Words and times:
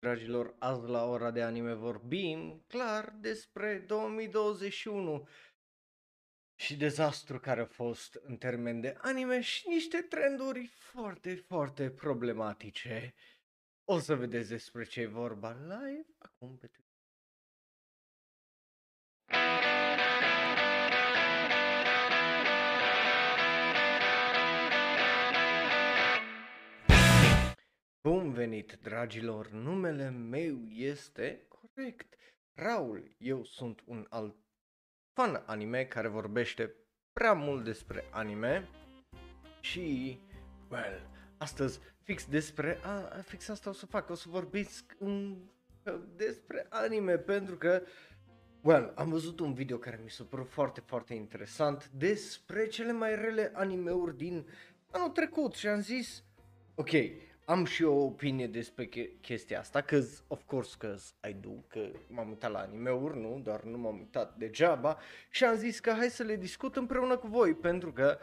Dragilor, 0.00 0.54
azi 0.58 0.86
la 0.86 1.04
ora 1.04 1.30
de 1.30 1.42
anime 1.42 1.72
vorbim 1.72 2.64
clar 2.66 3.14
despre 3.20 3.78
2021 3.78 5.28
și 6.54 6.76
dezastru 6.76 7.40
care 7.40 7.60
a 7.60 7.66
fost 7.66 8.14
în 8.14 8.36
termen 8.36 8.80
de 8.80 8.94
anime 8.98 9.40
și 9.40 9.68
niște 9.68 10.02
trenduri 10.02 10.66
foarte, 10.66 11.34
foarte 11.34 11.90
problematice. 11.90 13.14
O 13.84 13.98
să 13.98 14.14
vedeți 14.14 14.48
despre 14.48 14.84
ce 14.84 15.00
e 15.00 15.06
vorba 15.06 15.52
live 15.52 16.06
acum 16.18 16.56
pe 16.56 16.66
Twitter. 16.66 16.90
Bun 28.02 28.32
venit, 28.32 28.78
dragilor! 28.82 29.50
Numele 29.50 30.10
meu 30.10 30.64
este 30.68 31.46
corect. 31.48 32.14
Raul, 32.54 33.14
eu 33.18 33.44
sunt 33.44 33.82
un 33.84 34.06
alt 34.08 34.36
fan 35.12 35.42
anime 35.46 35.84
care 35.84 36.08
vorbește 36.08 36.74
prea 37.12 37.32
mult 37.32 37.64
despre 37.64 38.04
anime 38.10 38.68
și, 39.60 40.18
well, 40.70 41.10
astăzi 41.38 41.80
fix 42.02 42.26
despre, 42.26 42.78
a, 42.82 43.22
fix 43.22 43.48
asta 43.48 43.70
o 43.70 43.72
să 43.72 43.86
fac, 43.86 44.10
o 44.10 44.14
să 44.14 44.28
vorbesc 44.28 44.96
um, 44.98 45.50
despre 46.16 46.66
anime 46.68 47.18
pentru 47.18 47.56
că, 47.56 47.82
well, 48.60 48.92
am 48.96 49.10
văzut 49.10 49.40
un 49.40 49.54
video 49.54 49.78
care 49.78 50.00
mi 50.02 50.10
s-a 50.10 50.24
părut 50.24 50.48
foarte, 50.48 50.80
foarte 50.80 51.14
interesant 51.14 51.88
despre 51.88 52.66
cele 52.66 52.92
mai 52.92 53.14
rele 53.14 53.50
animeuri 53.54 54.16
din 54.16 54.46
anul 54.90 55.08
trecut 55.08 55.54
și 55.54 55.66
am 55.66 55.80
zis, 55.80 56.24
ok, 56.74 56.90
am 57.50 57.64
și 57.64 57.84
o 57.84 57.94
opinie 57.94 58.46
despre 58.46 58.88
chestia 59.20 59.58
asta, 59.58 59.80
că 59.80 60.02
of 60.26 60.42
course 60.46 60.74
că 60.78 60.96
I 61.28 61.36
do, 61.40 61.50
că 61.68 61.80
m-am 62.06 62.28
uitat 62.28 62.50
la 62.50 62.58
anime-uri, 62.58 63.20
nu, 63.20 63.40
doar 63.42 63.62
nu 63.62 63.78
m-am 63.78 63.98
uitat 63.98 64.36
degeaba. 64.36 64.98
Și 65.30 65.44
am 65.44 65.56
zis 65.56 65.80
că 65.80 65.90
hai 65.90 66.08
să 66.08 66.22
le 66.22 66.36
discut 66.36 66.76
împreună 66.76 67.16
cu 67.16 67.26
voi, 67.26 67.54
pentru 67.54 67.92
că, 67.92 68.18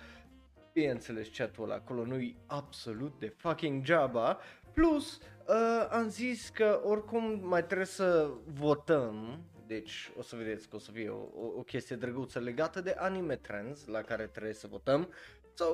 bineînțeles, 0.74 1.28
chatul 1.38 1.64
ăla 1.64 1.74
acolo 1.74 2.06
nu-i 2.06 2.36
absolut 2.46 3.20
de 3.20 3.28
fucking 3.28 3.84
geaba, 3.84 4.40
plus 4.74 5.18
uh, 5.18 5.88
am 5.90 6.08
zis 6.08 6.50
că 6.50 6.82
oricum 6.84 7.40
mai 7.44 7.66
trebuie 7.66 7.88
să 7.88 8.32
votăm, 8.46 9.44
deci 9.66 10.12
o 10.18 10.22
să 10.22 10.36
vedeți 10.36 10.70
că 10.70 10.76
o 10.76 10.80
să 10.80 10.92
fie 10.92 11.10
o, 11.10 11.18
o, 11.18 11.46
o 11.58 11.62
chestie 11.62 11.96
drăguță 11.96 12.40
legată 12.40 12.82
de 12.82 12.96
anime 12.98 13.36
trends 13.36 13.86
la 13.86 14.02
care 14.02 14.28
trebuie 14.28 14.54
să 14.54 14.68
votăm, 14.68 15.10
so, 15.54 15.66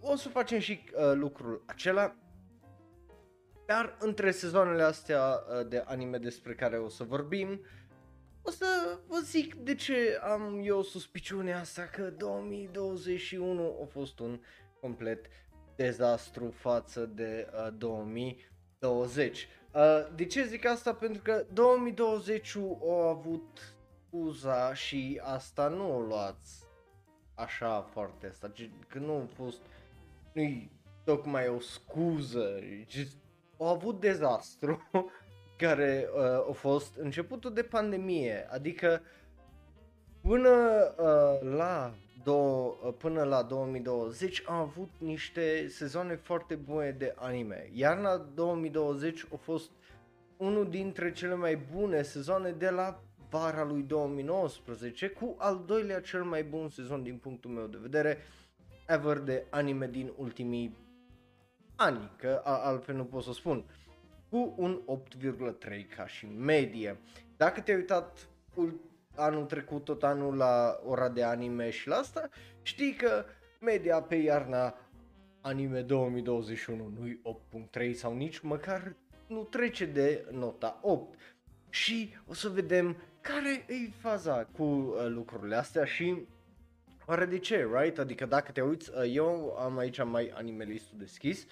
o 0.00 0.16
să 0.16 0.28
facem 0.28 0.58
și 0.58 0.80
uh, 0.92 1.12
lucrul 1.14 1.62
acela 1.66 2.16
dar 3.68 3.96
între 3.98 4.30
sezoanele 4.30 4.82
astea 4.82 5.20
uh, 5.20 5.68
de 5.68 5.82
anime 5.86 6.18
despre 6.18 6.54
care 6.54 6.78
o 6.78 6.88
să 6.88 7.04
vorbim, 7.04 7.60
o 8.42 8.50
să 8.50 8.98
vă 9.06 9.18
zic 9.24 9.54
de 9.54 9.74
ce 9.74 10.18
am 10.22 10.60
eu 10.64 10.82
suspiciunea 10.82 11.60
asta 11.60 11.82
că 11.82 12.02
2021 12.02 13.78
a 13.82 13.84
fost 13.84 14.18
un 14.18 14.40
complet 14.80 15.26
dezastru 15.76 16.50
față 16.50 17.06
de 17.06 17.48
uh, 17.52 17.68
2020. 17.78 19.48
Uh, 19.74 19.80
de 20.14 20.24
ce 20.24 20.44
zic 20.44 20.66
asta? 20.66 20.94
Pentru 20.94 21.22
că 21.22 21.46
2020 21.52 22.56
a 22.88 23.08
avut 23.08 23.76
scuza 24.06 24.74
și 24.74 25.20
asta 25.24 25.68
nu 25.68 25.96
o 25.96 26.00
luați 26.00 26.64
așa 27.34 27.80
foarte 27.80 28.26
asta, 28.26 28.52
că 28.88 28.98
nu 28.98 29.14
a 29.14 29.34
fost, 29.34 29.60
nu 30.32 30.70
tocmai 31.04 31.48
o 31.48 31.60
scuză, 31.60 32.58
just 32.88 33.16
au 33.58 33.66
avut 33.66 34.00
dezastru 34.00 34.88
care 35.56 36.08
uh, 36.14 36.48
a 36.48 36.52
fost 36.52 36.96
începutul 36.96 37.52
de 37.52 37.62
pandemie, 37.62 38.46
adică 38.50 39.02
până 40.20 40.50
uh, 40.98 41.50
la 41.56 41.94
do- 42.20 42.86
uh, 42.86 42.94
până 42.98 43.22
la 43.22 43.42
2020 43.42 44.42
am 44.46 44.54
avut 44.54 44.90
niște 44.98 45.68
sezoane 45.68 46.14
foarte 46.14 46.54
bune 46.54 46.90
de 46.90 47.14
anime. 47.16 47.70
Iarna 47.72 48.16
2020 48.16 49.24
a 49.32 49.36
fost 49.36 49.70
unul 50.36 50.70
dintre 50.70 51.12
cele 51.12 51.34
mai 51.34 51.56
bune 51.56 52.02
sezoane 52.02 52.50
de 52.50 52.70
la 52.70 53.02
vara 53.30 53.64
lui 53.64 53.82
2019 53.82 55.08
cu 55.08 55.34
al 55.38 55.62
doilea 55.66 56.00
cel 56.00 56.22
mai 56.22 56.44
bun 56.44 56.68
sezon 56.68 57.02
din 57.02 57.16
punctul 57.16 57.50
meu 57.50 57.66
de 57.66 57.78
vedere 57.80 58.18
ever 58.86 59.18
de 59.18 59.46
anime 59.50 59.86
din 59.86 60.12
ultimii 60.16 60.76
ani, 61.78 62.10
că 62.16 62.40
altfel 62.44 62.94
nu 62.94 63.04
pot 63.04 63.22
să 63.22 63.32
spun, 63.32 63.64
cu 64.28 64.54
un 64.56 64.80
8,3 64.86 65.96
ca 65.96 66.06
și 66.06 66.26
medie. 66.26 66.98
Dacă 67.36 67.60
te-ai 67.60 67.76
uitat 67.76 68.28
anul 69.14 69.44
trecut, 69.44 69.84
tot 69.84 70.02
anul 70.02 70.36
la 70.36 70.80
ora 70.84 71.08
de 71.08 71.22
anime 71.22 71.70
și 71.70 71.88
la 71.88 71.96
asta, 71.96 72.28
știi 72.62 72.94
că 72.94 73.24
media 73.60 74.00
pe 74.00 74.14
iarna 74.14 74.74
anime 75.40 75.80
2021 75.80 76.92
nu-i 76.98 77.20
8.3 77.90 77.92
sau 77.92 78.16
nici 78.16 78.38
măcar 78.38 78.94
nu 79.26 79.42
trece 79.42 79.84
de 79.84 80.26
nota 80.30 80.78
8. 80.82 81.18
Și 81.70 82.14
o 82.26 82.34
să 82.34 82.48
vedem 82.48 82.96
care 83.20 83.64
e 83.68 83.90
faza 84.00 84.44
cu 84.44 84.62
uh, 84.62 85.06
lucrurile 85.06 85.56
astea 85.56 85.84
și 85.84 86.26
oare 87.06 87.24
de 87.24 87.38
ce, 87.38 87.68
right? 87.72 87.98
Adică 87.98 88.26
dacă 88.26 88.52
te 88.52 88.60
uiți, 88.60 88.90
uh, 88.90 89.10
eu 89.14 89.56
am 89.58 89.78
aici 89.78 90.04
mai 90.04 90.32
animelistul 90.34 90.98
deschis 90.98 91.46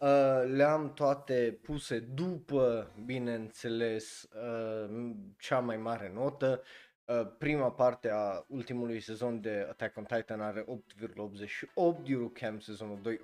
Uh, 0.00 0.08
le-am 0.54 0.92
toate 0.94 1.58
puse 1.62 1.98
după, 1.98 2.90
bineînțeles, 3.04 4.22
uh, 4.22 5.10
cea 5.38 5.58
mai 5.58 5.76
mare 5.76 6.10
notă. 6.14 6.62
Uh, 7.04 7.26
prima 7.38 7.70
parte 7.70 8.10
a 8.10 8.44
ultimului 8.48 9.00
sezon 9.00 9.40
de 9.40 9.66
Attack 9.68 9.96
on 9.96 10.04
Titan 10.04 10.40
are 10.40 10.64
8,88, 10.64 12.04
Yuru 12.04 12.28
Camp 12.28 12.62
sezonul 12.62 12.98
2 13.02 13.20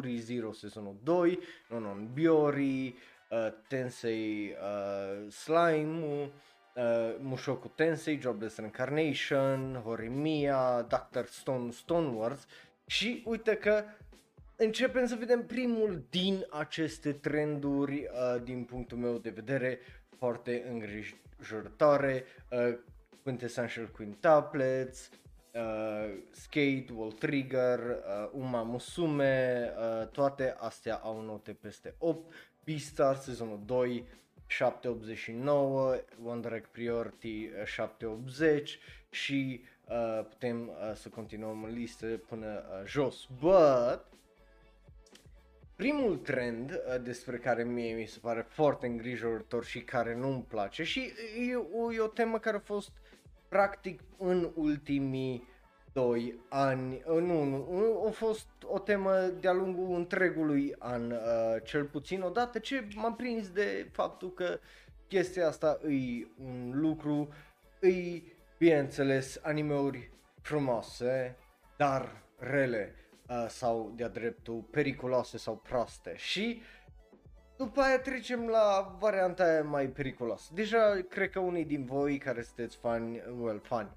8,54, 0.00 0.02
ReZero 0.02 0.52
sezonul 0.52 0.96
2, 1.02 1.38
Nonon 1.68 2.08
Biori, 2.12 2.86
uh, 3.30 3.48
Tensei 3.68 4.54
uh, 4.62 5.32
Slime, 5.32 6.30
uh, 6.74 7.16
Mushoku 7.20 7.68
Tensei, 7.68 8.20
Jobless 8.20 8.56
Reincarnation, 8.56 9.82
Horimiya, 9.84 10.86
Doctor 10.88 11.26
Stone 11.26 11.70
Stonewards 11.70 12.46
și 12.86 13.22
uite 13.26 13.54
că 13.54 13.84
începem 14.60 15.06
să 15.06 15.14
vedem 15.14 15.46
primul 15.46 16.04
din 16.10 16.46
aceste 16.50 17.12
trenduri 17.12 17.94
uh, 17.94 18.42
din 18.42 18.64
punctul 18.64 18.98
meu 18.98 19.18
de 19.18 19.30
vedere 19.30 19.78
foarte 20.16 20.64
îngrijorătoare, 20.70 22.24
uh, 22.50 22.78
Quintessential 23.22 23.86
Quintuplets, 23.86 25.10
uh, 25.54 26.14
Skate, 26.30 26.86
Wall 26.94 27.12
Trigger, 27.12 27.78
uh, 27.78 28.30
Uma 28.32 28.62
Musume, 28.62 29.72
uh, 29.78 30.08
toate 30.08 30.54
astea 30.58 30.94
au 30.94 31.20
note 31.22 31.52
peste 31.52 31.94
8, 31.98 32.34
Beastar 32.64 33.16
sezonul 33.16 33.60
2, 33.64 34.04
789, 34.46 35.96
One 36.24 36.40
Direct 36.40 36.70
Priority 36.72 37.48
780 37.64 38.78
și 39.10 39.60
uh, 39.88 40.24
putem 40.28 40.68
uh, 40.68 40.94
să 40.94 41.08
continuăm 41.08 41.62
în 41.62 41.72
listă 41.72 42.06
până 42.06 42.46
uh, 42.46 42.86
jos. 42.86 43.26
But 43.40 44.17
primul 45.78 46.16
trend 46.16 46.70
uh, 46.70 47.02
despre 47.02 47.36
care 47.36 47.64
mie 47.64 47.94
mi 47.94 48.06
se 48.06 48.18
pare 48.20 48.46
foarte 48.48 48.86
îngrijorător 48.86 49.64
și 49.64 49.80
care 49.80 50.14
nu-mi 50.14 50.44
place 50.48 50.82
și 50.82 51.12
e 51.50 51.54
o, 51.54 51.92
e 51.92 52.00
o 52.00 52.06
temă 52.06 52.38
care 52.38 52.56
a 52.56 52.60
fost 52.60 52.90
practic 53.48 54.00
în 54.16 54.50
ultimii 54.54 55.48
doi 55.92 56.34
ani, 56.48 57.02
uh, 57.06 57.20
nu, 57.20 57.44
nu, 57.44 58.04
a 58.06 58.10
fost 58.10 58.46
o 58.62 58.78
temă 58.78 59.12
de-a 59.40 59.52
lungul 59.52 59.96
întregului 59.96 60.74
an, 60.78 61.10
uh, 61.10 61.18
cel 61.64 61.84
puțin 61.84 62.20
odată 62.20 62.58
ce 62.58 62.88
m-am 62.94 63.16
prins 63.16 63.48
de 63.48 63.88
faptul 63.92 64.32
că 64.32 64.58
chestia 65.08 65.46
asta 65.46 65.80
e 65.88 66.26
un 66.44 66.72
lucru, 66.74 67.28
e, 67.80 68.22
bineînțeles, 68.58 69.40
animeuri 69.42 70.10
frumoase, 70.40 71.36
dar 71.76 72.22
rele 72.38 72.94
uh, 73.28 73.46
sau 73.48 73.92
de-a 73.96 74.08
dreptul 74.08 74.60
periculoase 74.70 75.38
sau 75.38 75.56
proaste 75.56 76.12
și 76.16 76.62
după 77.56 77.80
aia 77.80 77.98
trecem 77.98 78.46
la 78.46 78.96
varianta 78.98 79.44
aia 79.44 79.62
mai 79.62 79.86
periculoasă. 79.86 80.50
Deja 80.54 81.00
cred 81.08 81.30
că 81.30 81.38
unii 81.38 81.64
din 81.64 81.84
voi 81.84 82.18
care 82.18 82.42
sunteți 82.42 82.76
fani, 82.76 83.22
well, 83.40 83.60
fani, 83.60 83.90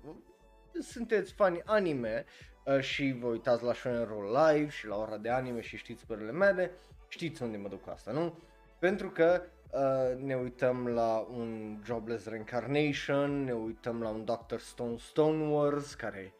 sunteți 0.79 1.33
fani 1.33 1.61
anime 1.65 2.25
uh, 2.65 2.79
și 2.79 3.15
vă 3.19 3.27
uitați 3.27 3.63
la 3.63 3.73
Shonen 3.73 4.05
Roll 4.05 4.37
Live 4.37 4.69
și 4.69 4.87
la 4.87 4.95
ora 4.95 5.17
de 5.17 5.29
anime 5.29 5.61
și 5.61 5.77
știți 5.77 6.05
părele 6.05 6.31
mele, 6.31 6.71
știți 7.07 7.43
unde 7.43 7.57
mă 7.57 7.67
duc 7.67 7.81
cu 7.81 7.89
asta, 7.89 8.11
nu? 8.11 8.37
Pentru 8.79 9.09
că 9.09 9.41
uh, 9.71 10.23
ne 10.23 10.35
uităm 10.35 10.87
la 10.87 11.27
un 11.31 11.81
Jobless 11.85 12.25
Reincarnation, 12.25 13.43
ne 13.43 13.53
uităm 13.53 14.01
la 14.01 14.09
un 14.09 14.25
Dr. 14.25 14.57
Stone 14.57 14.97
Stone 14.97 15.47
Wars 15.47 15.93
care 15.93 16.33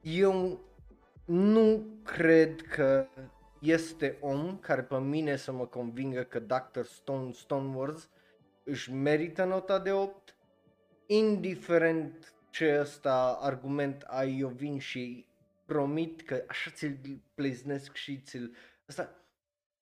e 0.00 0.26
un 0.26 0.58
nu 1.26 1.86
cred 2.02 2.62
că 2.62 3.08
este 3.60 4.18
om 4.20 4.58
care 4.58 4.82
pe 4.82 4.98
mine 4.98 5.36
să 5.36 5.52
mă 5.52 5.66
convingă 5.66 6.22
că 6.22 6.38
Dr. 6.38 6.82
Stone 6.82 7.32
Stone 7.32 7.76
Wars 7.76 8.08
își 8.64 8.92
merită 8.92 9.44
nota 9.44 9.78
de 9.78 9.92
8, 9.92 10.36
indiferent 11.06 12.34
ce 12.50 12.78
ăsta 12.80 13.38
argument 13.40 14.02
ai, 14.02 14.38
eu 14.38 14.48
vin 14.48 14.78
și 14.78 15.26
promit 15.64 16.22
că 16.22 16.44
așa 16.48 16.70
ți-l 16.70 17.22
pleznesc 17.34 17.94
și 17.94 18.20
ți-l... 18.20 18.56
Asta, 18.86 19.14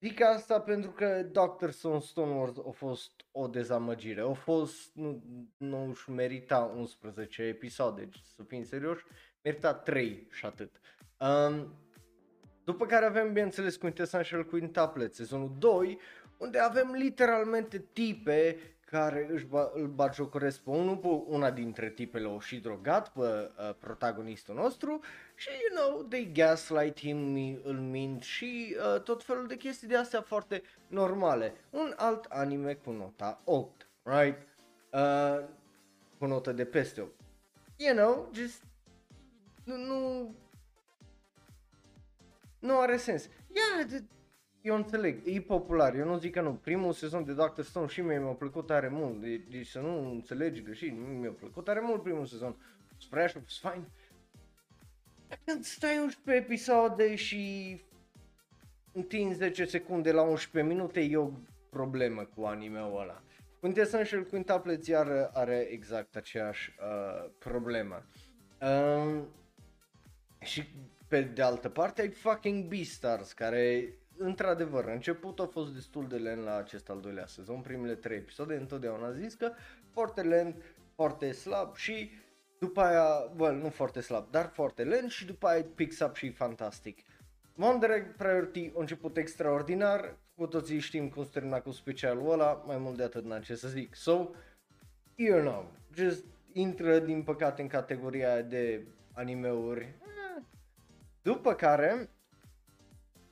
zic 0.01 0.21
asta 0.23 0.61
pentru 0.61 0.91
că 0.91 1.23
Dr. 1.23 1.69
Stone 1.69 2.01
Stone 2.01 2.35
Wars 2.35 2.57
a 2.57 2.71
fost 2.71 3.13
o 3.33 3.47
dezamăgire, 3.47 4.21
a 4.21 4.33
fost, 4.33 4.95
nu, 4.95 5.23
nu 5.57 5.89
își 5.89 6.11
merita 6.11 6.59
11 6.77 7.43
episoade, 7.43 8.09
să 8.35 8.43
fim 8.43 8.65
serioși, 8.65 9.05
merita 9.43 9.75
3 9.75 10.27
și 10.31 10.47
atât. 10.47 10.81
Um, 11.25 11.75
după 12.65 12.87
care 12.87 13.05
avem, 13.05 13.33
bineînțeles, 13.33 13.77
Quintessential 13.77 14.45
Quintuplet, 14.45 15.15
sezonul 15.15 15.53
2, 15.59 15.99
unde 16.39 16.59
avem 16.59 16.91
literalmente 16.91 17.85
tipe 17.93 18.59
care 18.85 19.29
își 19.31 19.45
ba, 19.45 19.71
îl 19.75 19.87
bagiocoresc 19.87 20.61
pe 20.61 20.71
unul, 20.71 20.97
pe 20.97 21.07
una 21.07 21.51
dintre 21.51 21.91
tipele 21.91 22.27
o 22.27 22.41
și 22.41 22.61
drogat 22.61 23.13
pe 23.13 23.21
uh, 23.21 23.75
protagonistul 23.79 24.55
nostru 24.55 25.01
și, 25.35 25.49
you 25.49 25.89
know, 25.89 26.03
they 26.03 26.33
gaslight 26.33 26.99
him, 26.99 27.35
îl 27.63 27.79
mint 27.79 28.23
și 28.23 28.77
uh, 28.95 29.01
tot 29.03 29.25
felul 29.25 29.47
de 29.47 29.57
chestii 29.57 29.89
de 29.89 29.97
astea 29.97 30.21
foarte 30.21 30.63
normale. 30.87 31.55
Un 31.71 31.93
alt 31.97 32.25
anime 32.25 32.75
cu 32.75 32.91
nota 32.91 33.41
8, 33.45 33.89
right? 34.03 34.39
Uh, 34.93 35.45
cu 36.19 36.27
notă 36.27 36.53
de 36.53 36.65
peste 36.65 37.01
8. 37.01 37.11
You 37.77 37.97
know, 37.97 38.31
just 38.33 38.63
nu, 39.65 39.77
nu, 39.77 40.35
nu 42.65 42.79
are 42.79 42.97
sens. 42.97 43.25
Ia, 43.25 43.87
yeah, 43.91 44.03
eu 44.63 44.75
înțeleg, 44.75 45.21
e 45.25 45.41
popular, 45.41 45.95
eu 45.95 46.07
nu 46.07 46.19
zic 46.19 46.33
că 46.33 46.41
nu. 46.41 46.53
Primul 46.53 46.93
sezon 46.93 47.25
de 47.25 47.33
Doctor 47.33 47.65
Stone 47.65 47.87
și 47.87 48.01
mie 48.01 48.19
mi-a 48.19 48.33
plăcut 48.33 48.67
tare 48.67 48.89
mult, 48.89 49.21
de, 49.21 49.37
deci 49.37 49.67
să 49.67 49.81
nu 49.81 50.11
înțelegi 50.11 50.63
greșit, 50.63 50.93
nu 50.93 51.07
mi-a 51.07 51.31
plăcut 51.31 51.65
tare 51.65 51.81
mult 51.81 52.03
primul 52.03 52.27
sezon. 52.27 52.57
Spre 52.99 53.23
așa, 53.23 53.41
fine. 53.47 53.89
Când 55.45 55.65
stai 55.65 55.99
11 56.03 56.45
episoade 56.45 57.15
și 57.15 57.81
întinzi 58.93 59.37
10 59.37 59.65
secunde 59.65 60.13
la 60.13 60.23
11 60.23 60.73
minute, 60.73 61.01
e 61.01 61.17
o 61.17 61.31
problemă 61.71 62.29
cu 62.37 62.45
anime-ul 62.45 63.01
ăla. 63.01 63.23
Quintessential 63.61 64.25
Quintuplets 64.25 64.87
iar 64.87 65.31
are 65.33 65.57
exact 65.71 66.17
aceeași 66.17 66.75
uh, 66.81 67.31
problemă. 67.39 68.05
Uh, 68.61 69.23
și 70.41 70.65
pe 71.15 71.21
de 71.21 71.43
altă 71.43 71.69
parte 71.69 72.01
ai 72.01 72.09
fucking 72.09 72.65
Beastars 72.65 73.33
care 73.33 73.95
într-adevăr, 74.17 74.85
începutul 74.85 75.45
a 75.45 75.49
fost 75.49 75.75
destul 75.75 76.09
de 76.09 76.17
lent 76.17 76.43
la 76.43 76.57
acest 76.57 76.91
al 76.91 77.01
doilea 77.01 77.27
sezon, 77.27 77.61
primele 77.61 77.95
trei 77.95 78.17
episoade, 78.17 78.55
întotdeauna 78.55 79.13
zis 79.13 79.35
că 79.35 79.53
foarte 79.91 80.23
lent, 80.23 80.57
foarte 80.95 81.33
slab 81.33 81.77
și 81.77 82.11
după 82.59 82.81
aia, 82.81 83.33
well, 83.39 83.57
nu 83.57 83.69
foarte 83.69 84.01
slab, 84.01 84.31
dar 84.31 84.51
foarte 84.53 84.85
lent 84.85 85.11
și 85.11 85.27
după 85.27 85.47
aia 85.47 85.65
picks 85.75 86.01
up 86.01 86.17
și 86.17 86.31
fantastic. 86.31 86.99
Wonder 87.57 87.91
Egg 87.91 88.17
Priority 88.17 88.73
a 88.77 88.81
început 88.81 89.17
extraordinar, 89.17 90.17
cu 90.35 90.47
toții 90.47 90.79
știm 90.79 91.09
cum 91.09 91.25
se 91.25 91.31
termina 91.33 91.61
cu 91.61 91.71
specialul 91.71 92.33
ăla, 92.33 92.63
mai 92.67 92.79
mult 92.79 92.97
de 92.97 93.03
atât 93.03 93.25
n 93.25 93.41
ce 93.43 93.55
să 93.55 93.69
zic. 93.69 93.95
So, 93.95 94.31
you 95.15 95.41
know, 95.41 95.73
just 95.95 96.25
intră 96.53 96.99
din 96.99 97.23
păcate 97.23 97.63
în 97.63 97.69
categoria 97.69 98.43
de 98.43 98.87
animeuri. 99.13 99.95
După 101.25 101.55
care, 101.55 102.11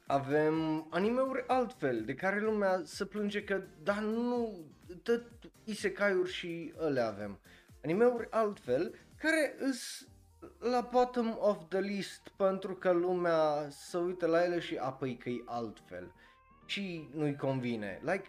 avem 0.06 0.86
animeuri 0.90 1.44
altfel, 1.46 2.04
de 2.04 2.14
care 2.14 2.40
lumea 2.40 2.80
se 2.84 3.04
plânge 3.06 3.44
că, 3.44 3.62
da, 3.82 4.00
nu, 4.00 4.58
tot 5.02 5.22
isekai-uri 5.64 6.30
și 6.30 6.72
le 6.88 7.00
avem. 7.00 7.40
Animeuri 7.82 8.26
altfel, 8.30 8.94
care 9.18 9.54
îs 9.58 10.06
la 10.58 10.88
bottom 10.92 11.36
of 11.38 11.58
the 11.68 11.80
list 11.80 12.28
pentru 12.36 12.74
că 12.74 12.90
lumea 12.90 13.68
se 13.70 13.96
uită 13.98 14.26
la 14.26 14.44
ele 14.44 14.58
și 14.58 14.76
apoi 14.76 15.16
că 15.16 15.28
e 15.28 15.42
altfel. 15.44 16.12
Și 16.66 17.08
nu-i 17.14 17.36
convine. 17.36 18.00
Like, 18.02 18.24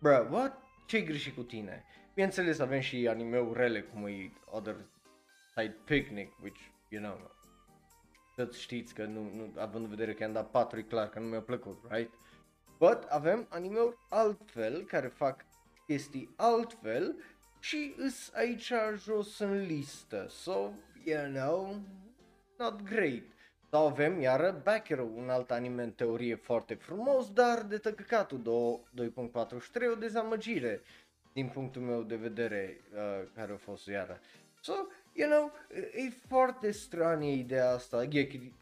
bro, 0.00 0.26
what? 0.30 0.62
Ce-i 0.86 1.04
greșit 1.04 1.34
cu 1.34 1.42
tine? 1.42 1.84
Bineînțeles 2.14 2.58
avem 2.58 2.80
și 2.80 3.08
animeuri 3.08 3.58
rele 3.58 3.82
cum 3.82 4.06
e 4.06 4.32
Other 4.44 4.76
Side 5.56 5.76
Picnic, 5.84 6.32
which, 6.42 6.60
you 6.88 7.02
know, 7.02 7.36
toți 8.44 8.60
știți 8.60 8.94
că 8.94 9.04
nu, 9.04 9.22
nu, 9.34 9.52
având 9.56 9.84
în 9.84 9.90
vedere 9.90 10.14
că 10.14 10.22
i-am 10.22 10.32
dat 10.32 10.50
4, 10.50 10.78
e 10.78 10.82
clar 10.82 11.08
că 11.08 11.18
nu 11.18 11.26
mi-a 11.26 11.40
plăcut, 11.40 11.78
right? 11.88 12.12
But 12.78 13.02
avem 13.08 13.46
animeuri 13.48 13.96
altfel, 14.08 14.84
care 14.84 15.06
fac 15.06 15.44
chestii 15.86 16.34
altfel 16.36 17.16
și 17.60 17.94
îs 17.96 18.32
aici 18.34 18.72
jos 18.96 19.38
în 19.38 19.60
listă. 19.60 20.26
So, 20.28 20.70
you 21.04 21.32
know, 21.32 21.76
not 22.58 22.82
great. 22.82 23.22
Sau 23.70 23.86
avem 23.86 24.20
iară 24.20 24.60
Backero, 24.64 25.02
un 25.02 25.28
alt 25.28 25.50
anime 25.50 25.82
în 25.82 25.92
teorie 25.92 26.34
foarte 26.34 26.74
frumos, 26.74 27.32
dar 27.32 27.62
de 27.62 27.78
tăcăcatul 27.78 28.86
2.43, 28.96 29.92
o 29.92 29.94
dezamăgire 29.94 30.82
din 31.32 31.48
punctul 31.48 31.82
meu 31.82 32.02
de 32.02 32.16
vedere 32.16 32.80
uh, 32.92 33.28
care 33.34 33.52
a 33.52 33.56
fost 33.56 33.86
iară. 33.86 34.20
So, 34.60 34.72
you 35.18 35.28
know, 35.28 35.52
e 35.70 36.10
foarte 36.26 36.70
stranie 36.70 37.32
ideea 37.32 37.70
asta, 37.70 38.04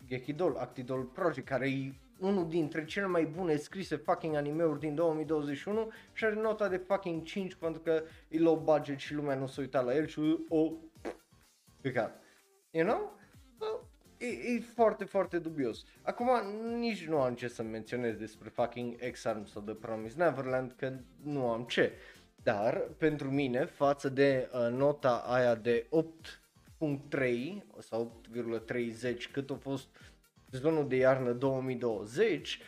Gekidol, 0.06 0.56
Actidol 0.56 1.02
Project, 1.02 1.46
care 1.46 1.68
e 1.68 1.92
unul 2.18 2.48
dintre 2.48 2.84
cele 2.84 3.06
mai 3.06 3.24
bune 3.24 3.56
scrise 3.56 3.96
fucking 3.96 4.34
anime-uri 4.34 4.80
din 4.80 4.94
2021 4.94 5.90
și 6.12 6.24
are 6.24 6.34
nota 6.34 6.68
de 6.68 6.76
fucking 6.76 7.22
5 7.22 7.54
pentru 7.54 7.80
că 7.80 8.02
e 8.28 8.38
low 8.38 8.56
budget 8.56 8.98
și 8.98 9.14
lumea 9.14 9.34
nu 9.34 9.46
s-a 9.46 9.60
uitat 9.60 9.84
la 9.84 9.94
el 9.94 10.06
și 10.06 10.38
o 10.48 10.72
păcat. 11.80 12.22
You 12.70 12.86
know? 12.86 13.18
So, 13.58 13.66
e, 14.18 14.26
e 14.26 14.60
foarte, 14.74 15.04
foarte 15.04 15.38
dubios. 15.38 15.84
Acum 16.02 16.28
nici 16.78 17.06
nu 17.06 17.20
am 17.20 17.34
ce 17.34 17.48
să 17.48 17.62
menționez 17.62 18.16
despre 18.16 18.48
fucking 18.48 19.10
X-Arms 19.10 19.50
sau 19.50 19.62
The 19.62 19.74
Promise 19.74 20.14
Neverland 20.16 20.74
că 20.76 20.92
nu 21.22 21.48
am 21.48 21.64
ce. 21.64 21.92
Dar 22.42 22.78
pentru 22.98 23.30
mine, 23.30 23.64
față 23.64 24.08
de 24.08 24.50
uh, 24.52 24.72
nota 24.72 25.24
aia 25.26 25.54
de 25.54 25.86
8 25.90 26.40
8.3 26.40 26.45
sau 27.78 28.20
8,30 28.34 29.30
cât 29.32 29.50
a 29.50 29.54
fost 29.54 29.88
sezonul 30.50 30.88
de 30.88 30.96
iarnă 30.96 31.32
2020, 31.32 32.60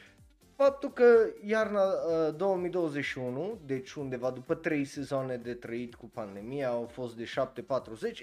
faptul 0.57 0.93
că 0.93 1.05
iarna 1.45 1.83
uh, 1.83 2.37
2021, 2.37 3.61
deci 3.65 3.93
undeva 3.93 4.31
după 4.31 4.55
3 4.55 4.85
sezoane 4.85 5.37
de 5.37 5.55
trăit 5.55 5.95
cu 5.95 6.07
pandemia, 6.07 6.69
au 6.69 6.87
fost 6.87 7.17
de 7.17 7.25
7.40, 7.25 7.31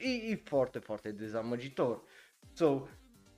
e, 0.01 0.31
e 0.31 0.41
foarte, 0.43 0.79
foarte 0.79 1.11
dezamăgitor. 1.11 2.01
So, 2.53 2.87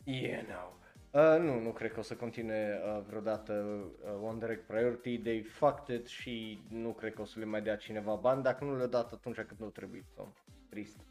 you 0.03 0.41
know. 0.47 0.75
Uh, 1.11 1.39
nu, 1.39 1.59
nu 1.59 1.69
cred 1.71 1.91
că 1.91 1.99
o 1.99 2.01
să 2.01 2.15
continue 2.15 2.81
uh, 2.83 3.03
vreodată 3.07 3.53
uh, 3.53 4.27
One 4.27 4.37
Direct 4.39 4.67
Priority, 4.67 5.17
they 5.17 5.41
fucked 5.41 5.99
it 5.99 6.07
și 6.07 6.61
nu 6.69 6.89
cred 6.89 7.13
că 7.13 7.21
o 7.21 7.25
să 7.25 7.39
le 7.39 7.45
mai 7.45 7.61
dea 7.61 7.75
cineva 7.75 8.15
bani, 8.15 8.43
dacă 8.43 8.63
nu 8.63 8.77
le-a 8.77 8.87
dat 8.87 9.11
atunci 9.11 9.35
când 9.35 9.59
nu 9.59 9.69
trebuie. 9.69 10.05
So, 10.15 10.27
trist. 10.69 11.06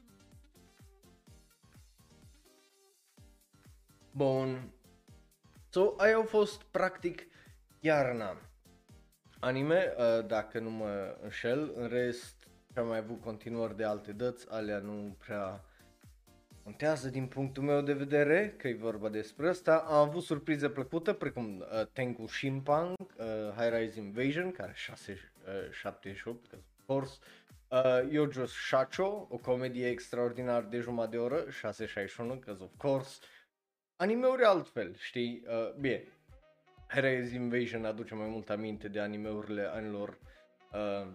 Bun. 4.17 4.73
So, 5.69 5.95
aia 5.97 6.15
au 6.15 6.23
fost 6.23 6.63
practic 6.63 7.27
iarna. 7.81 8.41
Anime, 9.41 9.95
uh, 9.97 10.27
dacă 10.27 10.59
nu 10.59 10.71
mă 10.71 11.17
înșel, 11.23 11.73
în 11.75 11.89
rest 11.89 12.49
am 12.75 12.87
mai 12.87 12.99
avut 12.99 13.21
continuări 13.21 13.77
de 13.77 13.85
alte 13.85 14.13
dăți, 14.13 14.47
alea 14.51 14.79
nu 14.79 15.17
prea 15.19 15.65
contează 16.63 17.09
din 17.09 17.27
punctul 17.27 17.63
meu 17.63 17.81
de 17.81 17.93
vedere, 17.93 18.55
că 18.59 18.69
e 18.69 18.75
vorba 18.75 19.09
despre 19.09 19.49
asta. 19.49 19.77
Am 19.77 20.09
avut 20.09 20.23
surprize 20.23 20.69
plăcută, 20.69 21.13
precum 21.13 21.59
uh, 21.59 21.87
Tengu 21.93 22.27
Shimpang, 22.27 22.95
uh, 23.01 23.27
High 23.57 23.75
Rise 23.79 24.01
Invasion, 24.01 24.51
care 24.53 24.73
6, 24.75 25.19
uh, 25.47 25.73
78, 25.73 26.53
of 26.53 26.61
course, 26.87 27.19
uh, 27.69 28.01
Yojo's 28.11 28.53
Shacho, 28.67 29.27
o 29.31 29.37
comedie 29.37 29.89
extraordinar 29.89 30.63
de 30.63 30.79
jumătate 30.79 31.17
de 31.17 31.23
oră, 31.23 31.45
661, 31.51 32.39
că 32.39 32.57
of 32.61 32.71
course, 32.77 33.19
animeuri 33.97 34.45
altfel, 34.45 34.95
știi? 34.97 35.43
Uh, 35.47 35.75
bine, 35.81 36.05
Heroes 36.89 37.33
Invasion 37.33 37.85
aduce 37.85 38.15
mai 38.15 38.29
mult 38.29 38.51
aminte 38.51 38.89
de 38.89 39.01
animeurile 39.01 39.63
anilor 39.63 40.19
uh, 40.73 41.09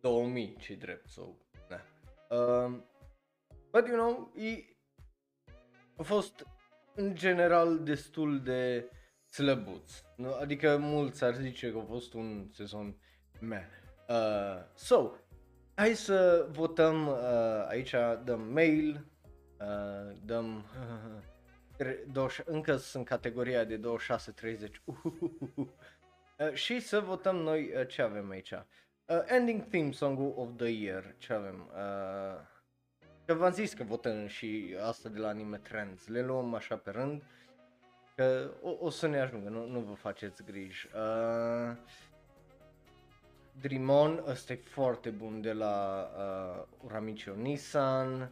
2000, 0.00 0.56
ce 0.58 0.74
drept, 0.74 1.08
so, 1.08 1.22
na. 1.68 1.80
Uh, 2.36 2.72
but, 3.70 3.86
you 3.86 3.96
know, 3.96 4.32
e, 4.36 4.64
a 5.96 6.02
fost 6.02 6.46
în 6.94 7.14
general 7.14 7.82
destul 7.82 8.42
de 8.42 8.90
slăbuț. 9.26 10.02
Nu? 10.16 10.34
Adică 10.34 10.76
mulți 10.76 11.24
ar 11.24 11.34
zice 11.34 11.72
că 11.72 11.78
a 11.78 11.84
fost 11.84 12.14
un 12.14 12.48
sezon 12.52 12.96
meh. 13.40 13.66
Uh, 14.08 14.64
so, 14.74 15.10
hai 15.74 15.94
să 15.94 16.48
votăm 16.50 17.06
uh, 17.06 17.66
aici, 17.68 17.94
dăm 18.24 18.40
mail, 18.40 19.06
uh, 19.60 20.16
dăm 20.24 20.64
tre- 20.72 21.22
20, 22.12 22.46
încă 22.46 22.76
sunt 22.76 23.04
categoria 23.04 23.64
de 23.64 23.80
26-30. 23.80 23.80
Uh, 26.38 26.52
și 26.52 26.80
să 26.80 27.00
votăm 27.00 27.36
noi 27.36 27.72
uh, 27.76 27.88
ce 27.88 28.02
avem 28.02 28.30
aici. 28.30 28.50
Uh, 28.50 29.22
ending 29.26 29.68
theme 29.68 29.90
song 29.90 30.38
of 30.38 30.48
the 30.56 30.68
year. 30.68 31.14
Ce 31.18 31.32
avem? 31.32 31.70
Uh, 31.72 32.40
că 33.24 33.34
v-am 33.34 33.52
zis 33.52 33.72
că 33.72 33.84
votăm 33.84 34.26
și 34.26 34.76
asta 34.82 35.08
de 35.08 35.18
la 35.18 35.28
Anime 35.28 35.56
Trends. 35.56 36.06
Le 36.06 36.22
luăm 36.22 36.54
așa 36.54 36.76
pe 36.76 36.90
rând. 36.90 37.22
Că 38.16 38.50
o, 38.62 38.76
o 38.80 38.90
să 38.90 39.06
ne 39.06 39.20
ajungă, 39.20 39.48
nu, 39.48 39.66
nu 39.66 39.80
vă 39.80 39.94
faceți 39.94 40.44
griji. 40.44 40.88
Uh, 40.94 41.76
Dream 43.60 43.88
On, 43.88 44.22
ăsta 44.26 44.52
e 44.52 44.56
foarte 44.56 45.10
bun 45.10 45.40
de 45.40 45.52
la 45.52 46.08
uh, 46.16 46.64
Uramicio 46.84 47.34
Nissan. 47.34 48.30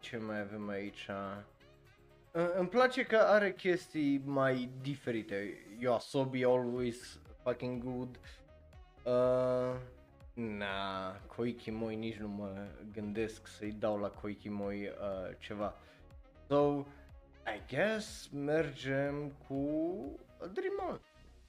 Ce 0.00 0.16
mai 0.16 0.40
avem 0.40 0.68
aici? 0.68 1.10
Uh, 2.38 2.50
îmi 2.58 2.68
place 2.68 3.02
că 3.02 3.16
are 3.16 3.52
chestii 3.52 4.22
mai 4.24 4.70
diferite. 4.82 5.66
Yoasobi 5.78 6.44
always 6.44 7.20
fucking 7.42 7.84
good. 7.84 8.18
Uh, 9.04 9.76
na, 10.34 11.16
Koikimoi 11.36 11.96
nici 11.96 12.16
nu 12.16 12.28
mă 12.28 12.66
gândesc 12.92 13.46
să-i 13.46 13.72
dau 13.72 13.98
la 13.98 14.08
Koikimoi 14.08 14.86
uh, 14.86 15.36
ceva. 15.38 15.74
So, 16.48 16.84
I 17.46 17.74
guess 17.74 18.28
mergem 18.32 19.32
cu 19.48 19.56
Dream 20.52 20.90
On. 20.90 21.00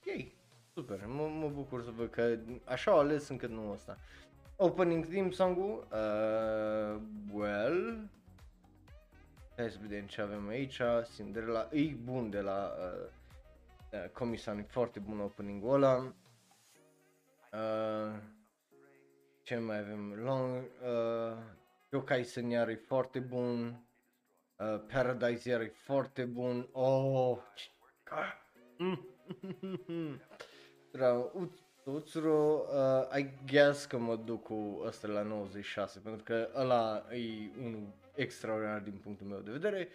Yay! 0.04 0.36
Super, 0.74 1.06
mă, 1.06 1.28
mă 1.28 1.50
bucur 1.50 1.84
să 1.84 1.92
văd 1.92 2.10
că 2.10 2.38
așa 2.64 2.92
au 2.92 3.00
ales 3.00 3.28
încât 3.28 3.50
nu 3.50 3.72
ăsta. 3.72 3.98
Opening 4.56 5.06
theme 5.06 5.30
song-ul, 5.32 5.88
uh, 5.92 7.02
well, 7.34 8.10
hai 9.60 9.72
să 9.72 9.78
vedem 9.82 10.06
ce 10.06 10.22
avem 10.22 10.48
aici, 10.48 10.82
Cinderella, 11.16 11.70
e 11.72 11.94
bun 12.04 12.30
de 12.30 12.40
la 12.40 12.74
uh, 12.78 13.10
uh, 13.92 14.10
Comisan, 14.14 14.64
foarte 14.64 15.00
bun 15.00 15.20
opening-ul 15.20 15.74
ăla. 15.74 16.14
Uh, 17.52 18.22
ce 19.44 19.58
mai 19.58 19.78
avem? 19.80 20.14
Long, 20.14 20.64
uh, 20.82 21.38
Yokai 21.92 22.24
Senior 22.24 22.68
e 22.68 22.76
foarte 22.76 23.20
bun. 23.20 23.84
Uh, 24.58 24.82
Paradise 24.94 25.52
e 25.52 25.68
foarte 25.68 26.26
bun. 26.26 26.70
Oh, 26.72 27.38
ce... 27.56 27.70
Rău, 30.92 31.50
Utsuro, 31.84 32.62
uh, 32.74 33.18
I 33.20 33.30
guess 33.46 33.86
că 33.86 33.98
mă 33.98 34.16
duc 34.16 34.44
cu 34.44 34.82
ăsta 34.86 35.08
la 35.08 35.22
96 35.22 36.00
pentru 36.00 36.24
că 36.24 36.50
ăla 36.56 37.06
e 37.12 37.50
unul 37.62 37.94
extraordinar 38.20 38.80
din 38.80 39.00
punctul 39.04 39.28
meu 39.28 39.40
de 39.40 39.52
vedere 39.52 39.88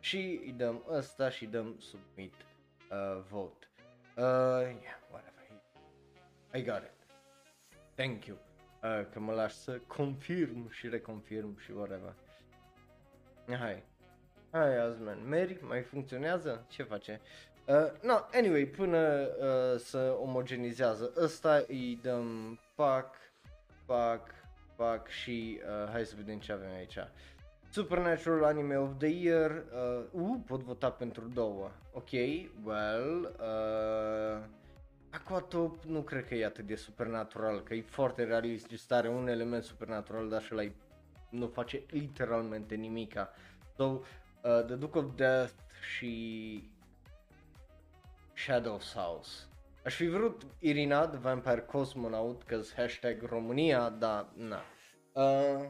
și 0.00 0.40
îi 0.44 0.54
dăm 0.56 0.84
ăsta 0.90 1.30
și 1.30 1.44
îi 1.44 1.50
dăm 1.50 1.76
submit 1.78 2.34
uh, 2.90 3.22
vote. 3.30 3.66
Uh, 4.16 4.24
yeah, 4.82 4.98
whatever. 5.10 5.62
I 6.54 6.62
got 6.62 6.82
it. 6.82 7.06
Thank 7.94 8.24
you. 8.24 8.36
Uh, 8.82 9.06
că 9.12 9.20
mă 9.20 9.32
lași 9.32 9.54
să 9.54 9.80
confirm 9.86 10.70
și 10.70 10.88
reconfirm 10.88 11.58
și 11.58 11.70
whatever. 11.70 12.14
Hai. 13.58 13.82
Hai 14.50 14.76
azi, 14.76 15.00
man. 15.00 15.28
Mary, 15.28 15.58
mai 15.62 15.82
funcționează? 15.82 16.66
Ce 16.68 16.82
face? 16.82 17.20
Uh, 17.66 17.90
no, 18.02 18.14
anyway, 18.32 18.64
până 18.64 19.28
uh, 19.38 19.78
să 19.78 20.16
omogenizează 20.20 21.12
ăsta, 21.16 21.64
îi 21.66 21.98
dăm 22.02 22.58
pac, 22.74 23.14
pac, 23.86 24.30
pac 24.76 25.08
și 25.08 25.60
uh, 25.64 25.90
hai 25.90 26.06
să 26.06 26.14
vedem 26.16 26.38
ce 26.38 26.52
avem 26.52 26.70
aici. 26.70 26.98
Supernatural 27.70 28.44
Anime 28.44 28.76
of 28.76 28.98
the 28.98 29.08
Year, 29.08 29.64
uh, 30.12 30.22
uh 30.22 30.36
pot 30.46 30.62
vota 30.62 30.90
pentru 30.90 31.28
două, 31.34 31.70
ok, 31.92 32.10
well, 32.64 33.34
uh, 33.40 34.44
Aquatop 35.10 35.84
nu 35.84 36.02
cred 36.02 36.26
că 36.26 36.34
e 36.34 36.44
atât 36.44 36.66
de 36.66 36.74
supernatural, 36.74 37.62
că 37.62 37.74
e 37.74 37.82
foarte 37.82 38.24
realist, 38.24 38.68
just 38.68 38.92
are 38.92 39.08
un 39.08 39.28
element 39.28 39.64
supernatural, 39.64 40.28
dar 40.28 40.42
și 40.42 40.52
la 40.52 40.62
nu 41.30 41.46
face 41.46 41.82
literalmente 41.90 42.74
nimica. 42.74 43.30
So, 43.76 43.84
uh, 43.84 44.00
The 44.66 44.74
Duke 44.74 44.98
of 44.98 45.14
Death 45.14 45.52
și 45.96 46.62
Shadow's 48.34 48.92
House. 48.94 49.46
Aș 49.84 49.94
fi 49.94 50.06
vrut 50.06 50.46
Irina, 50.58 51.06
The 51.06 51.18
Vampire 51.18 51.60
Cosmonaut, 51.60 52.42
că 52.42 52.60
hashtag 52.76 53.22
România, 53.22 53.88
dar 53.88 54.28
na. 54.34 54.60
Uh, 55.12 55.66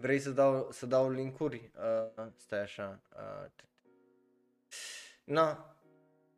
vrei 0.00 0.18
să 0.18 0.30
dau, 0.30 0.68
să 0.70 0.86
dau 0.86 1.10
linkuri? 1.10 1.70
Uh, 2.16 2.26
stai 2.36 2.60
așa. 2.60 3.00
Uh, 3.16 3.50
na, 5.24 5.76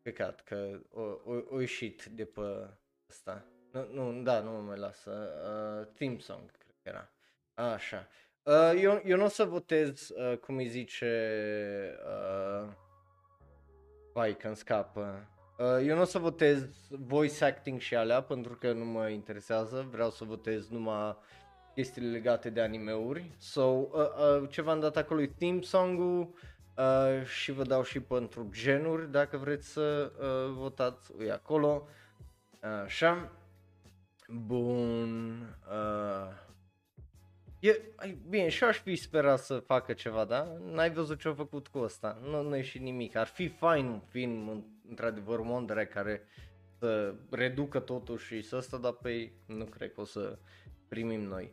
păcat 0.02 0.40
că 0.40 0.80
o, 0.90 1.00
o, 1.00 1.42
o 1.50 1.60
ieșit 1.60 2.04
de 2.04 2.24
pe 2.24 2.68
asta. 3.08 3.44
Nu, 3.72 3.86
nu, 3.92 4.22
da, 4.22 4.40
nu 4.40 4.50
mă 4.50 4.60
mai 4.60 4.78
lasă. 4.78 5.10
Uh, 5.10 5.94
theme 5.94 6.18
song, 6.18 6.50
cred 6.50 6.74
că 6.82 6.88
era. 6.88 7.12
Așa. 7.72 8.08
Uh, 8.42 8.80
eu, 8.82 9.02
eu 9.04 9.16
nu 9.16 9.24
o 9.24 9.28
să 9.28 9.44
votez, 9.44 10.08
uh, 10.08 10.38
cum 10.38 10.56
îi 10.56 10.68
zice, 10.68 11.24
uh, 12.06 12.68
Vai, 14.12 14.36
când 14.36 14.56
scapă. 14.56 15.28
Uh, 15.58 15.86
eu 15.86 15.94
nu 15.94 16.00
o 16.00 16.04
să 16.04 16.18
votez 16.18 16.68
voice 16.88 17.44
acting 17.44 17.80
și 17.80 17.94
alea 17.94 18.22
pentru 18.22 18.54
că 18.54 18.72
nu 18.72 18.84
mă 18.84 19.08
interesează, 19.08 19.86
vreau 19.90 20.10
să 20.10 20.24
votez 20.24 20.68
numai 20.68 21.16
chestiile 21.74 22.10
legate 22.10 22.50
de 22.50 22.60
animeuri. 22.60 23.30
So, 23.38 23.62
uh, 23.62 23.88
uh, 23.92 24.48
ce 24.48 24.62
v-am 24.62 24.80
dat 24.80 24.96
acolo 24.96 25.20
e 25.20 25.26
theme 25.38 25.60
song-ul 25.60 26.34
uh, 26.76 27.26
și 27.26 27.52
vă 27.52 27.62
dau 27.62 27.82
și 27.82 28.00
pentru 28.00 28.48
genuri 28.52 29.10
dacă 29.10 29.36
vreți 29.36 29.68
să 29.68 30.12
uh, 30.18 30.54
votați, 30.54 31.12
e 31.26 31.32
acolo. 31.32 31.88
Așa. 32.84 33.32
Bun. 34.28 35.40
Uh, 35.70 36.50
E, 37.62 37.80
bine, 38.28 38.48
și 38.48 38.64
aș 38.64 38.78
fi 38.78 38.96
sperat 38.96 39.38
să 39.38 39.58
facă 39.58 39.92
ceva, 39.92 40.24
da? 40.24 40.56
N-ai 40.72 40.90
văzut 40.90 41.20
ce 41.20 41.28
a 41.28 41.34
făcut 41.34 41.68
cu 41.68 41.78
ăsta, 41.78 42.18
nu, 42.22 42.42
nu 42.42 42.56
e 42.56 42.62
și 42.62 42.78
nimic. 42.78 43.16
Ar 43.16 43.26
fi 43.26 43.48
fain 43.48 43.86
un 43.86 44.00
film, 44.00 44.64
într-adevăr, 44.88 45.40
Mondre 45.40 45.86
care 45.86 46.22
să 46.78 47.14
reducă 47.30 47.78
totul 47.78 48.18
și 48.18 48.42
să 48.42 48.60
stă, 48.60 48.76
dar 48.76 48.92
pe 48.92 49.32
nu 49.46 49.64
cred 49.64 49.92
că 49.92 50.00
o 50.00 50.04
să 50.04 50.38
primim 50.92 51.20
noi. 51.20 51.52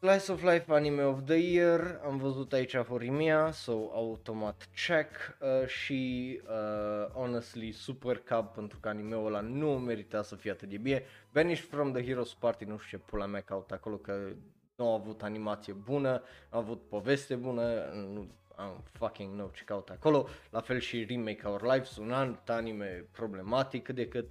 Slice 0.00 0.32
of 0.32 0.42
Life 0.42 0.72
Anime 0.72 1.02
of 1.02 1.24
the 1.24 1.36
Year, 1.36 2.00
am 2.04 2.16
văzut 2.16 2.52
aici 2.52 2.76
Horimia, 2.76 3.50
so 3.50 3.72
automat 3.72 4.68
check 4.86 5.36
uh, 5.40 5.66
și 5.66 6.40
uh, 6.48 7.10
honestly 7.12 7.72
Super 7.72 8.18
Cup 8.18 8.54
pentru 8.54 8.78
că 8.80 8.88
anime-ul 8.88 9.26
ăla 9.26 9.40
nu 9.40 9.78
merita 9.78 10.22
să 10.22 10.36
fie 10.36 10.50
atât 10.50 10.68
de 10.68 10.76
bine. 10.76 11.02
Vanish 11.32 11.60
from 11.60 11.92
the 11.92 12.04
Heroes 12.04 12.34
Party, 12.34 12.64
nu 12.64 12.78
știu 12.78 12.98
ce 12.98 13.04
pula 13.04 13.26
mea 13.26 13.40
caut 13.40 13.70
acolo 13.70 13.96
că 13.96 14.32
nu 14.76 14.86
au 14.86 14.94
avut 14.94 15.22
animație 15.22 15.72
bună, 15.72 16.22
au 16.50 16.60
avut 16.60 16.88
poveste 16.88 17.34
bună, 17.34 17.92
nu 17.92 18.28
am 18.56 18.82
fucking 18.92 19.32
know 19.32 19.50
ce 19.54 19.64
caut 19.64 19.88
acolo, 19.88 20.26
la 20.50 20.60
fel 20.60 20.78
și 20.78 21.04
Remake 21.04 21.46
Our 21.46 21.62
Lives, 21.62 21.96
un 21.96 22.12
alt 22.12 22.48
anime 22.48 23.08
problematic 23.10 23.82
cât 23.82 23.94
de 23.94 24.08
cât, 24.08 24.30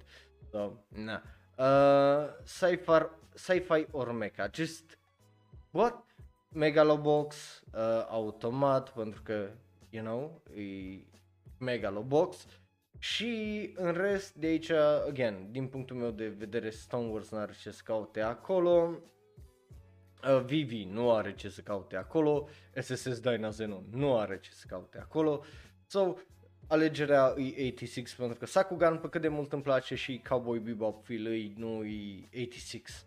so, 0.50 0.72
na. 0.88 1.22
Uh, 1.58 2.28
sci-fi, 2.44 3.06
sci-fi 3.34 3.86
or 3.90 4.12
mecha, 4.12 4.50
just, 4.54 4.98
what? 5.70 6.04
Megalobox, 6.48 7.62
uh, 7.74 8.06
automat, 8.08 8.92
pentru 8.92 9.22
că, 9.22 9.50
you 9.90 10.04
know, 10.04 10.42
e 10.56 10.98
Megalobox, 11.58 12.46
și 12.98 13.72
în 13.76 13.92
rest 13.92 14.34
de 14.34 14.46
aici, 14.46 14.70
again, 15.08 15.48
din 15.50 15.66
punctul 15.66 15.96
meu 15.96 16.10
de 16.10 16.28
vedere, 16.28 16.70
Stone 16.70 17.10
Wars 17.10 17.30
n-are 17.30 17.52
ce 17.60 17.70
să 17.70 17.80
caute 17.84 18.20
acolo, 18.20 18.98
Uh, 20.28 20.44
Vivi 20.44 20.84
nu 20.84 21.12
are 21.12 21.34
ce 21.34 21.48
să 21.48 21.60
caute 21.60 21.96
acolo, 21.96 22.48
SSS 22.80 23.20
Dyna 23.20 23.50
Zenon 23.50 23.84
nu 23.90 24.18
are 24.18 24.38
ce 24.38 24.50
să 24.50 24.64
caute 24.68 24.98
acolo, 24.98 25.44
so 25.86 26.14
alegerea 26.66 27.34
e 27.36 27.68
86 27.68 28.14
pentru 28.18 28.38
că 28.38 28.46
Sakugan 28.46 28.98
pe 28.98 29.08
cât 29.08 29.20
de 29.20 29.28
mult 29.28 29.52
îmi 29.52 29.62
place 29.62 29.94
și 29.94 30.22
Cowboy 30.28 30.58
Bebop 30.58 31.04
feel 31.04 31.26
e, 31.26 31.52
nu 31.56 31.84
e 31.84 32.28
86. 32.44 33.04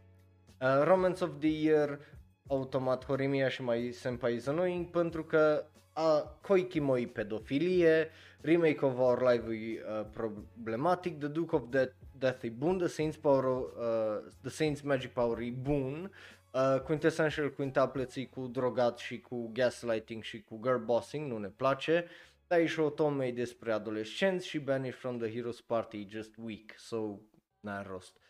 Uh, 0.62 0.84
Romance 0.84 1.24
of 1.24 1.30
the 1.40 1.62
Year, 1.62 2.00
automat 2.48 3.06
Horimiya 3.06 3.50
și 3.50 3.62
mai 3.62 3.92
Senpai 3.92 4.34
is 4.34 4.48
annoying 4.48 4.86
pentru 4.86 5.24
că 5.24 5.66
a 5.94 6.20
Koikimo 6.42 6.94
pedofilie, 7.14 8.10
Remake 8.42 8.86
of 8.86 8.98
Our 8.98 9.22
Life 9.22 9.54
e 9.54 9.84
uh, 10.00 10.06
problematic, 10.12 11.20
The 11.20 11.28
Duke 11.28 11.56
of 11.56 11.64
Death, 11.70 11.94
Death 12.18 12.44
e 12.44 12.50
bun, 12.50 12.78
The 12.78 12.88
Saints, 12.88 13.18
Power, 13.18 13.44
uh, 13.44 14.32
The 14.42 14.50
Saints 14.50 14.82
Magic 14.82 15.14
Power 15.14 15.40
e 15.40 15.50
bun, 15.50 16.12
Uh, 16.54 16.82
Quintessential 16.82 17.50
quintuplets 17.50 18.16
cu 18.30 18.48
drogat 18.48 18.98
și 18.98 19.20
cu 19.20 19.50
gaslighting 19.54 20.24
și 20.24 20.42
cu 20.42 20.60
girl 20.62 20.84
bossing, 20.84 21.32
nu 21.32 21.38
ne 21.38 21.48
place. 21.48 22.06
Dar 22.48 22.60
e 22.60 22.66
și 22.66 22.80
o 22.80 22.90
tomei 22.90 23.32
despre 23.32 23.72
adolescenți 23.72 24.48
și 24.48 24.60
Banish 24.60 24.98
from 24.98 25.18
the 25.18 25.32
Heroes 25.32 25.62
Party 25.62 26.08
just 26.10 26.36
weak, 26.38 26.74
so 26.78 27.20
n-are 27.60 27.88
rost. 27.90 28.16
Uh, 28.16 28.27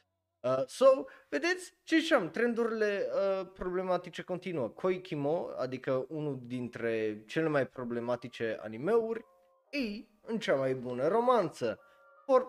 so, 0.68 0.86
vedeți 1.30 1.74
ce 1.84 1.98
ziceam, 1.98 2.30
trendurile 2.30 3.06
uh, 3.14 3.48
problematice 3.54 4.22
continuă. 4.22 4.68
Koikimo, 4.68 5.50
adică 5.58 6.06
unul 6.10 6.40
dintre 6.46 7.24
cele 7.28 7.48
mai 7.48 7.68
problematice 7.68 8.58
animeuri, 8.62 9.26
e 9.70 10.06
în 10.22 10.40
cea 10.40 10.56
mai 10.56 10.74
bună 10.74 11.08
romanță. 11.08 11.80
For 12.26 12.48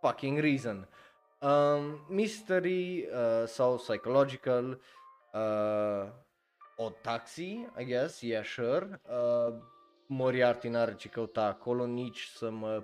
fucking 0.00 0.38
reason. 0.38 0.88
Um, 1.40 2.06
mystery 2.08 3.08
uh, 3.12 3.46
sau 3.46 3.76
psychological, 3.76 4.80
uh, 5.32 6.08
o 6.76 6.90
taxi, 6.90 7.66
I 7.78 7.84
guess, 7.84 8.20
yeah, 8.20 8.44
sure. 8.44 9.00
Uh, 9.08 9.54
Moriarty 10.06 10.68
n-are 10.68 10.94
ce 10.94 11.08
căuta 11.08 11.44
acolo, 11.44 11.86
nici 11.86 12.30
să 12.34 12.50
mă 12.50 12.82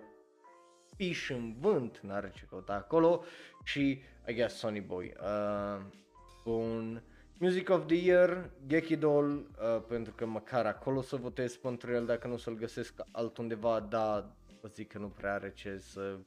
piș 1.02 1.30
în 1.30 1.54
vânt 1.61 1.99
n-are 1.99 2.32
ce 2.35 2.44
căuta 2.49 2.73
acolo 2.73 3.25
și, 3.64 4.02
I 4.26 4.35
guess, 4.35 4.56
Sonny 4.56 4.80
Boy. 4.80 5.14
Uh, 5.21 5.80
bun. 6.44 7.02
Music 7.38 7.71
of 7.71 7.87
the 7.87 8.04
Year, 8.04 8.50
Gekidol, 8.66 9.30
uh, 9.32 9.82
pentru 9.88 10.12
că 10.12 10.26
măcar 10.26 10.66
acolo 10.66 11.00
să 11.00 11.16
votez 11.16 11.56
pentru 11.56 11.92
el 11.92 12.06
dacă 12.06 12.26
nu 12.26 12.37
să-l 12.37 12.54
găsesc 12.54 12.94
altundeva, 13.11 13.80
da, 13.80 14.37
zic 14.73 14.88
că 14.92 14.99
nu 14.99 15.09
prea 15.09 15.32
are 15.35 15.52
ce 15.52 15.78
să 15.78 16.18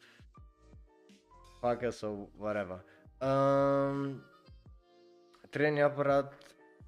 facă 1.59 1.89
sau 1.89 2.29
whatever. 2.37 2.83
Um, 3.21 4.23
trebuie 5.49 5.71
neapărat 5.71 6.37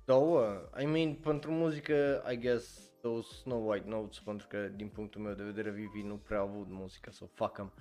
două. 0.06 0.70
I 0.82 0.86
mean, 0.86 1.14
pentru 1.14 1.52
muzică, 1.52 2.24
I 2.32 2.38
guess, 2.38 2.87
those 3.02 3.36
Snow 3.42 3.70
White 3.70 3.88
Notes, 3.88 4.20
pentru 4.20 4.48
că 4.48 4.58
din 4.76 4.88
punctul 4.88 5.22
meu 5.22 5.34
de 5.34 5.44
vedere 5.44 5.70
Vivi 5.70 6.02
nu 6.02 6.16
prea 6.16 6.40
au 6.40 6.48
avut 6.48 6.68
muzică, 6.70 7.12
so 7.12 7.26
fuck 7.34 7.54
them. 7.54 7.74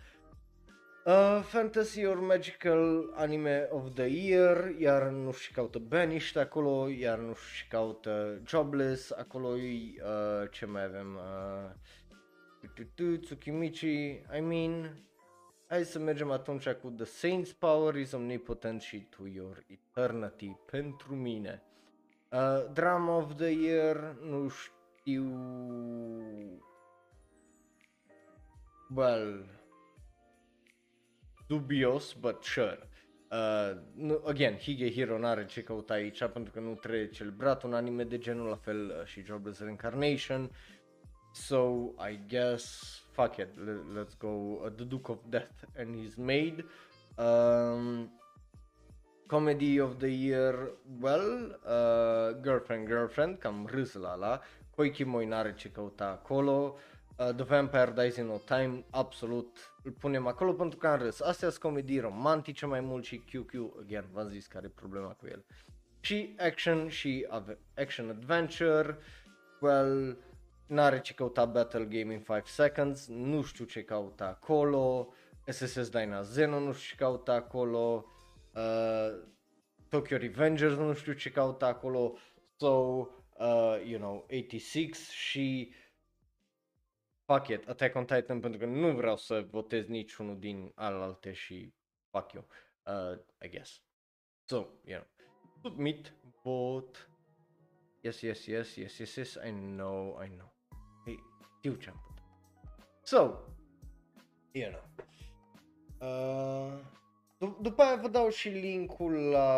Uh, 1.06 1.40
fantasy 1.42 2.04
or 2.04 2.20
Magical 2.20 3.12
Anime 3.14 3.68
of 3.70 3.94
the 3.94 4.06
Year, 4.06 4.75
iar 4.78 5.02
nu 5.02 5.32
și 5.32 5.52
caută 5.52 5.78
Banished 5.78 6.37
acolo, 6.37 6.88
iar 6.88 7.18
nu 7.18 7.35
și 7.35 7.68
caută 7.68 8.40
Jobless, 8.46 9.11
acolo 9.11 9.49
uh, 9.49 10.50
ce 10.50 10.66
mai 10.66 10.85
avem, 10.85 11.18
uh, 12.96 13.18
Tsukimichi, 13.20 14.23
I 14.37 14.40
mean, 14.40 15.04
hai 15.66 15.85
să 15.85 15.99
mergem 15.99 16.30
atunci 16.30 16.68
cu 16.68 16.90
The 16.90 17.04
Saints 17.04 17.52
Power 17.52 17.94
is 17.94 18.12
Omnipotent 18.12 18.80
și 18.80 18.99
To 18.99 19.26
Your 19.26 19.64
Eternity 19.66 20.56
pentru 20.70 21.14
mine. 21.14 21.62
Uh, 22.30 22.73
Drama 22.73 23.16
of 23.16 23.35
the 23.35 23.50
Year, 23.50 24.16
nu 24.23 24.49
știu... 24.49 24.75
Well, 28.90 29.44
dubios, 31.48 32.12
but 32.20 32.42
sure. 32.42 32.78
Uh, 33.30 33.76
nu, 33.94 34.20
again, 34.26 34.56
Higehiro 34.56 35.18
n-are 35.18 35.46
ce 35.46 35.62
căuta 35.62 35.94
aici 35.94 36.18
pentru 36.18 36.52
că 36.52 36.60
nu 36.60 36.75
trebuie 36.75 37.10
celebrat 37.10 37.62
un 37.62 37.75
anime 37.75 38.04
de 38.04 38.18
genul, 38.18 38.48
la 38.48 38.56
fel 38.56 38.86
uh, 38.86 39.04
și 39.04 39.22
Jobless 39.22 39.60
Reincarnation. 39.60 40.50
So, 41.32 41.58
I 42.10 42.20
guess, 42.28 42.96
fuck 43.12 43.36
it, 43.36 43.48
let's 43.96 44.18
go. 44.18 44.28
Uh, 44.28 44.70
the 44.76 44.84
Duke 44.84 45.10
of 45.10 45.18
Death 45.28 45.64
and 45.78 45.94
his 46.02 46.14
maid. 46.14 46.64
Um, 47.16 48.10
Comedy 49.26 49.80
of 49.80 49.98
the 49.98 50.08
Year, 50.08 50.70
well, 51.00 51.58
uh, 51.64 52.40
Girlfriend, 52.40 52.86
Girlfriend, 52.86 53.38
cam 53.38 53.66
râs 53.66 53.94
la 53.94 54.40
la, 54.76 54.83
Koikimoi 54.83 55.26
n-are 55.26 55.54
ce 55.54 55.71
căuta 55.71 56.06
acolo, 56.06 56.76
uh, 57.16 57.35
The 57.35 57.45
Vampire 57.45 57.92
Dies 57.95 58.16
in 58.16 58.26
No 58.26 58.37
Time, 58.37 58.85
absolut 58.90 59.76
îl 59.83 59.92
punem 59.92 60.26
acolo 60.26 60.52
pentru 60.52 60.78
că 60.78 60.87
am 60.87 60.99
râs. 60.99 61.21
Astea 61.21 61.49
sunt 61.49 61.62
comedii 61.62 62.00
romantice 62.00 62.66
mai 62.66 62.80
mult 62.80 63.04
și 63.04 63.25
QQ, 63.25 63.80
again, 63.80 64.04
v-am 64.12 64.28
zis 64.28 64.47
care 64.47 64.66
e 64.66 64.68
problema 64.68 65.09
cu 65.09 65.26
el. 65.26 65.45
Și 66.00 66.35
action 66.38 66.88
și 66.88 67.26
ave- 67.28 67.59
action 67.76 68.09
adventure, 68.09 68.99
well, 69.61 70.16
n-are 70.66 71.00
ce 71.00 71.14
căuta 71.14 71.45
Battle 71.45 71.85
Game 71.85 72.12
in 72.12 72.25
5 72.26 72.47
Seconds, 72.47 73.06
nu 73.06 73.42
știu 73.42 73.64
ce 73.64 73.85
caută 73.85 74.25
acolo, 74.25 75.12
SSS 75.47 75.88
Dyna 75.88 76.23
Zeno 76.23 76.61
nu 76.61 76.73
știu 76.73 76.97
ce 76.97 77.02
caută 77.02 77.33
acolo, 77.33 78.04
uh, 78.54 79.23
Tokyo 79.88 80.16
Revengers 80.16 80.75
nu 80.75 80.95
știu 80.95 81.12
ce 81.12 81.30
caută 81.30 81.64
acolo, 81.64 82.16
so, 82.56 83.07
uh, 83.38 83.83
you 83.85 83.99
know, 83.99 84.27
86 84.29 85.12
și 85.12 85.75
fuck 87.25 87.49
it, 87.49 87.68
Attack 87.68 87.94
on 87.94 88.05
Titan 88.05 88.40
pentru 88.40 88.59
că 88.59 88.66
nu 88.66 88.94
vreau 88.94 89.16
să 89.16 89.46
votez 89.51 89.87
niciunul 89.87 90.38
din 90.38 90.72
alalte 90.75 91.33
și 91.33 91.75
fuck 92.11 92.33
you, 92.33 92.46
uh, 92.87 93.18
I 93.44 93.49
guess. 93.49 93.83
So, 94.44 94.57
you 94.85 94.99
know, 94.99 95.07
submit, 95.62 96.12
vote, 96.42 96.99
yes, 98.01 98.20
yes, 98.20 98.46
yes, 98.46 98.75
yes, 98.77 98.99
yes, 98.99 99.14
yes, 99.14 99.35
I 99.35 99.51
know, 99.51 100.22
I 100.22 100.29
know. 100.29 100.55
Hey, 101.05 101.18
știu 101.57 101.75
ce 101.75 101.88
am 101.88 102.03
putut. 102.07 102.25
So, 103.03 103.38
you 104.53 104.70
know, 104.70 104.85
uh, 106.01 106.81
D- 107.38 107.61
după 107.61 107.83
aia 107.83 107.96
vă 107.96 108.09
dau 108.09 108.29
și 108.29 108.49
linkul 108.49 109.12
la, 109.12 109.51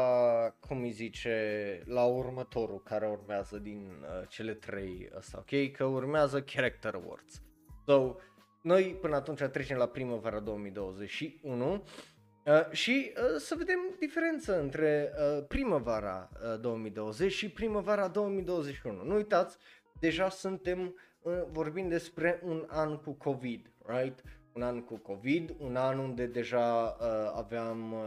cum 0.60 0.82
îi 0.82 0.90
zice, 0.90 1.82
la 1.86 2.04
următorul 2.04 2.82
care 2.82 3.06
urmează 3.06 3.58
din 3.58 3.90
uh, 4.02 4.28
cele 4.28 4.54
trei 4.54 5.10
ăsta, 5.16 5.38
ok? 5.38 5.70
Că 5.72 5.84
urmează 5.84 6.42
Character 6.42 6.94
Awards. 6.94 7.42
So, 7.86 8.14
noi 8.62 8.96
până 9.00 9.16
atunci 9.16 9.42
trecem 9.42 9.76
la 9.76 9.86
primăvara 9.86 10.40
2021 10.40 11.72
uh, 11.72 12.70
și 12.70 13.12
uh, 13.16 13.36
să 13.36 13.54
vedem 13.54 13.78
diferența 13.98 14.54
între 14.56 15.12
uh, 15.18 15.44
primăvara 15.48 16.30
uh, 16.52 16.60
2020 16.60 17.32
și 17.32 17.50
primăvara 17.50 18.08
2021. 18.08 19.04
Nu 19.04 19.14
uitați, 19.14 19.56
deja 20.00 20.28
suntem 20.28 20.94
uh, 21.22 21.32
vorbind 21.50 21.90
despre 21.90 22.40
un 22.44 22.64
an 22.68 22.96
cu 22.96 23.12
COVID, 23.12 23.72
right? 23.86 24.22
Un 24.58 24.64
an 24.64 24.80
cu 24.82 24.96
COVID, 24.96 25.54
un 25.58 25.76
an 25.76 25.98
unde 25.98 26.26
deja 26.26 26.96
uh, 27.00 27.32
aveam, 27.36 27.92
uh, 27.92 28.00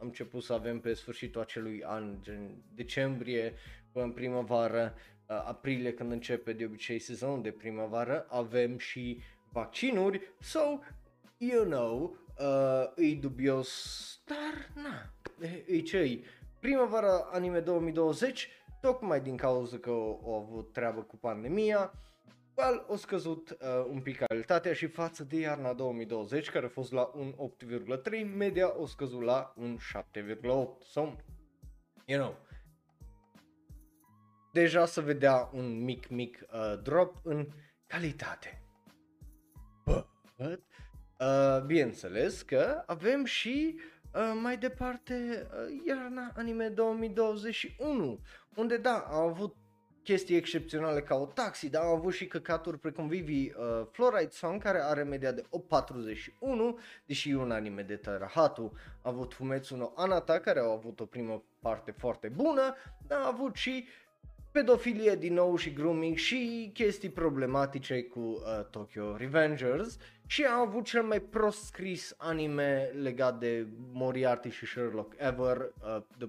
am 0.00 0.06
început 0.06 0.42
să 0.42 0.52
avem 0.52 0.80
pe 0.80 0.94
sfârșitul 0.94 1.40
acelui 1.40 1.82
an, 1.84 2.16
gen 2.20 2.62
decembrie 2.74 3.54
până 3.92 4.04
în 4.04 4.10
primăvară, 4.10 4.94
uh, 5.26 5.36
aprilie 5.46 5.94
când 5.94 6.12
începe 6.12 6.52
de 6.52 6.64
obicei 6.64 6.98
sezonul 6.98 7.42
de 7.42 7.50
primăvară, 7.50 8.26
avem 8.28 8.78
și 8.78 9.20
vaccinuri, 9.52 10.20
so, 10.40 10.78
you 11.38 11.64
know, 11.64 12.16
uh, 12.38 13.04
e 13.10 13.14
dubios, 13.14 13.70
dar 14.24 14.84
na, 14.84 15.12
e, 15.48 15.76
e 15.76 15.80
ce 15.80 16.24
Primăvara 16.60 17.28
anime 17.30 17.60
2020, 17.60 18.48
tocmai 18.80 19.20
din 19.20 19.36
cauza 19.36 19.76
că 19.76 19.90
au 19.90 20.46
avut 20.46 20.72
treabă 20.72 21.00
cu 21.00 21.16
pandemia, 21.16 21.92
well, 22.56 22.84
o 22.88 22.96
scăzut 22.96 23.50
uh, 23.50 23.86
un 23.90 24.00
pic 24.00 24.24
calitatea 24.24 24.72
și 24.72 24.86
față 24.86 25.24
de 25.24 25.36
iarna 25.36 25.72
2020 25.72 26.50
care 26.50 26.66
a 26.66 26.68
fost 26.68 26.92
la 26.92 27.10
un 27.14 27.34
8,3, 27.34 28.34
media 28.36 28.78
o 28.78 28.86
scăzut 28.86 29.22
la 29.22 29.52
un 29.56 29.78
7,8. 29.78 30.38
So, 30.80 31.16
you 32.06 32.20
know, 32.20 32.36
deja 34.52 34.86
se 34.86 35.00
vedea 35.00 35.50
un 35.52 35.84
mic, 35.84 36.08
mic 36.08 36.46
uh, 36.52 36.82
drop 36.82 37.20
în 37.22 37.48
calitate. 37.86 38.62
But, 39.84 40.08
uh, 41.20 41.62
bineînțeles 41.66 42.42
că 42.42 42.82
avem 42.86 43.24
și 43.24 43.78
uh, 44.14 44.38
mai 44.40 44.56
departe 44.56 45.46
uh, 45.52 45.82
iarna 45.86 46.32
anime 46.36 46.68
2021, 46.68 48.20
unde 48.54 48.76
da, 48.76 48.98
au 48.98 49.28
avut 49.28 49.56
chestii 50.02 50.36
excepționale 50.36 51.00
ca 51.00 51.14
o 51.14 51.26
taxi, 51.26 51.70
dar 51.70 51.82
au 51.82 51.94
avut 51.94 52.12
și 52.12 52.26
căcaturi 52.26 52.78
precum 52.78 53.08
Vivi 53.08 53.32
uh, 53.32 53.86
Fluoride 53.90 54.30
Song 54.30 54.62
care 54.62 54.82
are 54.82 55.02
media 55.02 55.32
de 55.32 55.42
8.41, 55.42 55.48
deși 57.06 57.30
e 57.30 57.36
un 57.36 57.50
anime 57.50 57.82
de 57.82 57.96
Tarahatu. 57.96 58.72
A 59.02 59.08
avut 59.08 59.34
Fumetsu 59.34 59.76
no 59.76 59.92
Anata 59.96 60.38
care 60.38 60.60
au 60.60 60.72
avut 60.72 61.00
o 61.00 61.04
primă 61.04 61.42
parte 61.60 61.90
foarte 61.90 62.28
bună, 62.28 62.74
dar 63.06 63.20
a 63.20 63.26
avut 63.26 63.54
și 63.54 63.88
pedofilie 64.52 65.16
din 65.16 65.34
nou 65.34 65.56
și 65.56 65.72
grooming 65.72 66.16
și 66.16 66.70
chestii 66.74 67.10
problematice 67.10 68.02
cu 68.02 68.20
uh, 68.20 68.64
Tokyo 68.70 69.16
Revengers 69.16 69.98
și 70.26 70.44
a 70.44 70.58
avut 70.58 70.84
cel 70.84 71.02
mai 71.02 71.20
prost 71.20 71.64
scris 71.64 72.14
anime 72.16 72.90
legat 73.00 73.38
de 73.38 73.66
Moriarty 73.92 74.48
și 74.48 74.66
Sherlock 74.66 75.14
ever, 75.18 75.56
uh, 75.56 76.02
The 76.18 76.28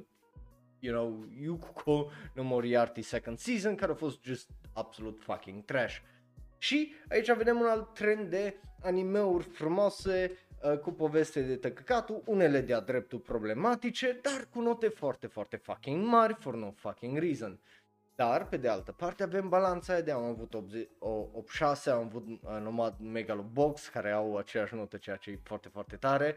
you 0.83 0.93
know, 0.93 1.25
Yukuko 1.41 2.11
no 2.33 2.43
Moriarty 2.43 3.01
second 3.01 3.37
season, 3.37 3.75
care 3.75 3.91
a 3.91 3.95
fost 3.95 4.23
just 4.23 4.49
absolut 4.73 5.19
fucking 5.21 5.65
trash. 5.65 5.97
Și 6.57 6.93
aici 7.09 7.33
vedem 7.33 7.59
un 7.59 7.65
alt 7.65 7.93
trend 7.93 8.29
de 8.29 8.55
animeuri 8.81 9.43
frumoase, 9.43 10.37
uh, 10.63 10.77
cu 10.79 10.91
poveste 10.91 11.41
de 11.41 11.55
tăcăcatul, 11.55 12.21
unele 12.25 12.61
de-a 12.61 12.79
dreptul 12.79 13.19
problematice, 13.19 14.19
dar 14.21 14.47
cu 14.53 14.61
note 14.61 14.87
foarte, 14.87 15.27
foarte 15.27 15.55
fucking 15.55 16.05
mari, 16.05 16.33
for 16.33 16.55
no 16.55 16.71
fucking 16.71 17.17
reason. 17.17 17.59
Dar, 18.15 18.47
pe 18.47 18.57
de 18.57 18.67
altă 18.67 18.91
parte, 18.91 19.23
avem 19.23 19.49
balanța 19.49 19.93
aia 19.93 20.01
de 20.01 20.11
am 20.11 20.23
avut 20.23 20.53
8-6, 20.55 21.91
am 21.91 21.99
avut 21.99 22.27
uh, 22.27 22.59
Nomad 22.61 22.95
Megalobox, 22.99 23.87
care 23.87 24.11
au 24.11 24.37
aceeași 24.37 24.75
notă, 24.75 24.97
ceea 24.97 25.15
ce 25.15 25.29
e 25.29 25.39
foarte, 25.43 25.67
foarte 25.67 25.95
tare. 25.95 26.35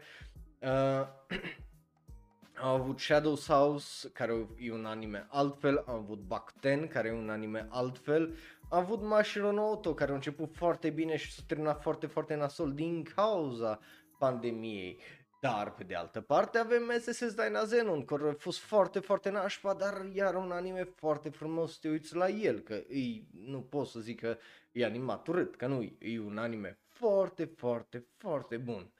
Uh, 0.59 1.07
Am 2.59 2.81
avut 2.81 2.99
Shadow 2.99 3.37
House, 3.47 4.09
care 4.13 4.47
e 4.57 4.71
un 4.71 4.85
anime 4.85 5.27
altfel, 5.29 5.83
am 5.87 5.95
avut 5.95 6.19
Bakuten, 6.19 6.87
care 6.87 7.07
e 7.07 7.11
un 7.11 7.29
anime 7.29 7.67
altfel, 7.69 8.37
am 8.69 8.79
avut 8.79 9.01
Mashiro 9.01 9.51
no 9.51 9.63
Oto, 9.69 9.93
care 9.93 10.11
a 10.11 10.13
început 10.13 10.55
foarte 10.55 10.89
bine 10.89 11.17
și 11.17 11.31
s-a 11.31 11.41
terminat 11.47 11.81
foarte, 11.81 12.07
foarte 12.07 12.35
nasol 12.35 12.73
din 12.73 13.03
cauza 13.03 13.79
pandemiei. 14.17 14.99
Dar, 15.41 15.73
pe 15.73 15.83
de 15.83 15.95
altă 15.95 16.21
parte, 16.21 16.57
avem 16.57 16.91
SSS 16.99 17.33
Dynazenon, 17.33 18.05
care 18.05 18.29
a 18.29 18.33
fost 18.37 18.59
foarte, 18.59 18.99
foarte 18.99 19.29
nașpa, 19.29 19.73
dar 19.73 20.05
iar 20.13 20.35
un 20.35 20.51
anime 20.51 20.83
foarte 20.83 21.29
frumos 21.29 21.71
să 21.73 21.77
te 21.81 21.89
uiți 21.89 22.15
la 22.15 22.29
el, 22.29 22.59
că 22.59 22.73
îi, 22.87 23.27
nu 23.31 23.61
pot 23.61 23.87
să 23.87 23.99
zic 23.99 24.19
că 24.19 24.37
e 24.71 24.85
animat 24.85 25.27
urât, 25.27 25.55
că 25.55 25.67
nu 25.67 25.81
e 25.99 26.19
un 26.19 26.37
anime 26.37 26.79
foarte, 26.87 27.45
foarte, 27.45 28.05
foarte 28.17 28.57
bun. 28.57 28.91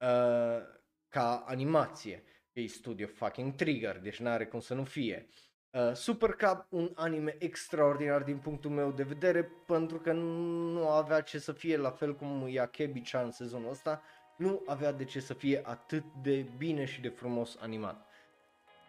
Uh, 0.00 0.76
ca 1.08 1.44
animație. 1.46 2.22
E 2.58 2.66
studio 2.66 3.06
fucking 3.06 3.54
Trigger, 3.54 3.98
deci 3.98 4.18
n-are 4.18 4.46
cum 4.46 4.60
să 4.60 4.74
nu 4.74 4.84
fie. 4.84 5.26
Uh, 5.70 5.92
Super 5.94 6.30
Cup, 6.30 6.66
un 6.68 6.90
anime 6.94 7.36
extraordinar 7.38 8.22
din 8.22 8.36
punctul 8.36 8.70
meu 8.70 8.92
de 8.92 9.02
vedere, 9.02 9.50
pentru 9.66 9.98
că 9.98 10.12
nu 10.12 10.88
avea 10.88 11.20
ce 11.20 11.38
să 11.38 11.52
fie 11.52 11.76
la 11.76 11.90
fel 11.90 12.14
cum 12.14 12.48
e 12.50 12.60
Akebi-chan 12.60 13.24
în 13.24 13.30
sezonul 13.30 13.70
ăsta, 13.70 14.02
nu 14.36 14.62
avea 14.66 14.92
de 14.92 15.04
ce 15.04 15.20
să 15.20 15.34
fie 15.34 15.60
atât 15.64 16.04
de 16.22 16.46
bine 16.56 16.84
și 16.84 17.00
de 17.00 17.08
frumos 17.08 17.56
animat. 17.60 18.06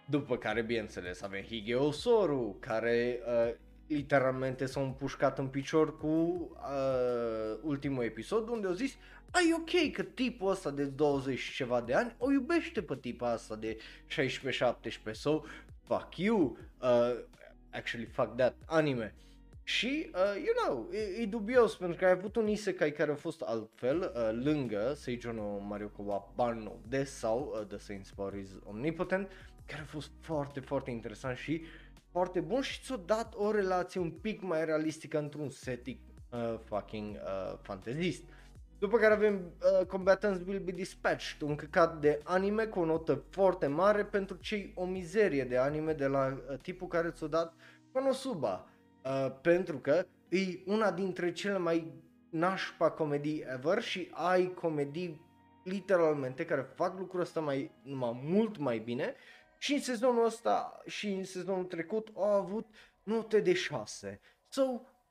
După 0.06 0.38
care, 0.38 0.62
bineînțeles, 0.62 1.22
avem 1.22 1.42
Hige 1.42 1.76
Osoru, 1.76 2.58
care 2.60 3.20
uh, 3.26 3.54
literalmente 3.90 4.66
s-a 4.66 4.82
împușcat 4.82 5.40
în 5.40 5.48
picior 5.48 5.98
cu 5.98 6.08
uh, 6.08 7.60
ultimul 7.62 8.04
episod, 8.04 8.48
unde 8.48 8.68
au 8.68 8.74
zis, 8.74 8.96
ai 9.32 9.56
ok 9.58 9.92
că 9.92 10.04
tipul 10.04 10.50
ăsta 10.50 10.72
de 10.72 10.84
20 10.84 11.40
și 11.40 11.54
ceva 11.54 11.82
de 11.82 11.94
ani 11.94 12.16
o 12.18 12.32
iubește 12.32 12.82
pe 12.82 12.96
tipa 12.96 13.32
asta 13.32 13.56
de 13.56 13.78
16-17, 14.08 15.12
so 15.12 15.42
fuck 15.84 16.18
you, 16.18 16.58
uh, 16.82 17.16
actually 17.70 18.06
fuck 18.06 18.36
that 18.36 18.56
anime. 18.66 19.16
Și, 19.64 20.10
uh, 20.14 20.44
you 20.46 20.56
know, 20.66 20.90
e, 20.92 21.22
e 21.22 21.26
dubios 21.26 21.76
pentru 21.76 21.98
că 21.98 22.06
ai 22.06 22.12
avut 22.12 22.36
un 22.36 22.48
isekai 22.48 22.92
care 22.92 23.12
a 23.12 23.16
fost 23.16 23.42
altfel, 23.42 24.14
uh, 24.16 24.30
lângă 24.44 24.94
Seijono 24.96 25.58
Marioka 25.58 26.02
wa 26.02 26.32
Banno 26.36 26.80
de 26.88 27.04
sau 27.04 27.56
uh, 27.56 27.68
The 27.68 27.78
Saints 27.78 28.12
Power 28.12 28.34
is 28.34 28.50
Omnipotent, 28.64 29.32
care 29.66 29.82
a 29.82 29.86
fost 29.86 30.12
foarte, 30.20 30.60
foarte 30.60 30.92
interesant 30.92 31.38
și 31.38 31.64
foarte 32.12 32.40
bun 32.40 32.62
și 32.62 32.82
ți-a 32.82 33.00
dat 33.06 33.34
o 33.38 33.52
relație 33.52 34.00
un 34.00 34.12
pic 34.12 34.42
mai 34.42 34.66
realistică 34.66 35.18
într-un 35.18 35.50
setting 35.50 35.98
uh, 36.32 36.60
fucking 36.66 37.16
uh, 37.16 37.58
fantezist. 37.62 38.24
După 38.80 38.98
care 38.98 39.14
avem 39.14 39.36
uh, 39.80 39.86
Combatants 39.86 40.42
Will 40.48 40.60
Be 40.60 40.72
Dispatched, 40.72 41.42
un 41.42 41.56
căcat 41.56 42.00
de 42.00 42.20
anime 42.24 42.66
cu 42.66 42.80
o 42.80 42.86
notă 42.86 43.24
foarte 43.30 43.68
mare 43.68 44.06
pentru 44.06 44.38
cei 44.38 44.72
o 44.76 44.86
mizerie 44.86 45.44
de 45.44 45.58
anime 45.58 45.94
de 45.94 46.08
la 46.08 46.26
uh, 46.28 46.58
tipul 46.58 46.88
care 46.88 47.10
ți-a 47.10 47.28
dat 47.28 47.54
Konosuba. 47.92 48.68
Uh, 49.06 49.32
pentru 49.42 49.78
că 49.78 50.06
e 50.30 50.40
una 50.66 50.92
dintre 50.92 51.32
cele 51.32 51.58
mai 51.58 51.94
nașpa 52.30 52.92
comedii 52.92 53.44
ever 53.54 53.82
și 53.82 54.08
ai 54.12 54.54
comedii 54.54 55.28
literalmente 55.64 56.46
care 56.46 56.62
fac 56.76 57.00
lucrul 57.00 57.22
ăsta 57.22 57.40
mai, 57.40 57.72
numai 57.84 58.20
mult 58.24 58.58
mai 58.58 58.78
bine 58.80 59.16
și 59.60 59.74
în 59.74 59.80
sezonul 59.80 60.26
ăsta 60.26 60.82
și 60.86 61.08
în 61.08 61.24
sezonul 61.24 61.66
trecut 61.66 62.08
au 62.16 62.32
avut 62.32 62.68
note 63.04 63.40
de 63.40 63.54
6. 63.54 64.20
So, 64.48 64.62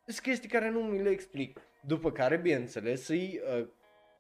sunt 0.04 0.18
chestii 0.18 0.48
care 0.48 0.70
nu 0.70 0.80
mi 0.80 1.02
le 1.02 1.10
explic. 1.10 1.60
După 1.80 2.12
care, 2.12 2.36
bineînțeles, 2.36 3.08
îi 3.08 3.40
uh, 3.58 3.66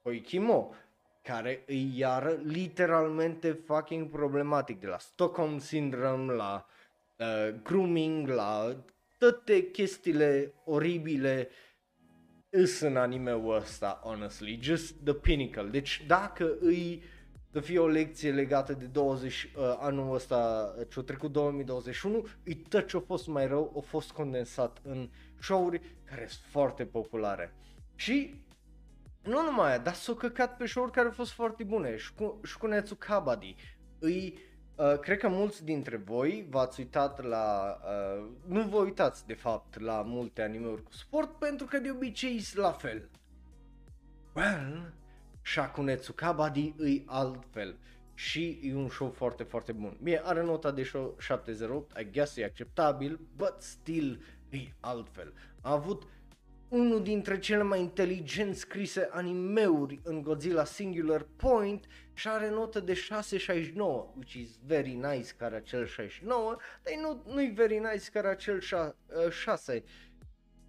Koikimo, 0.02 0.74
care 1.22 1.62
îi 1.66 1.98
iară 1.98 2.40
literalmente 2.42 3.52
fucking 3.52 4.10
problematic, 4.10 4.80
de 4.80 4.86
la 4.86 4.98
Stockholm 4.98 5.58
Syndrome, 5.58 6.32
la 6.32 6.66
uh, 7.16 7.54
grooming, 7.62 8.28
la 8.28 8.76
toate 9.18 9.70
chestiile 9.70 10.54
oribile 10.64 11.48
îs 12.50 12.80
în 12.80 12.96
anime-ul 12.96 13.54
ăsta, 13.54 14.00
honestly, 14.02 14.58
just 14.62 14.94
the 15.04 15.14
pinnacle. 15.14 15.68
Deci 15.68 16.04
dacă 16.06 16.56
îi 16.60 17.02
să 17.52 17.60
fie 17.60 17.78
o 17.78 17.86
lecție 17.86 18.32
legată 18.32 18.72
de 18.72 18.84
20 18.84 19.52
uh, 19.56 19.76
anul 19.78 20.14
ăsta 20.14 20.72
ce-a 20.88 21.02
trecut 21.02 21.32
2021, 21.32 22.26
e 22.42 22.54
tot 22.54 22.86
ce 22.86 22.96
a 22.96 23.00
fost 23.00 23.26
mai 23.26 23.46
rău, 23.46 23.74
a 23.76 23.80
fost 23.80 24.10
condensat 24.10 24.78
în 24.82 25.10
show-uri 25.40 25.80
care 26.04 26.26
sunt 26.26 26.44
foarte 26.50 26.84
populare. 26.84 27.54
Și 27.94 28.42
nu 29.22 29.42
numai 29.42 29.68
aia, 29.68 29.78
dar 29.78 29.94
s-au 29.94 30.14
căcat 30.14 30.56
pe 30.56 30.66
show-uri 30.66 30.92
care 30.92 31.06
au 31.06 31.12
fost 31.12 31.32
foarte 31.32 31.64
bune. 31.64 31.96
Shkunetsu 32.42 32.94
Kabaddi 32.94 33.56
îi 33.98 34.48
Uh, 34.78 34.98
cred 34.98 35.18
că 35.18 35.28
mulți 35.28 35.64
dintre 35.64 35.96
voi 35.96 36.46
v-ați 36.50 36.80
uitat 36.80 37.22
la, 37.22 37.78
uh, 37.84 38.28
nu 38.46 38.62
vă 38.62 38.76
uitați 38.76 39.26
de 39.26 39.34
fapt 39.34 39.80
la 39.80 40.02
multe 40.02 40.42
animeuri 40.42 40.82
cu 40.82 40.92
sport 40.92 41.38
pentru 41.38 41.66
că 41.66 41.78
de 41.78 41.90
obicei 41.90 42.40
sunt 42.40 42.64
la 42.64 42.72
fel. 42.72 43.08
Well, 44.34 44.92
Shakunetsu 45.52 46.12
Kabaddi 46.12 46.74
îi 46.76 47.04
altfel 47.06 47.78
și 48.14 48.60
e 48.62 48.74
un 48.74 48.88
show 48.88 49.10
foarte, 49.10 49.42
foarte 49.42 49.72
bun. 49.72 49.96
Mie 50.00 50.20
are 50.24 50.42
nota 50.42 50.70
de 50.70 50.82
show 50.82 51.16
708, 51.18 51.98
I 51.98 52.10
guess 52.10 52.36
e 52.36 52.44
acceptabil, 52.44 53.20
but 53.36 53.54
still 53.58 54.22
e 54.48 54.58
altfel. 54.80 55.32
A 55.60 55.72
avut 55.72 56.02
unul 56.68 57.02
dintre 57.02 57.38
cele 57.38 57.62
mai 57.62 57.80
inteligent 57.80 58.56
scrise 58.56 59.08
animeuri 59.12 60.00
în 60.02 60.22
Godzilla 60.22 60.64
Singular 60.64 61.26
Point 61.36 61.86
și 62.14 62.28
are 62.28 62.50
notă 62.50 62.80
de 62.80 62.92
6.69, 62.92 62.96
which 64.16 64.32
is 64.32 64.58
very 64.66 64.92
nice 64.92 65.32
care 65.36 65.56
acel 65.56 65.86
69, 65.86 66.56
dar 66.82 66.94
nu, 67.00 67.32
nu-i 67.34 67.50
very 67.50 67.78
nice 67.78 68.10
care 68.12 68.28
acel 68.28 68.60
6. 69.30 69.84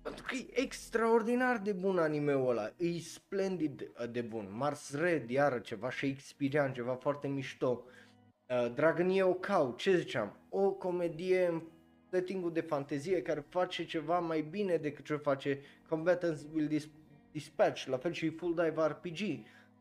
Pentru 0.01 0.23
că 0.27 0.35
e 0.35 0.61
extraordinar 0.61 1.57
de 1.57 1.71
bun 1.71 1.97
anime-ul 1.97 2.49
ăla, 2.49 2.71
e 2.77 2.99
splendid 2.99 3.81
uh, 3.81 4.11
de 4.11 4.21
bun. 4.21 4.47
Mars 4.51 4.93
Red, 4.93 5.29
iară 5.29 5.59
ceva 5.59 5.91
Shakespearean, 5.91 6.73
ceva 6.73 6.95
foarte 6.95 7.27
mișto. 7.27 7.83
Uh, 8.49 8.73
Dragon 8.73 9.09
Yeo 9.09 9.39
ce 9.75 9.97
ziceam? 9.97 10.37
O 10.49 10.71
comedie 10.71 11.45
în 11.45 11.61
setting 12.09 12.51
de 12.51 12.61
fantezie 12.61 13.21
care 13.21 13.45
face 13.49 13.85
ceva 13.85 14.19
mai 14.19 14.41
bine 14.41 14.75
decât 14.75 15.05
ce 15.05 15.15
face 15.15 15.59
Combatants 15.89 16.45
Will 16.53 16.67
Dis- 16.67 16.89
Dispatch, 17.31 17.85
la 17.85 17.97
fel 17.97 18.11
și 18.11 18.29
Full 18.29 18.55
Dive 18.55 18.85
RPG. 18.85 19.17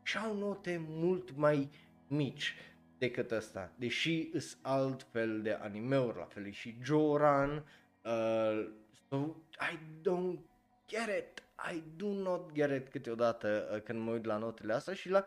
Și 0.03 0.17
au 0.17 0.37
note 0.39 0.85
mult 0.89 1.37
mai 1.37 1.71
mici 2.07 2.55
decât 2.99 3.31
asta, 3.31 3.73
deși 3.77 4.31
sunt 4.31 4.59
altfel 4.63 5.43
de 5.43 5.53
animeuri, 5.53 6.19
la 6.19 6.25
fel 6.25 6.51
și 6.51 6.79
Joran, 6.83 7.65
uh, 8.05 8.69
so 9.09 9.37
I 9.61 9.79
don't 10.03 10.39
get 10.87 11.09
it, 11.19 11.43
I 11.75 11.83
do 11.97 12.07
not 12.07 12.53
get 12.53 12.71
it 12.71 12.89
câteodată 12.89 13.71
uh, 13.75 13.83
când 13.83 14.01
mă 14.01 14.11
uit 14.13 14.25
la 14.25 14.37
notele 14.37 14.73
astea 14.73 14.95
și 14.95 15.09
la 15.09 15.25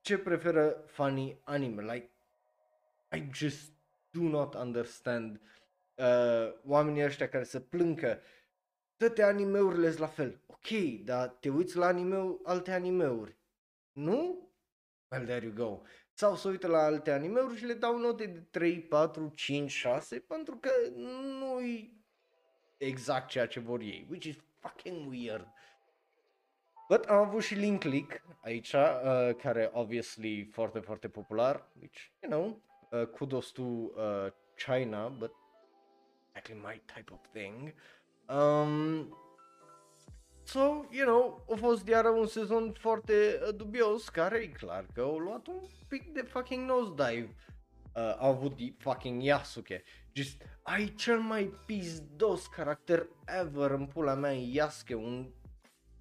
ce 0.00 0.18
preferă 0.18 0.84
funny 0.86 1.40
anime, 1.44 1.92
like 1.92 2.10
I 3.16 3.28
just 3.32 3.70
do 4.10 4.22
not 4.22 4.54
understand 4.54 5.40
uh, 5.94 6.52
oamenii 6.64 7.04
ăștia 7.04 7.28
care 7.28 7.44
se 7.44 7.60
plâncă 7.60 8.20
toate 8.96 9.22
animeurile 9.22 9.88
sunt 9.88 10.00
la 10.00 10.06
fel. 10.06 10.40
Ok, 10.46 10.68
dar 11.04 11.28
te 11.28 11.48
uiți 11.48 11.76
la 11.76 11.86
anime 11.86 12.38
alte 12.42 12.72
animeuri. 12.72 13.36
Nu? 13.92 14.48
Well, 15.10 15.24
there 15.24 15.44
you 15.46 15.54
go. 15.54 15.80
Sau 16.12 16.36
să 16.36 16.48
uită 16.48 16.66
la 16.66 16.78
alte 16.78 17.10
animeuri 17.10 17.56
și 17.56 17.64
le 17.64 17.74
dau 17.74 17.98
note 17.98 18.26
de 18.26 18.38
3, 18.50 18.80
4, 18.80 19.32
5, 19.34 19.70
6 19.70 20.18
pentru 20.18 20.56
că 20.56 20.70
nu-i 21.38 22.01
exact 22.86 23.28
ceea 23.28 23.46
ce 23.46 23.60
vor 23.60 23.80
ei, 23.80 24.06
which 24.10 24.24
is 24.24 24.36
fucking 24.60 25.10
weird. 25.10 25.48
But 26.88 27.04
am 27.04 27.16
avut 27.16 27.42
și 27.42 27.54
Link 27.54 27.80
Click 27.80 28.22
aici, 28.42 28.72
uh, 28.72 29.34
care 29.42 29.70
obviously 29.72 30.48
foarte, 30.52 30.78
foarte 30.78 31.08
popular, 31.08 31.68
which, 31.80 32.12
you 32.22 32.30
know, 32.30 32.62
uh, 32.90 33.06
kudos 33.06 33.50
to 33.50 33.62
uh, 33.62 34.26
China, 34.56 35.08
but 35.08 35.32
exactly 36.28 36.54
my 36.54 36.82
type 36.94 37.12
of 37.12 37.20
thing. 37.32 37.74
Um, 38.28 39.16
so, 40.42 40.86
you 40.90 41.04
know, 41.04 41.44
a 41.52 41.54
fost 41.56 41.86
iară 41.86 42.08
un 42.08 42.26
sezon 42.26 42.72
foarte 42.72 43.40
uh, 43.42 43.54
dubios, 43.56 44.08
care 44.08 44.38
e 44.38 44.46
clar 44.46 44.86
că 44.94 45.00
au 45.00 45.18
luat 45.18 45.46
un 45.46 45.60
pic 45.88 46.12
de 46.12 46.22
fucking 46.22 46.68
nosedive. 46.68 47.34
Uh, 47.94 48.16
au 48.18 48.30
avut 48.30 48.58
fucking 48.78 49.22
Yasuke 49.22 49.82
Just, 50.12 50.42
ai 50.62 50.94
cel 50.94 51.18
mai 51.18 51.54
pizdos 51.66 52.46
caracter 52.46 53.06
ever 53.40 53.70
în 53.70 53.86
pula 53.86 54.14
mea 54.14 54.30
în 54.30 54.38
Yasuke, 54.38 54.94
un, 54.94 55.32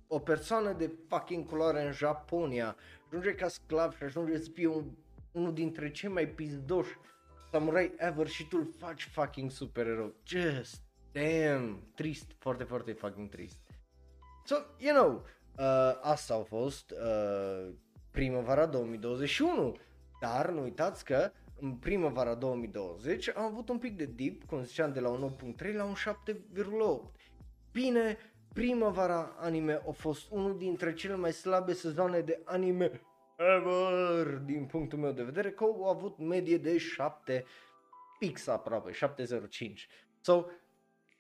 o 0.07 0.19
persoană 0.19 0.73
de 0.73 0.91
fucking 1.07 1.45
culoare 1.45 1.85
în 1.85 1.91
Japonia, 1.91 2.75
ajunge 3.07 3.35
ca 3.35 3.47
sclav 3.47 3.95
și 3.95 4.03
ajunge 4.03 4.37
să 4.37 4.49
fie 4.49 4.67
un, 4.67 4.85
unul 5.31 5.53
dintre 5.53 5.91
cei 5.91 6.09
mai 6.09 6.27
pizdoși 6.27 6.97
samurai 7.51 7.93
ever 7.97 8.27
și 8.27 8.47
tu 8.47 8.57
îl 8.57 8.73
faci 8.77 9.03
fucking 9.03 9.51
supererou. 9.51 10.15
Just, 10.25 10.81
damn, 11.11 11.91
trist, 11.95 12.31
foarte, 12.37 12.63
foarte 12.63 12.91
fucking 12.91 13.29
trist. 13.29 13.59
So, 14.45 14.55
you 14.77 14.95
know, 14.95 15.25
uh, 15.57 15.99
asta 16.01 16.33
a 16.33 16.43
fost 16.43 16.91
uh, 16.91 17.73
primăvara 18.11 18.65
2021, 18.65 19.75
dar 20.21 20.49
nu 20.49 20.61
uitați 20.61 21.05
că 21.05 21.31
în 21.61 21.71
primăvara 21.71 22.35
2020 22.35 23.29
am 23.29 23.43
avut 23.43 23.69
un 23.69 23.77
pic 23.77 23.97
de 23.97 24.09
dip, 24.15 24.43
cum 24.43 24.63
ziceam, 24.63 24.93
de 24.93 24.99
la 24.99 25.09
un 25.09 25.35
8.3 25.57 25.73
la 25.73 25.83
un 25.83 25.93
7,8. 25.93 27.11
Bine, 27.71 28.17
primăvara 28.53 29.35
anime 29.37 29.81
a 29.87 29.91
fost 29.91 30.31
unul 30.31 30.57
dintre 30.57 30.93
cele 30.93 31.15
mai 31.15 31.33
slabe 31.33 31.73
sezoane 31.73 32.19
de 32.19 32.41
anime 32.45 33.01
ever, 33.37 34.27
din 34.27 34.65
punctul 34.65 34.99
meu 34.99 35.11
de 35.11 35.23
vedere, 35.23 35.51
că 35.51 35.63
au 35.63 35.89
avut 35.89 36.17
medie 36.17 36.57
de 36.57 36.77
7 36.77 37.45
pix 38.19 38.47
aproape, 38.47 38.91
705. 38.91 39.87
So, 40.21 40.45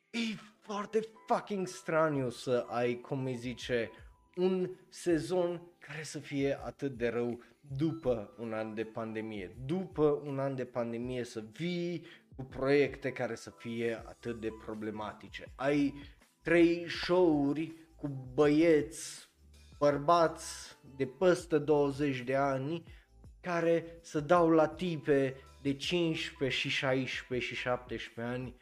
e 0.09 0.19
foarte 0.59 0.99
fucking 1.27 1.67
straniu 1.67 2.29
să 2.29 2.65
ai, 2.69 2.99
cum 2.99 3.25
îi 3.25 3.35
zice, 3.35 3.91
un 4.35 4.69
sezon 4.89 5.61
care 5.79 6.03
să 6.03 6.19
fie 6.19 6.59
atât 6.63 6.97
de 6.97 7.07
rău 7.07 7.43
după 7.77 8.33
un 8.37 8.53
an 8.53 8.73
de 8.73 8.83
pandemie. 8.83 9.55
După 9.65 10.21
un 10.25 10.39
an 10.39 10.55
de 10.55 10.65
pandemie 10.65 11.23
să 11.23 11.43
vii 11.51 12.05
cu 12.35 12.43
proiecte 12.43 13.11
care 13.11 13.35
să 13.35 13.49
fie 13.49 14.03
atât 14.05 14.39
de 14.39 14.49
problematice. 14.65 15.45
Ai 15.55 15.93
trei 16.41 16.89
show-uri 16.89 17.73
cu 17.95 18.07
băieți, 18.33 19.29
bărbați 19.77 20.77
de 20.95 21.05
peste 21.05 21.57
20 21.57 22.19
de 22.21 22.35
ani 22.35 22.83
care 23.41 23.99
să 24.01 24.19
dau 24.19 24.49
la 24.49 24.67
tipe 24.67 25.35
de 25.61 25.73
15 25.73 26.59
și 26.59 26.69
16 26.69 27.47
și 27.47 27.55
17 27.55 28.33
ani. 28.33 28.55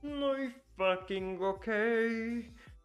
Nu-i 0.00 0.62
fucking 0.76 1.40
ok. 1.40 1.64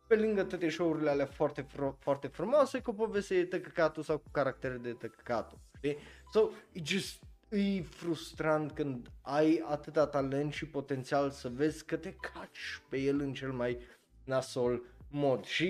Pe 0.08 0.16
lângă 0.16 0.44
toate 0.44 0.70
show-urile 0.70 1.10
alea 1.10 1.26
foarte, 1.26 1.66
fr- 1.66 1.98
foarte 2.00 2.28
frumoase 2.28 2.80
cu 2.82 2.94
poveste 2.94 3.36
de 3.36 3.46
tăcăcatul 3.46 4.04
sau 4.04 4.18
cu 4.18 4.30
caractere 4.32 4.78
de 4.78 4.92
tăcăcatul. 4.94 5.60
Știi? 5.78 5.98
So, 6.32 6.50
it 6.72 6.86
just 6.86 7.24
e 7.50 7.82
frustrant 7.82 8.72
când 8.72 9.08
ai 9.22 9.63
atâta 9.66 10.08
talent 10.08 10.54
și 10.54 10.66
potențial 10.66 11.30
să 11.30 11.50
vezi 11.50 11.86
că 11.86 11.98
te 11.98 12.13
caci 12.13 12.82
pe 12.90 12.98
el 12.98 13.20
în 13.20 13.34
cel 13.34 13.52
mai 13.52 13.78
nasol 14.24 14.82
mod 15.10 15.46
și 15.46 15.66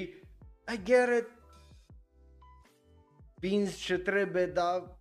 I 0.73 0.83
get 0.83 1.07
it 1.19 1.27
vinzi 3.39 3.77
ce 3.77 3.97
trebuie, 3.97 4.45
dar 4.45 4.97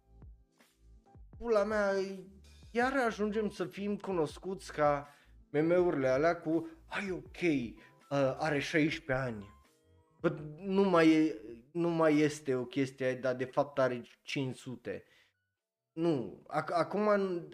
pula 1.39 1.65
mea, 1.65 1.93
iar 2.71 2.93
ajungem 3.07 3.49
să 3.49 3.65
fim 3.65 3.97
cunoscuți 3.97 4.73
ca 4.73 5.09
meme-urile 5.51 6.09
alea 6.09 6.37
cu 6.37 6.69
ai 6.87 7.11
ok, 7.11 7.41
uh, 7.43 8.37
are 8.39 8.59
16 8.59 9.13
ani. 9.27 9.55
Bă, 10.21 10.37
nu 10.59 10.83
mai, 10.83 11.11
e, 11.11 11.41
nu 11.77 11.89
mai 11.89 12.19
este 12.19 12.55
o 12.55 12.65
chestie, 12.65 13.15
dar 13.15 13.35
de 13.35 13.45
fapt 13.45 13.79
are 13.79 14.03
500. 14.23 15.05
Nu, 15.93 16.43
Ac- 16.49 16.73
acum 16.73 17.09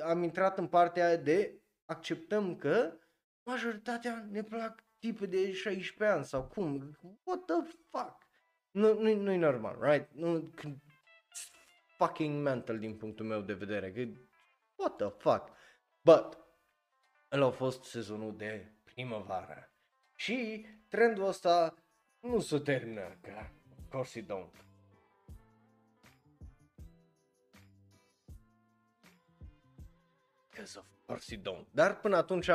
am 0.04 0.22
intrat 0.22 0.58
în 0.58 0.66
partea 0.68 1.06
aia 1.06 1.16
de 1.16 1.62
acceptăm 1.84 2.56
că 2.56 2.98
majoritatea 3.42 4.26
ne 4.30 4.42
plac 4.42 4.84
tipe 4.98 5.26
de 5.26 5.52
16 5.52 6.16
ani 6.16 6.24
sau 6.24 6.44
cum? 6.44 6.98
What 7.22 7.44
the 7.44 7.76
fuck? 7.90 8.16
Nu, 8.70 9.00
nu, 9.00 9.14
nu 9.14 9.32
e 9.32 9.36
normal, 9.36 9.78
right? 9.80 10.10
Nu, 10.12 10.50
fucking 11.96 12.42
mental 12.42 12.78
din 12.78 12.96
punctul 12.96 13.26
meu 13.26 13.40
de 13.40 13.54
vedere. 13.54 13.92
Că, 13.92 14.00
what 14.74 14.96
the 14.96 15.08
fuck? 15.08 15.50
But, 16.00 16.38
el 17.30 17.42
a 17.42 17.50
fost 17.50 17.84
sezonul 17.84 18.36
de 18.36 18.72
primăvară. 18.84 19.72
Și 20.16 20.66
trendul 20.88 21.26
ăsta 21.26 21.74
nu 22.20 22.40
se 22.40 22.58
termină, 22.58 23.18
că 23.22 23.32
of 23.40 23.61
course 23.92 24.18
it 24.18 24.26
don't. 24.26 24.50
Because 30.50 30.78
of 30.78 30.84
course 31.06 31.34
it 31.34 31.42
don't. 31.42 31.66
Dar 31.70 32.00
până 32.00 32.16
atunci, 32.16 32.46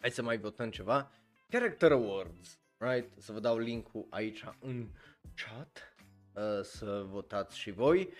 hai 0.00 0.10
să 0.10 0.22
mai 0.22 0.38
votăm 0.38 0.70
ceva. 0.70 1.10
Character 1.48 1.92
Awards, 1.92 2.58
right? 2.76 3.22
Să 3.22 3.32
vă 3.32 3.40
dau 3.40 3.58
linkul 3.58 4.06
aici 4.10 4.44
în 4.60 4.88
chat 5.34 5.96
uh, 6.32 6.62
să 6.62 7.04
votați 7.06 7.58
și 7.58 7.70
voi. 7.70 8.12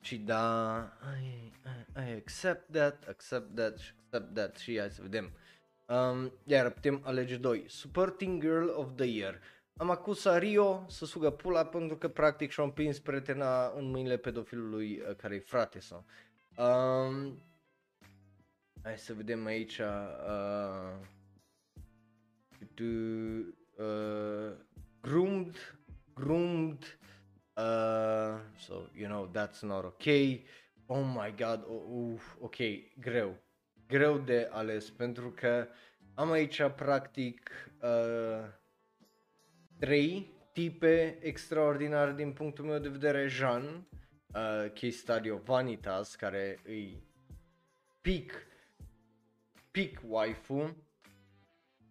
Și 0.00 0.18
da, 0.18 0.78
I, 1.20 1.52
I, 1.96 2.08
I 2.08 2.12
accept 2.12 2.72
that, 2.72 3.08
accept 3.08 3.54
that, 3.54 3.94
accept 4.10 4.34
that 4.34 4.56
și 4.56 4.78
hai 4.78 4.90
să 4.90 5.02
vedem. 5.02 5.32
Um, 5.86 6.32
iar 6.44 6.70
putem 6.70 7.00
alege 7.04 7.36
doi. 7.36 7.64
Supporting 7.68 8.42
Girl 8.42 8.68
of 8.68 8.94
the 8.96 9.06
Year. 9.06 9.40
Am 9.76 9.90
acuzat 9.90 10.38
Rio 10.38 10.84
să 10.88 11.04
sugă 11.04 11.30
pula 11.30 11.66
pentru 11.66 11.96
că 11.96 12.08
practic 12.08 12.50
și-a 12.50 12.62
împins 12.64 12.98
prietena 12.98 13.72
în 13.76 13.90
mâinile 13.90 14.16
pedofilului 14.16 15.00
uh, 15.00 15.16
care 15.16 15.34
e 15.34 15.38
frate 15.38 15.78
sau. 15.78 16.04
Um, 16.56 17.42
hai 18.82 18.98
să 18.98 19.14
vedem 19.14 19.46
aici. 19.46 19.78
Uh, 19.78 21.08
uh, 23.78 24.52
groomed, 25.00 25.56
groomed, 26.14 26.84
uh, 27.56 28.38
so 28.58 28.88
you 28.94 29.08
know 29.08 29.26
that's 29.26 29.62
not 29.62 29.84
okay. 29.84 30.44
Oh 30.86 31.04
my 31.04 31.30
god, 31.30 31.64
oh, 31.68 32.14
uf, 32.14 32.36
ok, 32.40 32.56
greu, 33.00 33.36
greu 33.86 34.18
de 34.18 34.48
ales 34.52 34.90
pentru 34.90 35.30
că 35.30 35.68
am 36.14 36.30
aici 36.30 36.62
practic 36.76 37.50
uh, 37.82 38.44
trei 39.80 40.32
tipe 40.52 41.18
extraordinare 41.20 42.12
din 42.12 42.32
punctul 42.32 42.64
meu 42.64 42.78
de 42.78 42.88
vedere, 42.88 43.26
Jean, 43.26 43.64
uh, 43.64 44.72
case 44.72 44.90
study 44.90 45.30
of 45.30 45.44
Vanitas, 45.44 46.14
care 46.14 46.58
îi 46.64 47.02
peak, 48.00 48.46
peak 49.70 50.00
waifu, 50.06 50.76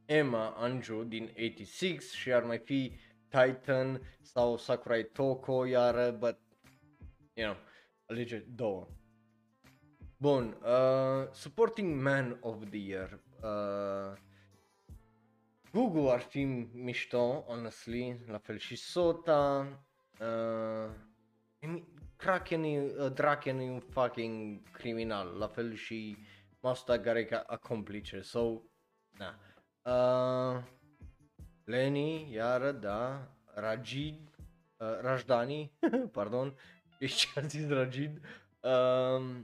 Emma 0.06 0.50
Anju 0.50 1.04
din 1.04 1.34
86 1.38 2.16
și 2.16 2.34
ar 2.34 2.44
mai 2.44 2.58
fi 2.58 2.94
Titan 3.28 4.02
sau 4.22 4.58
Sakurai 4.58 5.04
Toko 5.04 5.66
iară, 5.66 6.12
but, 6.12 6.38
you 7.34 7.52
know, 7.52 7.58
alege 8.06 8.38
două. 8.38 8.88
Bun, 10.18 10.58
uh, 10.62 11.32
Supporting 11.32 12.02
Man 12.02 12.38
of 12.42 12.70
the 12.70 12.80
Year. 12.80 13.20
Uh, 13.44 14.18
Google 15.72 16.12
ar 16.12 16.20
fi 16.20 16.44
mișto, 16.74 17.44
honestly, 17.48 18.20
la 18.28 18.38
fel 18.38 18.58
și 18.58 18.76
Sota. 18.76 19.68
Uh, 20.20 20.92
Kraken 22.16 22.64
e, 22.64 22.82
uh, 22.82 23.12
Draken 23.14 23.60
e 23.60 23.70
un 23.70 23.80
fucking 23.80 24.62
criminal, 24.72 25.38
la 25.38 25.48
fel 25.48 25.74
și 25.74 26.18
Masta 26.60 26.98
Gareka 26.98 27.44
a 27.48 27.58
complice, 27.58 28.22
so, 28.22 28.62
na. 29.18 29.40
Uh, 29.82 30.64
Lenny, 31.64 32.32
iară, 32.32 32.72
da, 32.72 33.32
Rajid, 33.54 34.20
uh, 34.78 35.00
Rajdani, 35.02 35.72
pardon, 36.12 36.56
ești 37.00 37.18
ce 37.18 37.40
a 37.40 37.42
zis 37.42 37.68
Rajid, 37.68 38.22
uh, 38.62 39.36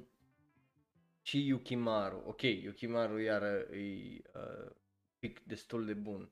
și 1.22 1.46
Yukimaru, 1.46 2.24
ok, 2.26 2.42
Yukimaru 2.42 3.20
iară 3.20 3.68
e 3.72 4.22
uh, 4.34 4.72
pic 5.28 5.44
destul 5.44 5.86
de 5.86 5.94
bun, 5.94 6.32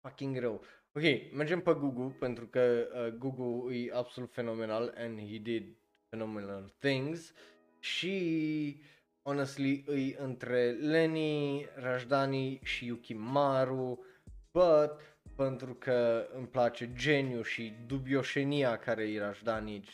fucking 0.00 0.38
rău. 0.38 0.64
Ok, 0.92 1.02
mergem 1.32 1.60
pe 1.60 1.72
Google 1.72 2.16
pentru 2.18 2.46
că 2.46 2.88
uh, 2.94 3.18
Google 3.18 3.76
e 3.76 3.92
absolut 3.94 4.32
fenomenal 4.32 4.94
and 4.96 5.18
he 5.18 5.38
did 5.38 5.76
phenomenal 6.08 6.74
things 6.78 7.32
și 7.78 8.80
honestly 9.22 9.84
îi 9.86 10.14
între 10.18 10.70
Lenny, 10.70 11.66
Rajdani 11.74 12.60
și 12.62 12.86
Yukimaru, 12.86 14.04
but 14.52 14.92
pentru 15.36 15.74
că 15.74 16.28
îmi 16.34 16.46
place 16.46 16.92
geniu 16.92 17.42
și 17.42 17.72
dubioșenia 17.86 18.78
care 18.78 19.10
e 19.10 19.18
Rajdani, 19.18 19.84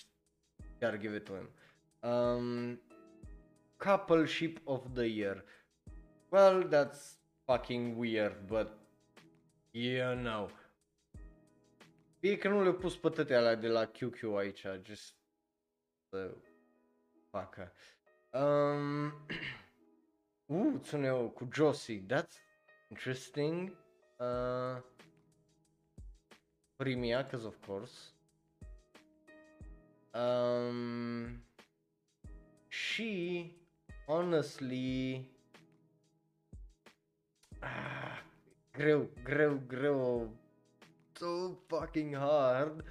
chiar 0.79 0.99
give 0.99 1.17
it 1.17 1.25
to 1.25 1.33
him. 1.33 1.51
Um, 2.11 2.81
coupleship 3.77 4.61
of 4.65 4.85
the 4.95 5.07
year. 5.07 5.45
Well, 6.31 6.69
that's 6.69 7.18
fucking 7.49 7.97
weird, 7.97 8.47
but 8.47 8.79
you 9.73 10.15
know. 10.15 10.51
Fie 12.21 12.39
că 12.39 12.49
nu 12.49 12.63
le-au 12.63 12.75
pus 12.75 12.97
pe 12.97 13.35
alea 13.35 13.55
de 13.55 13.69
la 13.69 13.87
QQ 13.87 14.37
aici, 14.37 14.67
just 14.83 15.15
să 16.11 16.35
facă. 17.31 17.73
Um, 18.31 19.13
uh, 20.73 20.81
Tsuneo 20.81 21.29
cu 21.29 21.49
Josie, 21.53 22.07
that's 22.07 22.37
interesting. 22.89 23.77
Uh, 24.17 24.83
Primia, 26.77 27.27
cause 27.27 27.47
of 27.47 27.67
course. 27.67 28.13
Um, 30.13 31.45
și, 32.69 33.53
honestly, 34.07 35.27
ah, 37.61 38.23
greu, 38.73 39.09
greu, 39.23 39.61
greu, 39.67 40.31
so 41.13 41.59
fucking 41.67 42.15
hard, 42.15 42.85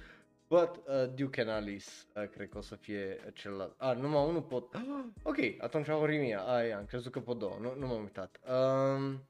But 0.48 0.82
uh, 0.88 1.06
Duke 1.14 1.40
and 1.40 1.50
Alice 1.50 1.90
uh, 2.16 2.28
cred 2.28 2.48
că 2.48 2.58
o 2.58 2.60
să 2.60 2.74
fie 2.74 3.32
celălalt. 3.34 3.74
Ah, 3.76 3.96
numai 3.96 4.26
unul 4.28 4.42
pot. 4.42 4.74
ok, 5.22 5.36
atunci 5.58 5.88
Horimia. 5.88 6.40
Aia, 6.40 6.76
am 6.76 6.84
crezut 6.84 7.12
că 7.12 7.20
pot 7.20 7.38
două. 7.38 7.58
Nu, 7.60 7.74
nu 7.78 7.86
m-am 7.86 8.02
uitat. 8.02 8.40
Um, 8.48 9.22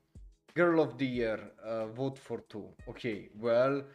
Girl 0.55 0.79
of 0.79 0.97
the 0.97 1.05
Year, 1.05 1.39
uh, 1.39 1.89
vote 1.93 2.19
for 2.19 2.41
two. 2.41 2.75
Ok, 2.87 3.01
well, 3.41 3.87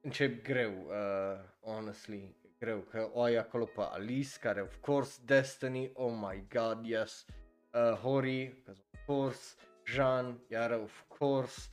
încep 0.00 0.42
greu, 0.42 0.72
uh, 0.86 1.72
honestly, 1.74 2.34
greu, 2.58 2.78
că 2.78 3.10
o 3.12 3.22
ai 3.22 3.36
acolo 3.36 3.64
pe 3.64 3.80
Alice, 3.80 4.38
care 4.40 4.60
of 4.60 4.76
course, 4.80 5.20
Destiny, 5.24 5.90
oh 5.94 6.12
my 6.20 6.44
god, 6.52 6.86
yes, 6.86 7.24
uh, 7.72 7.92
Hori, 7.92 8.62
of 8.68 8.78
course, 9.06 9.54
Jean, 9.92 10.38
iar 10.50 10.72
of 10.72 11.04
course, 11.08 11.70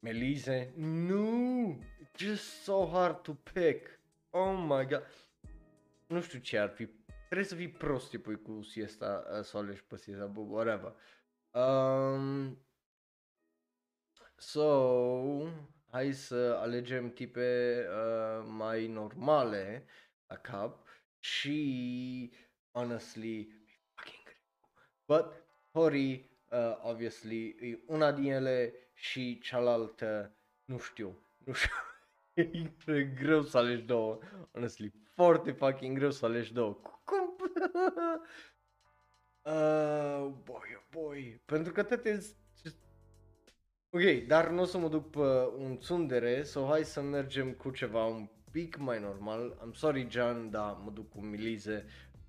Melise, 0.00 0.72
no, 0.76 1.78
just 2.16 2.64
so 2.64 2.86
hard 2.86 3.22
to 3.24 3.34
pick, 3.34 4.00
oh 4.30 4.56
my 4.56 4.84
god, 4.86 5.06
nu 6.06 6.20
știu 6.20 6.38
ce 6.38 6.58
ar 6.58 6.68
fi, 6.68 6.88
trebuie 7.24 7.46
să 7.46 7.54
fii 7.54 7.68
prost 7.68 8.08
tipul 8.08 8.36
cu 8.36 8.62
siesta 8.62 9.24
uh, 9.32 9.42
să 9.42 9.56
o 9.56 9.60
alegi 9.60 9.84
pe 9.84 9.96
siesta, 9.96 10.26
but 10.26 10.46
whatever. 10.48 10.94
Um, 11.50 12.58
so, 14.36 15.48
hai 15.90 16.12
să 16.12 16.56
alegem 16.60 17.12
tipe 17.12 17.78
uh, 17.88 18.46
mai 18.48 18.86
normale 18.86 19.86
la 20.26 20.36
cap 20.36 20.86
și 21.18 22.32
honestly 22.70 23.52
fucking 23.94 24.36
But 25.04 25.46
Hori 25.72 26.37
uh, 26.50 26.78
obviously 26.82 27.56
e 27.60 27.78
una 27.86 28.12
din 28.12 28.32
ele 28.32 28.74
și 28.94 29.38
cealaltă 29.38 30.32
nu 30.64 30.78
știu, 30.78 31.18
nu 31.38 31.52
știu. 31.52 31.74
e 32.94 33.02
greu 33.02 33.42
să 33.42 33.58
alegi 33.58 33.82
două, 33.82 34.18
honestly, 34.52 34.92
foarte 35.14 35.52
fucking 35.52 35.96
greu 35.96 36.10
să 36.10 36.26
alegi 36.26 36.52
două. 36.52 36.72
Cum? 37.04 37.36
uh, 39.52 40.32
boy, 40.44 40.76
oh 40.76 40.82
boy, 40.90 41.42
pentru 41.44 41.72
că 41.72 41.82
toate 41.82 42.20
Ok, 43.90 44.26
dar 44.26 44.48
nu 44.48 44.60
o 44.60 44.64
să 44.64 44.78
mă 44.78 44.88
duc 44.88 45.10
pe 45.10 45.18
un 45.58 45.78
tsundere, 45.78 46.42
so 46.42 46.66
hai 46.66 46.84
să 46.84 47.00
mergem 47.00 47.52
cu 47.52 47.70
ceva 47.70 48.04
un 48.04 48.28
pic 48.50 48.76
mai 48.76 49.00
normal. 49.00 49.56
I'm 49.66 49.74
sorry, 49.74 50.06
John, 50.10 50.50
dar 50.50 50.76
mă 50.84 50.90
duc 50.90 51.08
cu 51.08 51.20
Milize, 51.20 51.84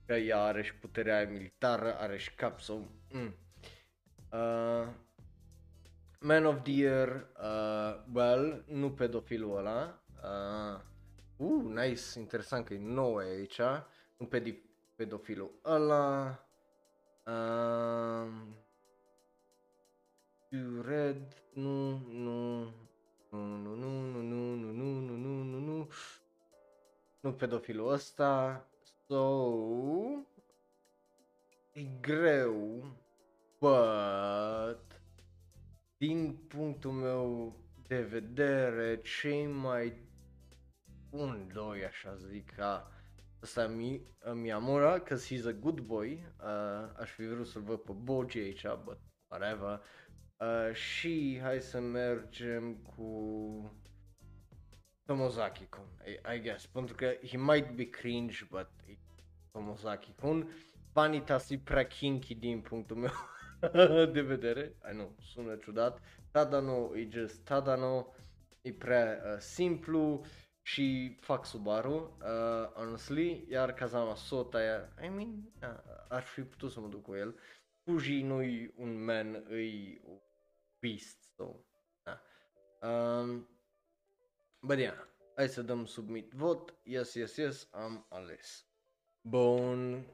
că 0.06 0.14
ea 0.14 0.42
are 0.42 0.64
și 0.64 0.76
puterea 0.76 1.28
militară, 1.30 1.96
are 1.98 2.18
și 2.18 2.34
cap, 2.34 2.60
so... 2.60 2.74
Mm. 3.12 3.36
Uh, 4.32 4.88
Man 6.22 6.46
of 6.46 6.64
the 6.64 6.72
Year, 6.72 7.28
uh, 7.42 7.96
well, 8.14 8.64
nu 8.68 8.92
pedofilul 8.92 9.58
ăla. 9.58 10.00
Uh, 10.24 10.80
uh, 11.38 11.64
nice, 11.64 12.20
interesant 12.20 12.66
că 12.66 12.74
e 12.74 12.80
nouă 12.80 13.20
aici. 13.20 13.62
Nu 14.18 14.30
pedofilul 14.96 15.52
ăla. 15.66 16.40
Uh, 17.26 18.28
Red, 20.82 21.44
nu, 21.54 21.98
nu, 21.98 22.64
nu, 23.30 23.46
nu, 23.46 23.76
nu, 23.76 23.86
nu, 23.86 24.22
nu, 24.22 24.22
nu, 24.22 24.72
nu, 24.72 25.00
nu, 25.00 25.16
nu, 25.16 25.44
nu, 25.44 25.60
nu, 25.60 25.88
nu 27.20 27.34
pedofilul 27.34 27.92
ăsta, 27.92 28.66
so, 29.08 29.44
e 31.72 31.82
greu, 32.02 32.86
but, 33.60 35.02
din 35.98 36.34
punctul 36.48 36.92
meu 36.92 37.56
de 37.88 38.02
vedere, 38.02 39.02
cei 39.02 39.48
mai 39.48 39.94
bun 41.10 41.52
doi, 41.54 41.86
așa 41.86 42.16
zic, 42.16 42.52
ca 42.56 42.92
ăsta 43.44 43.68
mi, 43.68 44.02
Miyamura, 44.34 45.00
că 45.00 45.16
he's 45.16 45.46
a 45.48 45.52
good 45.52 45.80
boy, 45.80 46.24
uh, 46.40 46.90
aș 47.00 47.12
fi 47.12 47.28
vrut 47.28 47.48
să-l 47.48 47.62
văd 47.62 47.80
pe 47.80 47.92
Boji 47.92 48.38
aici, 48.38 48.66
but 48.84 49.00
whatever, 49.28 49.82
Uh, 50.40 50.74
și 50.74 51.40
hai 51.42 51.62
să 51.62 51.80
mergem 51.80 52.76
cu 52.76 53.80
Tomozaki 55.06 55.66
kun, 55.66 55.88
I, 56.06 56.36
I 56.36 56.42
guess, 56.42 56.66
pentru 56.66 56.96
că 56.96 57.14
he 57.28 57.38
might 57.38 57.76
be 57.76 57.90
cringe, 57.90 58.48
but 58.50 58.70
Tomozaki 59.52 60.14
kun. 60.20 60.50
Vanitas 60.94 61.50
e 61.50 61.58
prea 61.58 61.88
kinky 61.88 62.36
din 62.36 62.62
punctul 62.62 62.96
meu 62.96 63.12
de 64.14 64.22
vedere, 64.22 64.76
I 64.90 64.94
know, 64.94 65.16
sună 65.22 65.56
ciudat. 65.56 66.02
Tadano 66.32 66.96
e 66.96 67.08
just 67.12 67.44
Tadano, 67.44 68.14
e 68.62 68.74
prea 68.74 69.22
uh, 69.26 69.40
simplu 69.40 70.26
și 70.62 71.18
fac 71.20 71.46
Subaru, 71.46 72.18
uh, 72.22 72.72
honestly, 72.74 73.46
iar 73.50 73.74
Kazama 73.74 74.16
Sota, 74.16 74.60
I 75.04 75.08
mean, 75.08 75.52
uh, 75.62 75.68
aș 76.10 76.26
fi 76.26 76.42
putut 76.42 76.72
să 76.72 76.80
mă 76.80 76.88
duc 76.88 77.02
cu 77.04 77.16
el. 77.16 77.36
Fuji 77.84 78.22
nu-i 78.22 78.74
un 78.76 79.04
man, 79.04 79.34
e 79.36 80.02
beast. 80.80 81.18
So, 81.36 81.56
da. 82.04 82.22
Um, 82.88 83.48
but 84.62 84.78
yeah, 84.78 84.98
hai 85.36 85.50
să 85.50 85.62
dăm 85.62 85.86
submit 85.86 86.32
vot. 86.32 86.74
Yes, 86.84 87.14
yes, 87.14 87.36
yes, 87.36 87.68
am 87.72 88.06
ales. 88.10 88.66
Bun. 89.22 90.06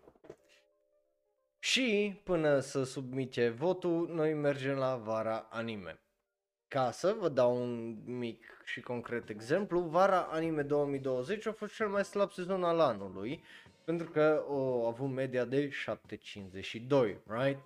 Și 1.66 2.20
până 2.24 2.60
să 2.60 2.84
submite 2.84 3.50
votul, 3.50 4.10
noi 4.14 4.34
mergem 4.34 4.78
la 4.78 4.96
vara 4.96 5.48
anime. 5.50 6.00
Ca 6.68 6.92
să 6.92 7.16
vă 7.20 7.30
dau 7.30 7.62
un 7.62 7.98
mic 8.06 8.62
și 8.66 8.82
concret 8.82 9.30
exemplu, 9.30 9.80
vara 9.80 10.22
anime 10.22 10.62
2020 10.62 11.46
a 11.46 11.52
fost 11.52 11.76
cel 11.76 11.88
mai 11.88 12.06
slab 12.06 12.32
sezon 12.32 12.64
al 12.64 12.80
anului, 12.80 13.44
pentru 13.84 14.10
că 14.10 14.46
a 14.50 14.88
avut 14.88 15.10
media 15.10 15.46
de 15.46 15.70
752, 15.70 17.18
right? 17.28 17.60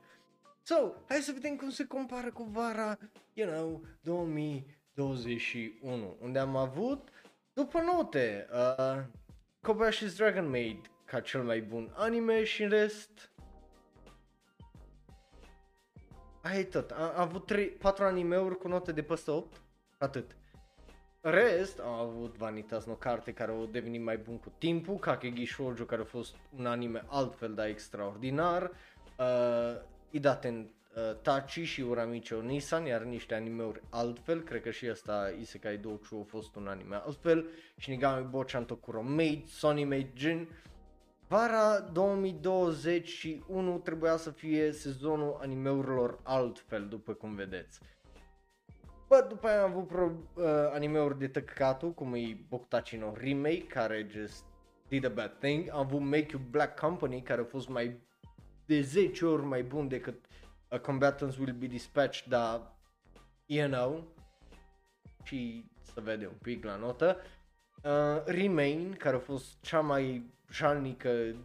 So, 0.62 0.76
hai 1.08 1.18
să 1.18 1.32
vedem 1.32 1.56
cum 1.56 1.70
se 1.70 1.86
compară 1.86 2.32
cu 2.32 2.44
vara, 2.44 2.98
you 3.34 3.52
know, 3.52 3.86
2021, 4.02 6.18
unde 6.22 6.40
am 6.40 6.56
avut, 6.56 7.10
după 7.54 7.82
note, 7.82 8.48
uh, 8.52 8.98
Kobayashi's 9.68 10.16
Dragon 10.16 10.50
Maid 10.50 10.92
ca 11.06 11.20
cel 11.20 11.44
mai 11.44 11.62
bun 11.62 11.94
anime 11.96 12.44
și 12.44 12.64
în 12.64 12.70
rest... 12.70 13.29
Ai 16.42 16.64
tot, 16.64 16.92
am 16.92 17.12
avut 17.16 17.46
3, 17.46 17.68
4 17.68 18.06
animeuri 18.06 18.58
cu 18.58 18.68
note 18.68 18.92
de 18.92 19.02
peste 19.04 19.32
8, 19.32 19.62
atât. 19.98 20.36
Rest, 21.22 21.80
am 21.80 21.94
avut 21.94 22.38
Vanitas 22.38 22.86
no 22.86 22.94
Carte 22.94 23.34
care 23.34 23.52
au 23.52 23.66
devenit 23.66 24.02
mai 24.02 24.18
bun 24.18 24.38
cu 24.38 24.52
timpul, 24.58 24.96
Kakegi 24.96 25.46
Shoujo 25.46 25.84
care 25.84 26.02
a 26.02 26.06
fost 26.06 26.36
un 26.58 26.66
anime 26.66 27.04
altfel, 27.08 27.54
dar 27.54 27.68
extraordinar, 27.68 28.72
uh, 29.18 29.82
Idaten 30.10 30.58
uh, 30.96 31.16
Tachi 31.22 31.64
și 31.64 31.82
Uramicho 31.82 32.42
Nissan, 32.42 32.86
iar 32.86 33.02
niște 33.02 33.36
animeuri 33.36 33.82
altfel, 33.90 34.42
cred 34.42 34.62
că 34.62 34.72
și 34.72 34.86
asta 34.86 35.34
Isekai 35.40 35.78
Dochu 35.78 36.16
a 36.16 36.28
fost 36.28 36.56
un 36.56 36.68
anime 36.68 36.96
altfel, 36.96 37.48
Shinigami 37.78 38.28
Bochan 38.30 38.66
Tokuro 38.66 39.02
Maid, 39.02 39.48
Sony 39.48 39.84
Maid 39.84 40.08
Jin. 40.16 40.50
Vara 41.30 41.80
2021 41.80 43.80
trebuia 43.80 44.18
să 44.18 44.32
fie 44.32 44.72
sezonul 44.72 45.38
animeurilor 45.42 46.20
altfel, 46.24 46.88
după 46.88 47.14
cum 47.14 47.36
vedeți. 47.36 47.80
Bă, 49.08 49.26
după 49.30 49.48
aia 49.48 49.64
am 49.64 49.72
avut 49.72 49.88
pro, 49.88 50.12
uh, 50.34 50.44
animeuri 50.74 51.18
de 51.18 51.28
tăcatul, 51.28 51.94
cum 51.94 52.14
e 52.14 52.46
Boktachi 52.48 52.96
no 52.96 53.14
Remake, 53.14 53.68
care 53.68 54.08
just 54.12 54.44
did 54.88 55.06
a 55.06 55.10
bad 55.10 55.40
thing. 55.40 55.70
Am 55.70 55.80
avut 55.80 56.02
Make 56.02 56.28
You 56.32 56.42
Black 56.50 56.80
Company, 56.80 57.22
care 57.22 57.42
a 57.42 57.46
fost 57.46 57.70
mai 57.70 58.02
de 58.66 58.82
10 58.82 59.26
ori 59.26 59.44
mai 59.44 59.64
bun 59.64 59.88
decât 59.88 60.26
uh, 60.70 60.80
Combatants 60.80 61.38
Will 61.38 61.54
Be 61.54 61.66
Dispatched, 61.66 62.28
dar, 62.28 62.78
you 63.46 63.70
know, 63.70 64.16
și 65.24 65.70
să 65.94 66.02
vede 66.02 66.26
un 66.26 66.38
pic 66.42 66.64
la 66.64 66.76
notă. 66.76 67.18
Uh, 67.84 68.24
Remain, 68.26 68.96
care 68.98 69.16
a 69.16 69.20
fost 69.20 69.62
cea 69.62 69.80
mai 69.80 70.24
jalnică 70.52 71.36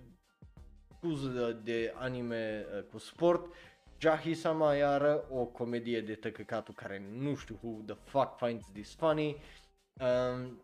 scuză 0.97 1.61
de 1.65 1.93
anime 1.97 2.67
uh, 2.77 2.83
cu 2.83 2.99
sport. 2.99 3.53
Jahi-sama 3.99 4.75
iară, 4.75 5.25
o 5.31 5.45
comedie 5.45 6.01
de 6.01 6.15
tăcăcatul 6.15 6.75
care 6.75 7.07
nu 7.13 7.35
știu 7.35 7.59
who 7.63 7.81
the 7.87 7.97
fuck 8.05 8.37
finds 8.37 8.67
this 8.73 8.95
funny. 8.95 9.37
Um, 10.01 10.63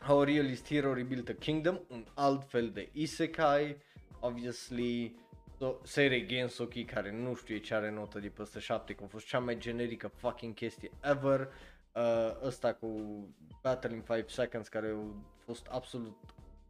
How 0.00 0.20
a 0.20 0.24
Realist 0.24 0.66
Hero 0.66 0.92
Rebuilt 0.92 1.28
a 1.28 1.32
Kingdom, 1.32 1.80
un 1.88 2.04
alt 2.14 2.48
fel 2.48 2.70
de 2.70 2.88
isekai, 2.92 3.76
obviously 4.20 5.16
So, 5.58 5.74
serie 5.82 6.26
Gensoki 6.26 6.84
care 6.84 7.12
nu 7.12 7.34
știu 7.34 7.56
ce 7.56 7.74
are 7.74 7.90
notă 7.90 8.18
de 8.18 8.28
peste 8.28 8.58
7, 8.58 8.94
că 8.94 9.04
a 9.04 9.06
fost 9.06 9.26
cea 9.26 9.38
mai 9.38 9.58
generică 9.58 10.08
fucking 10.08 10.54
chestie 10.54 10.90
ever. 11.02 11.40
Uh, 11.40 11.46
ăsta 12.44 12.74
cu 12.74 12.88
Battle 13.62 13.94
in 13.94 14.04
5 14.08 14.30
Seconds 14.30 14.68
care 14.68 14.88
a 14.88 15.44
fost 15.44 15.66
absolut 15.70 16.16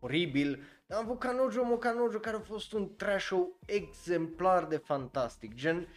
oribil. 0.00 0.62
Dar 0.86 0.98
am 0.98 1.04
avut 1.04 1.18
Kanojo 1.18 1.64
Mokanojo 1.64 2.18
care 2.18 2.36
a 2.36 2.40
fost 2.40 2.72
un 2.72 2.96
trash 2.96 3.24
show 3.24 3.58
exemplar 3.66 4.64
de 4.64 4.76
fantastic, 4.76 5.54
gen 5.54 5.88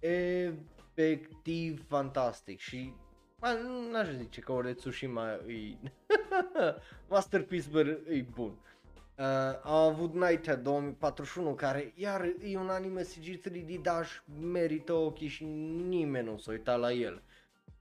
efectiv 0.00 1.86
fantastic 1.88 2.58
și 2.58 2.94
Ma, 3.40 3.52
n-aș 3.90 4.08
zice 4.08 4.40
că 4.40 4.52
Ore 4.52 4.72
Tsushima 4.72 5.32
e 5.32 5.76
Masterpiece, 7.08 7.68
but 7.70 7.86
e 7.86 8.26
bun. 8.34 8.58
Uh, 9.18 9.24
a 9.62 9.84
avut 9.84 10.14
Nighthead 10.14 10.62
2041 10.62 11.54
care 11.54 11.92
iar 11.96 12.34
e 12.42 12.56
un 12.56 12.68
anime 12.68 13.02
CG 13.02 13.48
3D 13.48 13.80
dar 13.82 14.24
merită 14.40 14.92
ochii 14.92 15.28
și 15.28 15.44
nimeni 15.44 16.26
nu 16.26 16.38
s-a 16.38 16.50
uitat 16.50 16.78
la 16.78 16.92
el. 16.92 17.22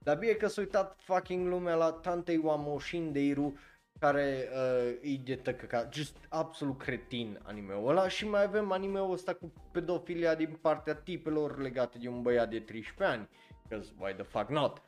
Dar 0.07 0.17
bine 0.17 0.31
că 0.31 0.47
s-a 0.47 0.61
uitat 0.61 0.99
fucking 0.99 1.47
lumea 1.47 1.75
la 1.75 1.91
Tantei 1.91 2.37
Wamo 2.43 2.79
Shindeiru 2.79 3.57
care 3.99 4.49
uh, 4.53 5.11
e 5.13 5.17
de 5.23 5.35
tăcăcat, 5.35 5.93
just 5.93 6.17
absolut 6.29 6.77
cretin 6.77 7.39
anime-ul 7.43 7.89
ăla 7.89 8.07
și 8.07 8.27
mai 8.27 8.43
avem 8.43 8.71
anime-ul 8.71 9.11
ăsta 9.11 9.33
cu 9.33 9.53
pedofilia 9.71 10.35
din 10.35 10.57
partea 10.61 10.95
tipelor 10.95 11.59
legate 11.59 11.97
de 11.97 12.07
un 12.07 12.21
băiat 12.21 12.49
de 12.49 12.59
13 12.59 13.15
ani, 13.15 13.29
because 13.61 13.93
why 13.99 14.13
the 14.13 14.23
fuck 14.23 14.49
not? 14.49 14.81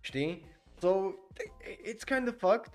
Știi? 0.00 0.44
So, 0.80 1.12
it's 1.90 2.04
kind 2.04 2.28
of 2.28 2.38
fucked. 2.38 2.72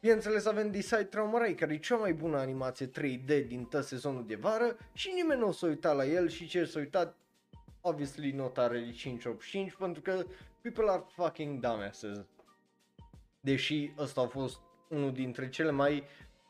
Bineînțeles 0.00 0.46
avem 0.46 0.70
Decide 0.70 1.04
Traumarai, 1.04 1.54
care 1.54 1.74
e 1.74 1.78
cea 1.78 1.96
mai 1.96 2.12
bună 2.12 2.36
animație 2.36 2.86
3D 2.86 3.46
din 3.46 3.64
tot 3.64 3.84
sezonul 3.84 4.26
de 4.26 4.34
vară 4.34 4.76
și 4.92 5.12
nimeni 5.14 5.40
nu 5.40 5.52
s-a 5.52 5.66
uitat 5.66 5.96
la 5.96 6.04
el 6.04 6.28
și 6.28 6.46
ce 6.46 6.64
s-a 6.64 6.78
uitat, 6.78 7.16
obviously 7.86 8.30
nota 8.32 8.62
are 8.62 8.92
585 8.92 9.74
pentru 9.78 10.02
că 10.02 10.24
people 10.60 10.90
are 10.90 11.04
fucking 11.08 11.60
dumbasses. 11.60 12.26
Deși 13.40 13.92
ăsta 13.98 14.20
a 14.20 14.26
fost 14.26 14.60
unul 14.88 15.12
dintre 15.12 15.48
cele 15.48 15.70
mai 15.70 16.04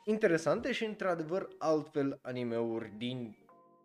interesante 0.05 0.73
și 0.73 0.85
într-adevăr 0.85 1.49
altfel 1.59 2.19
animeuri 2.23 2.93
din 2.97 3.37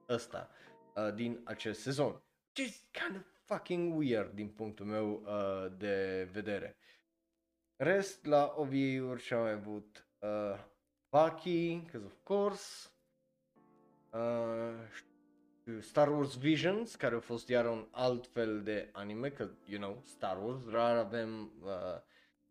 ăsta, 0.10 0.49
uh, 0.95 1.14
din 1.14 1.41
acest 1.43 1.82
sezon. 1.82 2.22
Which 2.58 2.70
is 2.70 2.86
kind 2.91 3.16
of 3.16 3.26
fucking 3.45 3.97
weird 3.97 4.32
din 4.34 4.47
punctul 4.47 4.86
meu 4.86 5.22
uh, 5.26 5.72
de 5.78 6.28
vedere. 6.32 6.78
Rest 7.76 8.26
la 8.26 8.54
OVA-uri 8.56 9.22
și 9.22 9.34
am 9.34 9.45
avut 9.45 10.08
uh, 10.20 10.60
Baki, 11.10 11.82
because 11.86 12.06
of 12.06 12.14
course, 12.24 12.89
uh, 14.12 14.74
Star 15.80 16.11
Wars 16.11 16.38
Visions, 16.38 16.95
care 16.95 17.15
a 17.15 17.19
fost 17.19 17.47
iar 17.47 17.65
un 17.65 17.88
alt 17.91 18.28
fel 18.28 18.61
de 18.63 18.89
anime, 18.91 19.30
că, 19.30 19.49
you 19.65 19.80
know, 19.80 20.01
Star 20.05 20.43
Wars, 20.43 20.59
rar 20.69 20.97
avem 20.97 21.51
uh, 21.63 22.01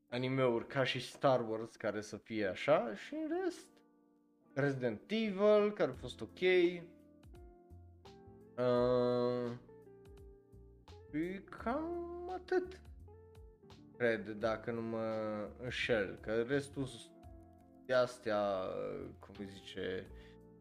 anime-uri 0.09 0.67
ca 0.67 0.85
și 0.85 1.01
Star 1.01 1.49
Wars 1.49 1.77
care 1.77 2.01
să 2.01 2.17
fie 2.17 2.47
așa 2.47 2.95
și 2.95 3.15
în 3.15 3.43
rest 3.45 3.67
Resident 4.55 5.01
Evil, 5.07 5.73
care 5.73 5.91
a 5.91 5.95
fost 5.95 6.21
ok. 6.21 6.41
Uh, 8.57 9.53
și 11.11 11.41
cam 11.63 12.31
atât. 12.35 12.81
Cred, 13.97 14.29
dacă 14.29 14.71
nu 14.71 14.83
mă 14.83 15.49
înșel, 15.63 16.19
că 16.21 16.43
restul 16.43 16.89
de 17.87 17.95
astea, 17.95 18.41
cum 19.19 19.35
îi 19.39 19.49
zice, 19.49 20.07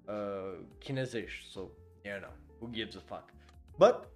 uh, 0.06 0.60
chinezești, 0.80 1.52
so, 1.52 1.60
you 2.04 2.20
know, 2.20 2.49
who 2.60 2.70
gives 2.72 2.96
a 2.96 3.00
fuck. 3.06 3.34
But, 3.78 4.10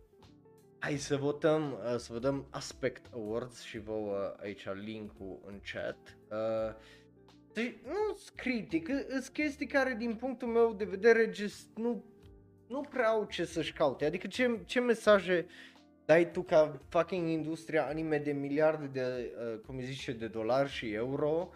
hai 0.79 0.97
să 0.97 1.17
votăm, 1.17 1.71
uh, 1.71 1.97
să 1.97 2.13
vedem 2.13 2.47
Aspect 2.49 3.05
Awards 3.13 3.61
și 3.61 3.79
vă 3.79 4.35
aici 4.41 4.67
link-ul 4.83 5.41
în 5.45 5.59
chat. 5.73 6.17
Uh, 6.29 6.75
deci, 7.53 7.75
nu 7.85 8.15
sunt 8.15 8.35
critic, 8.35 8.89
sunt 9.09 9.27
chestii 9.27 9.67
care 9.67 9.95
din 9.97 10.15
punctul 10.15 10.47
meu 10.47 10.73
de 10.73 10.83
vedere 10.83 11.29
just 11.33 11.67
nu, 11.75 12.03
nu 12.67 12.81
prea 12.81 13.07
au 13.07 13.25
ce 13.25 13.45
să-și 13.45 13.73
caute. 13.73 14.05
Adică 14.05 14.27
ce, 14.27 14.59
ce 14.65 14.79
mesaje 14.79 15.45
dai 16.05 16.31
tu 16.31 16.41
ca 16.41 16.79
fucking 16.89 17.29
industria 17.29 17.85
anime 17.85 18.17
de 18.17 18.31
miliarde 18.31 18.85
de, 18.85 19.33
uh, 19.37 19.59
cum 19.65 19.79
zice, 19.79 20.11
de 20.11 20.27
dolari 20.27 20.69
și 20.69 20.93
euro 20.93 21.49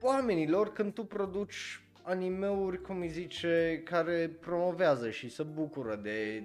oamenilor 0.00 0.72
când 0.72 0.92
tu 0.92 1.04
produci 1.04 1.85
animeuri, 2.08 2.82
cum 2.82 3.00
îi 3.00 3.08
zice, 3.08 3.82
care 3.84 4.36
promovează 4.40 5.10
și 5.10 5.28
se 5.28 5.42
bucură 5.42 5.96
de 6.02 6.42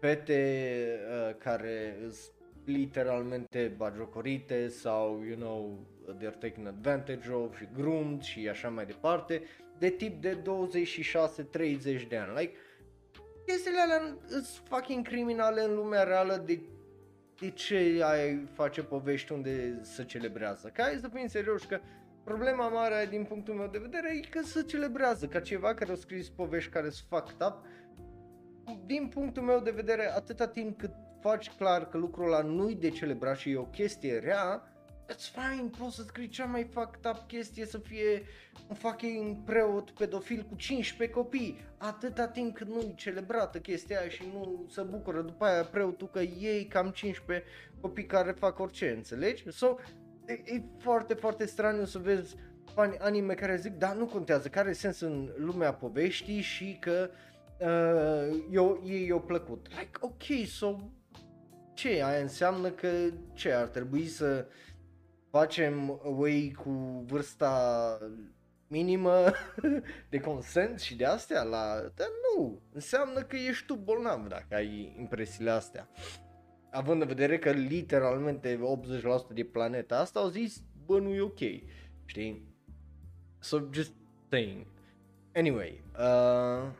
fete 0.00 0.88
uh, 1.10 1.36
care 1.38 1.96
sunt 2.00 2.32
literalmente 2.64 3.74
bagiocorite 3.76 4.68
sau, 4.68 5.22
you 5.28 5.36
know, 5.36 5.86
they're 6.18 6.38
taken 6.38 6.66
advantage 6.66 7.30
of 7.30 7.56
și 7.56 7.68
groomed 7.74 8.22
și 8.22 8.48
așa 8.48 8.68
mai 8.68 8.86
departe, 8.86 9.42
de 9.78 9.88
tip 9.88 10.22
de 10.22 10.36
26-30 10.36 12.08
de 12.08 12.16
ani. 12.16 12.38
Like, 12.38 12.52
chestiile 13.46 13.80
alea 13.80 14.16
sunt 14.28 14.44
fucking 14.68 15.06
criminale 15.06 15.62
în 15.62 15.74
lumea 15.74 16.02
reală, 16.02 16.42
de, 16.46 16.60
de 17.40 17.50
ce 17.50 18.00
ai 18.02 18.46
face 18.52 18.82
povești 18.82 19.32
unde 19.32 19.80
se 19.82 20.04
celebrează? 20.04 20.70
Ca 20.74 20.82
hai 20.82 20.98
să 21.00 21.08
fim 21.14 21.26
serioși 21.26 21.66
că 21.66 21.80
problema 22.26 22.68
mare 22.68 23.06
din 23.10 23.24
punctul 23.24 23.54
meu 23.54 23.66
de 23.66 23.78
vedere 23.78 24.16
e 24.16 24.28
că 24.30 24.42
se 24.42 24.62
celebrează 24.62 25.26
ca 25.26 25.40
ceva 25.40 25.74
care 25.74 25.92
a 25.92 25.94
scris 25.94 26.28
povești 26.28 26.70
care 26.70 26.88
sunt 26.90 27.08
fucked 27.08 27.46
up. 27.46 27.64
Din 28.86 29.08
punctul 29.08 29.42
meu 29.42 29.60
de 29.60 29.70
vedere, 29.70 30.14
atâta 30.14 30.48
timp 30.48 30.78
cât 30.78 30.90
faci 31.20 31.50
clar 31.50 31.88
că 31.88 31.98
lucrul 31.98 32.26
ăla 32.26 32.42
nu-i 32.42 32.74
de 32.74 32.90
celebrat 32.90 33.36
și 33.36 33.50
e 33.50 33.56
o 33.56 33.64
chestie 33.64 34.18
rea, 34.18 34.70
It's 35.12 35.30
fine, 35.30 35.70
poți 35.78 35.94
să 35.94 36.02
scrii 36.02 36.28
cea 36.28 36.44
mai 36.44 36.64
fucked 36.64 37.04
up 37.04 37.26
chestie 37.26 37.66
să 37.66 37.78
fie 37.78 38.22
un 38.68 38.74
fucking 38.74 39.44
preot 39.44 39.90
pedofil 39.90 40.46
cu 40.48 40.54
15 40.56 41.16
copii, 41.16 41.60
atâta 41.76 42.28
timp 42.28 42.54
cât 42.54 42.66
nu-i 42.66 42.94
celebrată 42.96 43.58
chestia 43.58 43.98
aia 43.98 44.08
și 44.08 44.22
nu 44.32 44.66
se 44.70 44.82
bucură 44.82 45.20
după 45.20 45.44
aia 45.44 45.64
preotul 45.64 46.08
că 46.08 46.20
ei 46.20 46.64
cam 46.64 46.90
15 46.90 47.46
copii 47.80 48.06
care 48.06 48.30
fac 48.30 48.58
orice, 48.58 48.90
înțelegi? 48.90 49.50
So, 49.50 49.76
e, 50.26 50.32
e 50.54 50.62
foarte, 50.78 51.14
foarte 51.14 51.46
straniu 51.46 51.84
să 51.84 51.98
vezi 51.98 52.36
fani 52.74 52.96
anime 52.98 53.34
care 53.34 53.56
zic, 53.56 53.72
da, 53.72 53.92
nu 53.92 54.06
contează, 54.06 54.48
care 54.48 54.66
are 54.66 54.76
sens 54.76 55.00
în 55.00 55.32
lumea 55.36 55.74
poveștii 55.74 56.40
și 56.40 56.76
că 56.80 57.10
uh, 57.60 58.42
eu, 58.50 58.82
ei 58.84 59.06
i-au 59.06 59.20
plăcut. 59.20 59.66
Like, 59.68 59.98
ok, 60.00 60.46
so, 60.46 60.76
ce, 61.74 61.88
aia 61.88 62.20
înseamnă 62.20 62.70
că 62.70 62.88
ce, 63.32 63.52
ar 63.52 63.66
trebui 63.66 64.06
să 64.06 64.46
facem 65.30 66.00
away 66.04 66.56
cu 66.64 67.04
vârsta 67.06 67.98
minimă 68.66 69.32
de 70.10 70.20
consent 70.20 70.80
și 70.80 70.96
de 70.96 71.04
astea 71.04 71.42
la... 71.42 71.74
Dar 71.94 72.08
nu, 72.36 72.60
înseamnă 72.72 73.22
că 73.22 73.36
ești 73.36 73.66
tu 73.66 73.74
bolnav 73.74 74.26
dacă 74.26 74.54
ai 74.54 74.94
impresiile 74.98 75.50
astea. 75.50 75.88
Având 76.70 77.00
în 77.00 77.06
vedere 77.06 77.38
că 77.38 77.50
literalmente 77.50 78.60
80% 79.30 79.34
de 79.34 79.44
planeta 79.44 79.98
asta 79.98 80.20
au 80.20 80.28
zis, 80.28 80.62
bă, 80.86 80.98
nu 80.98 81.08
e 81.08 81.20
ok, 81.20 81.38
știi? 82.04 82.54
So, 83.38 83.58
just 83.70 83.92
saying. 84.28 84.66
Anyway, 85.34 85.82
uh, 85.98 86.70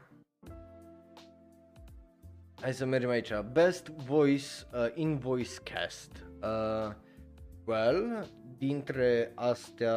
hai 2.61 2.75
să 2.75 2.85
mergem 2.85 3.09
aici. 3.09 3.31
Best 3.53 3.87
Voice 3.87 4.47
uh, 4.73 4.87
in 4.95 5.19
Voice 5.19 5.55
Cast. 5.63 6.27
Uh, 6.43 6.95
well, 7.65 8.27
dintre 8.59 9.33
astea 9.35 9.97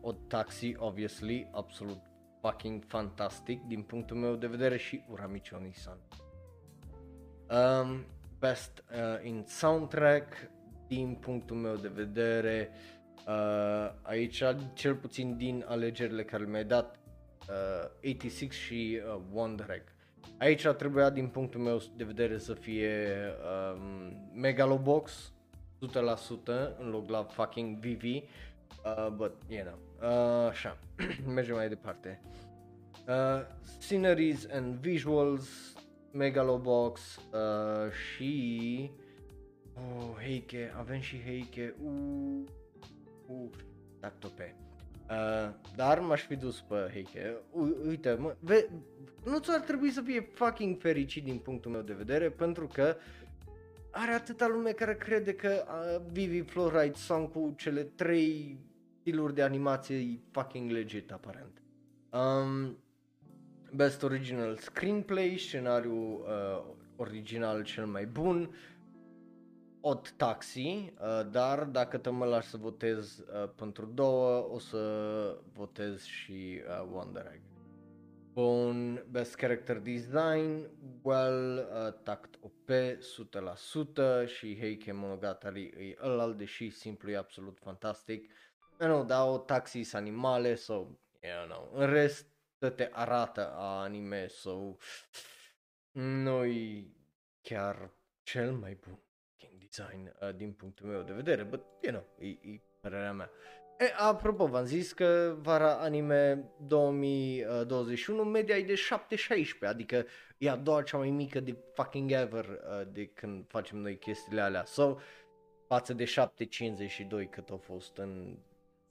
o 0.00 0.12
taxi, 0.12 0.74
obviously, 0.76 1.48
absolut 1.52 2.00
fucking 2.40 2.84
fantastic 2.86 3.62
din 3.62 3.82
punctul 3.82 4.16
meu 4.16 4.34
de 4.34 4.46
vedere 4.46 4.76
și 4.76 5.04
Uramichi 5.10 5.54
Onisan. 5.54 5.98
Um, 7.50 8.04
best 8.38 8.84
uh, 8.92 9.26
in 9.26 9.44
soundtrack, 9.46 10.50
din 10.86 11.16
punctul 11.20 11.56
meu 11.56 11.74
de 11.74 11.88
vedere, 11.88 12.70
uh, 13.26 13.92
aici 14.02 14.42
cel 14.72 14.94
puțin 14.94 15.36
din 15.36 15.64
alegerile 15.68 16.24
care 16.24 16.44
mi-ai 16.44 16.64
dat, 16.64 16.98
uh, 17.48 18.12
86 18.12 18.48
și 18.52 19.00
uh, 19.04 19.20
Wonderegg. 19.32 19.82
Aici 20.38 20.66
trebuia 20.66 21.10
din 21.10 21.28
punctul 21.28 21.60
meu 21.60 21.82
de 21.96 22.04
vedere 22.04 22.38
să 22.38 22.54
fie 22.54 23.14
um, 23.74 23.80
Megalobox, 24.34 25.32
100% 25.86 26.78
în 26.78 26.90
loc 26.90 27.08
la 27.08 27.22
fucking 27.22 27.76
VV. 27.76 28.02
Uh, 28.02 29.08
but, 29.16 29.32
you 29.48 29.62
know, 29.62 29.78
uh, 30.10 30.48
așa, 30.48 30.78
mergem 31.34 31.54
mai 31.54 31.68
departe. 31.68 32.20
Uh, 33.08 33.40
sceneries 33.78 34.46
and 34.52 34.74
visuals, 34.74 35.74
Megalobox 36.12 37.16
uh, 37.16 37.92
și... 37.92 38.90
Oh, 39.74 40.22
Heike, 40.22 40.74
avem 40.76 41.00
și 41.00 41.22
Heike, 41.22 41.74
uh, 41.84 42.42
uh, 43.26 43.50
dat 44.00 44.24
pe. 44.34 44.54
Uh, 45.10 45.54
dar 45.76 46.00
m-aș 46.00 46.26
fi 46.26 46.36
dus 46.36 46.60
pe 46.60 46.90
Heike. 46.92 47.36
U- 47.50 47.76
uite, 47.86 48.14
mă, 48.14 48.36
ve- 48.40 48.68
nu 49.24 49.38
ți-ar 49.38 49.60
trebui 49.60 49.90
să 49.90 50.00
fie 50.00 50.20
fucking 50.20 50.78
fericit 50.80 51.24
din 51.24 51.38
punctul 51.38 51.70
meu 51.70 51.82
de 51.82 51.92
vedere, 51.92 52.30
pentru 52.30 52.66
că 52.66 52.96
are 53.90 54.12
atâta 54.12 54.46
lume 54.46 54.70
care 54.70 54.96
crede 54.96 55.34
că 55.34 55.64
uh, 55.66 56.06
Vivi 56.12 56.40
Fluoride 56.40 56.94
Song 56.94 57.30
cu 57.30 57.54
cele 57.56 57.82
trei 57.82 58.58
stiluri 59.00 59.34
de 59.34 59.42
animație 59.42 59.96
e 59.96 60.18
fucking 60.30 60.70
legit 60.70 61.12
aparent. 61.12 61.62
Um, 62.10 62.76
Best 63.72 64.02
Original 64.02 64.56
Screenplay, 64.56 65.36
scenariu 65.38 65.94
uh, 65.94 66.64
original 66.96 67.62
cel 67.62 67.86
mai 67.86 68.06
bun. 68.06 68.54
Odd 69.80 70.08
Taxi, 70.16 70.92
uh, 71.00 71.30
dar 71.30 71.64
dacă 71.64 71.98
te 71.98 72.10
mă 72.10 72.24
lași 72.24 72.48
să 72.48 72.56
votez 72.56 73.18
uh, 73.18 73.50
pentru 73.56 73.86
două, 73.86 74.48
o 74.50 74.58
să 74.58 74.78
votez 75.52 76.04
și 76.04 76.60
uh, 76.66 76.88
Wonder 76.92 77.30
Egg. 77.34 77.40
Bun, 78.32 79.04
Best 79.10 79.34
Character 79.34 79.78
Design, 79.78 80.70
well, 81.02 81.68
uh, 81.72 81.92
tact 82.02 82.38
OP 82.40 82.70
100% 84.24 84.26
și 84.26 84.58
Heike 84.58 84.92
Monogatari 84.92 85.62
e 85.62 85.96
ălalt, 86.02 86.36
deși 86.36 86.70
simplu 86.70 87.10
e 87.10 87.16
absolut 87.16 87.58
fantastic. 87.58 88.30
Nu, 88.78 88.86
know, 88.86 89.04
dar 89.04 89.28
o 89.28 89.38
taxis 89.38 89.92
animale, 89.92 90.54
so, 90.54 90.72
you 90.72 91.46
know, 91.48 91.70
în 91.74 91.90
rest 91.90 92.37
te 92.58 92.88
arată 92.92 93.52
a 93.56 93.80
anime, 93.80 94.26
so, 94.26 94.76
nu-i 95.92 96.96
chiar 97.42 97.90
cel 98.22 98.52
mai 98.52 98.78
bun 98.80 98.98
game 99.40 99.58
design 99.58 100.14
uh, 100.20 100.34
din 100.34 100.52
punctul 100.52 100.86
meu 100.86 101.02
de 101.02 101.12
vedere, 101.12 101.42
but, 101.42 101.64
you 101.82 101.92
know, 101.92 102.04
e, 102.18 102.26
e 102.26 102.60
părerea 102.80 103.12
mea. 103.12 103.30
E, 103.78 103.92
apropo, 103.96 104.46
v-am 104.46 104.64
zis 104.64 104.92
că 104.92 105.36
vara 105.42 105.74
anime 105.74 106.50
2021 106.66 108.24
media 108.24 108.56
e 108.56 108.62
de 108.62 108.74
7-16, 108.74 109.68
adică 109.68 110.06
e 110.38 110.50
a 110.50 110.56
doua 110.56 110.82
cea 110.82 110.96
mai 110.96 111.10
mică 111.10 111.40
de 111.40 111.56
fucking 111.74 112.10
ever 112.12 112.44
uh, 112.44 112.86
de 112.92 113.06
când 113.06 113.44
facem 113.48 113.78
noi 113.78 113.98
chestiile 113.98 114.40
alea. 114.40 114.64
So, 114.64 114.96
față 115.66 115.92
de 115.92 116.04
7.52 116.04 117.30
cât 117.30 117.50
a 117.50 117.56
fost 117.56 117.96
în 117.96 118.38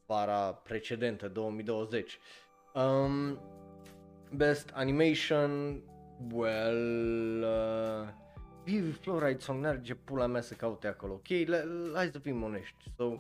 vara 0.06 0.54
precedentă, 0.54 1.28
2020. 1.28 2.20
Um, 2.78 3.40
best 4.32 4.72
Animation, 4.76 5.82
well, 6.32 7.44
uh, 7.44 8.08
Vivi 8.66 8.92
Fluoride 8.92 9.40
Song 9.42 9.62
merge 9.62 9.96
pula 9.96 10.26
mea 10.26 10.42
să 10.42 10.54
caute 10.54 10.88
acolo, 10.88 11.14
ok? 11.14 11.28
hai 11.94 12.10
să 12.12 12.20
fim 12.20 12.44
onești. 12.44 12.92
So, 12.96 13.16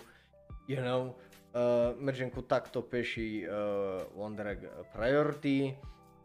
you 0.66 0.84
know, 0.84 1.20
uh, 1.52 1.96
mergem 2.00 2.30
cu 2.30 2.42
Tactope 2.42 3.02
și 3.02 3.46
uh, 3.50 4.06
Wonder 4.16 4.46
Egg 4.46 4.60
Priority. 4.98 5.78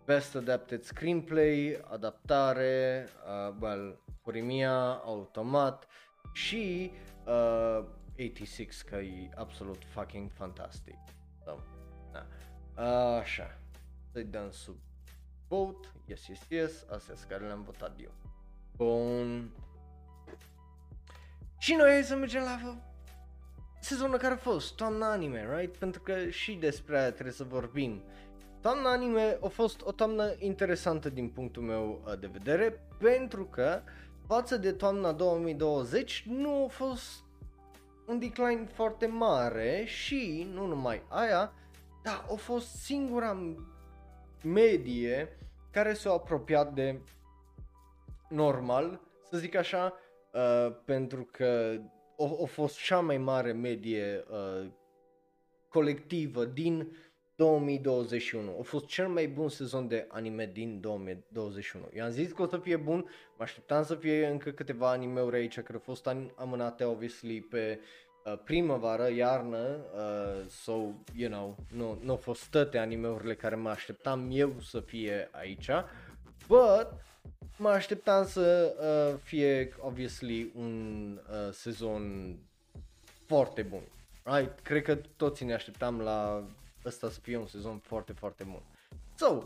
Best 0.04 0.34
Adapted 0.36 0.82
Screenplay, 0.82 1.80
adaptare, 1.90 3.08
uh, 3.26 3.54
well, 3.60 3.98
Furimia, 4.22 4.92
automat 4.92 5.86
și 6.32 6.92
uh, 7.26 7.84
86 8.12 8.84
că 8.88 8.96
e 8.96 9.28
absolut 9.34 9.82
fucking 9.84 10.30
fantastic. 10.30 10.98
So, 11.44 11.56
da. 11.56 11.81
Așa, 13.20 13.58
să-i 14.12 14.24
dăm 14.24 14.50
sub 14.50 14.76
vote, 15.48 15.88
yes, 16.06 16.26
yes, 16.26 16.40
yes, 16.48 16.86
astea 16.90 17.14
care 17.28 17.46
le-am 17.46 17.62
votat 17.62 17.92
eu. 18.02 18.10
Bun. 18.76 19.50
Și 21.58 21.74
noi 21.74 22.02
să 22.02 22.16
mergem 22.16 22.42
la 22.42 22.76
sezonul 23.80 24.18
care 24.18 24.34
a 24.34 24.36
fost, 24.36 24.74
toamna 24.74 25.10
anime, 25.10 25.56
right? 25.56 25.76
Pentru 25.76 26.00
că 26.00 26.28
și 26.28 26.52
despre 26.52 26.98
aia 26.98 27.12
trebuie 27.12 27.34
să 27.34 27.44
vorbim. 27.44 28.02
Toamna 28.60 28.90
anime 28.90 29.38
a 29.42 29.48
fost 29.48 29.82
o 29.82 29.92
toamnă 29.92 30.34
interesantă 30.38 31.08
din 31.08 31.28
punctul 31.28 31.62
meu 31.62 32.02
uh, 32.06 32.18
de 32.18 32.26
vedere, 32.32 32.80
pentru 32.98 33.44
că 33.44 33.82
față 34.26 34.56
de 34.56 34.72
toamna 34.72 35.12
2020 35.12 36.24
nu 36.28 36.64
a 36.64 36.68
fost 36.68 37.24
un 38.06 38.18
decline 38.18 38.64
foarte 38.72 39.06
mare 39.06 39.84
și 39.86 40.48
nu 40.52 40.66
numai 40.66 41.02
aia, 41.08 41.52
dar 42.02 42.24
a 42.30 42.34
fost 42.34 42.66
singura 42.66 43.56
medie 44.44 45.38
care 45.70 45.92
s-a 45.92 46.12
apropiat 46.12 46.74
de 46.74 47.00
normal, 48.28 49.00
să 49.30 49.38
zic 49.38 49.54
așa, 49.54 49.94
uh, 50.32 50.76
pentru 50.84 51.28
că 51.30 51.80
a, 52.18 52.24
a 52.42 52.46
fost 52.46 52.82
cea 52.82 53.00
mai 53.00 53.18
mare 53.18 53.52
medie 53.52 54.24
uh, 54.30 54.70
colectivă 55.68 56.44
din 56.44 56.96
2021. 57.34 58.56
A 58.58 58.62
fost 58.62 58.86
cel 58.86 59.08
mai 59.08 59.26
bun 59.28 59.48
sezon 59.48 59.88
de 59.88 60.06
anime 60.08 60.50
din 60.52 60.80
2021. 60.80 61.88
Eu 61.92 62.04
am 62.04 62.10
zis 62.10 62.32
că 62.32 62.42
o 62.42 62.46
să 62.46 62.58
fie 62.58 62.76
bun, 62.76 62.98
mă 63.36 63.42
așteptam 63.42 63.84
să 63.84 63.94
fie 63.94 64.26
încă 64.26 64.50
câteva 64.50 64.90
animeuri 64.90 65.36
aici 65.36 65.54
care 65.54 65.72
au 65.72 65.82
fost 65.84 66.08
amânate, 66.34 66.84
obviously, 66.84 67.40
pe 67.40 67.80
uh, 68.24 68.38
primăvară, 68.44 69.08
iarnă, 69.10 69.78
uh, 69.94 70.46
so, 70.48 70.72
you 71.16 71.30
know, 71.30 71.56
nu, 71.76 71.98
nu 72.02 72.10
au 72.10 72.16
fost 72.16 72.50
toate 72.50 72.78
animeurile 72.78 73.34
care 73.34 73.54
mă 73.54 73.68
așteptam 73.68 74.28
eu 74.30 74.60
să 74.60 74.80
fie 74.80 75.28
aici, 75.32 75.70
but 76.46 76.88
mă 77.56 77.68
așteptam 77.68 78.26
să 78.26 78.74
uh, 78.80 79.20
fie, 79.22 79.74
obviously, 79.80 80.52
un 80.54 81.20
uh, 81.30 81.52
sezon 81.52 82.36
foarte 83.26 83.62
bun. 83.62 83.82
Right? 84.22 84.60
Cred 84.60 84.82
că 84.82 84.98
toți 85.16 85.44
ne 85.44 85.54
așteptam 85.54 86.00
la 86.00 86.44
ăsta 86.84 87.10
să 87.10 87.20
fie 87.20 87.36
un 87.36 87.46
sezon 87.46 87.78
foarte, 87.78 88.12
foarte 88.12 88.44
bun. 88.44 88.62
So, 89.14 89.42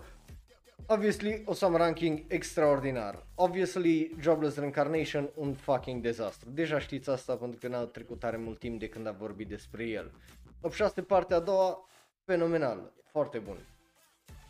obviously, 0.86 1.42
o 1.44 1.52
să 1.52 1.64
am 1.64 1.76
ranking 1.76 2.24
extraordinar. 2.28 3.26
Obviously, 3.34 4.16
Jobless 4.20 4.56
Reincarnation, 4.56 5.30
un 5.34 5.54
fucking 5.54 6.02
dezastru. 6.02 6.50
Deja 6.50 6.78
știți 6.78 7.10
asta 7.10 7.36
pentru 7.36 7.58
că 7.60 7.68
n-a 7.68 7.84
trecut 7.84 8.18
tare 8.18 8.36
mult 8.36 8.58
timp 8.58 8.78
de 8.78 8.88
când 8.88 9.06
a 9.06 9.12
vorbit 9.12 9.48
despre 9.48 9.84
el. 9.84 10.12
86 10.60 11.02
partea 11.02 11.36
a 11.36 11.40
doua, 11.40 11.88
fenomenal, 12.24 12.92
foarte 13.12 13.38
bun 13.38 13.56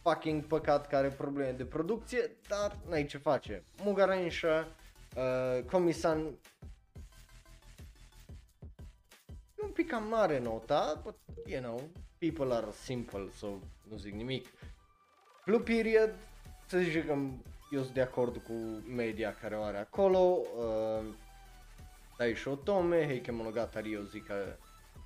fucking 0.06 0.42
păcat 0.44 0.86
care 0.86 1.06
are 1.06 1.14
probleme 1.14 1.50
de 1.50 1.64
producție, 1.64 2.36
dar 2.48 2.76
n-ai 2.88 3.06
ce 3.06 3.18
face. 3.18 3.64
Mugarensha, 3.82 4.68
uh, 5.16 5.64
Comisan 5.70 6.18
e 9.54 9.62
un 9.62 9.70
pic 9.70 9.88
cam 9.88 10.08
mare 10.08 10.38
nota, 10.38 11.00
but 11.02 11.16
you 11.46 11.60
know, 11.60 11.90
people 12.18 12.54
are 12.54 12.66
simple, 12.70 13.28
so 13.36 13.46
nu 13.88 13.96
zic 13.96 14.12
nimic. 14.14 14.46
Blue 15.46 15.60
Period, 15.60 16.14
să 16.66 16.78
zice 16.78 17.04
că 17.04 17.12
eu 17.70 17.82
sunt 17.82 17.94
de 17.94 18.00
acord 18.00 18.36
cu 18.36 18.52
media 18.94 19.34
care 19.34 19.56
o 19.56 19.62
are 19.62 19.78
acolo, 19.78 20.18
uh, 20.18 21.04
Dai 22.18 22.34
și 22.34 22.48
Otome, 22.48 23.06
Heike 23.06 23.30
Monogatari, 23.30 23.92
eu 23.92 24.02
zic 24.02 24.26
că, 24.26 24.56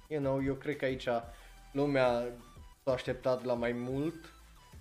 you 0.08 0.20
know, 0.20 0.42
eu 0.42 0.54
cred 0.54 0.76
că 0.76 0.84
aici 0.84 1.08
lumea 1.72 2.24
s-a 2.84 2.92
așteptat 2.92 3.44
la 3.44 3.54
mai 3.54 3.72
mult 3.72 4.32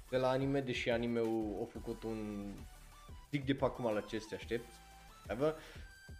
de 0.09 0.17
la 0.17 0.29
anime, 0.29 0.61
deși 0.61 0.89
anime-ul 0.89 1.59
a 1.61 1.65
făcut 1.71 2.03
un... 2.03 2.51
Zic 3.31 3.45
de 3.45 3.53
pe 3.53 3.65
acum 3.65 3.93
la 3.93 4.01
ce 4.01 4.25
te 4.29 4.35
aștepți. 4.35 4.75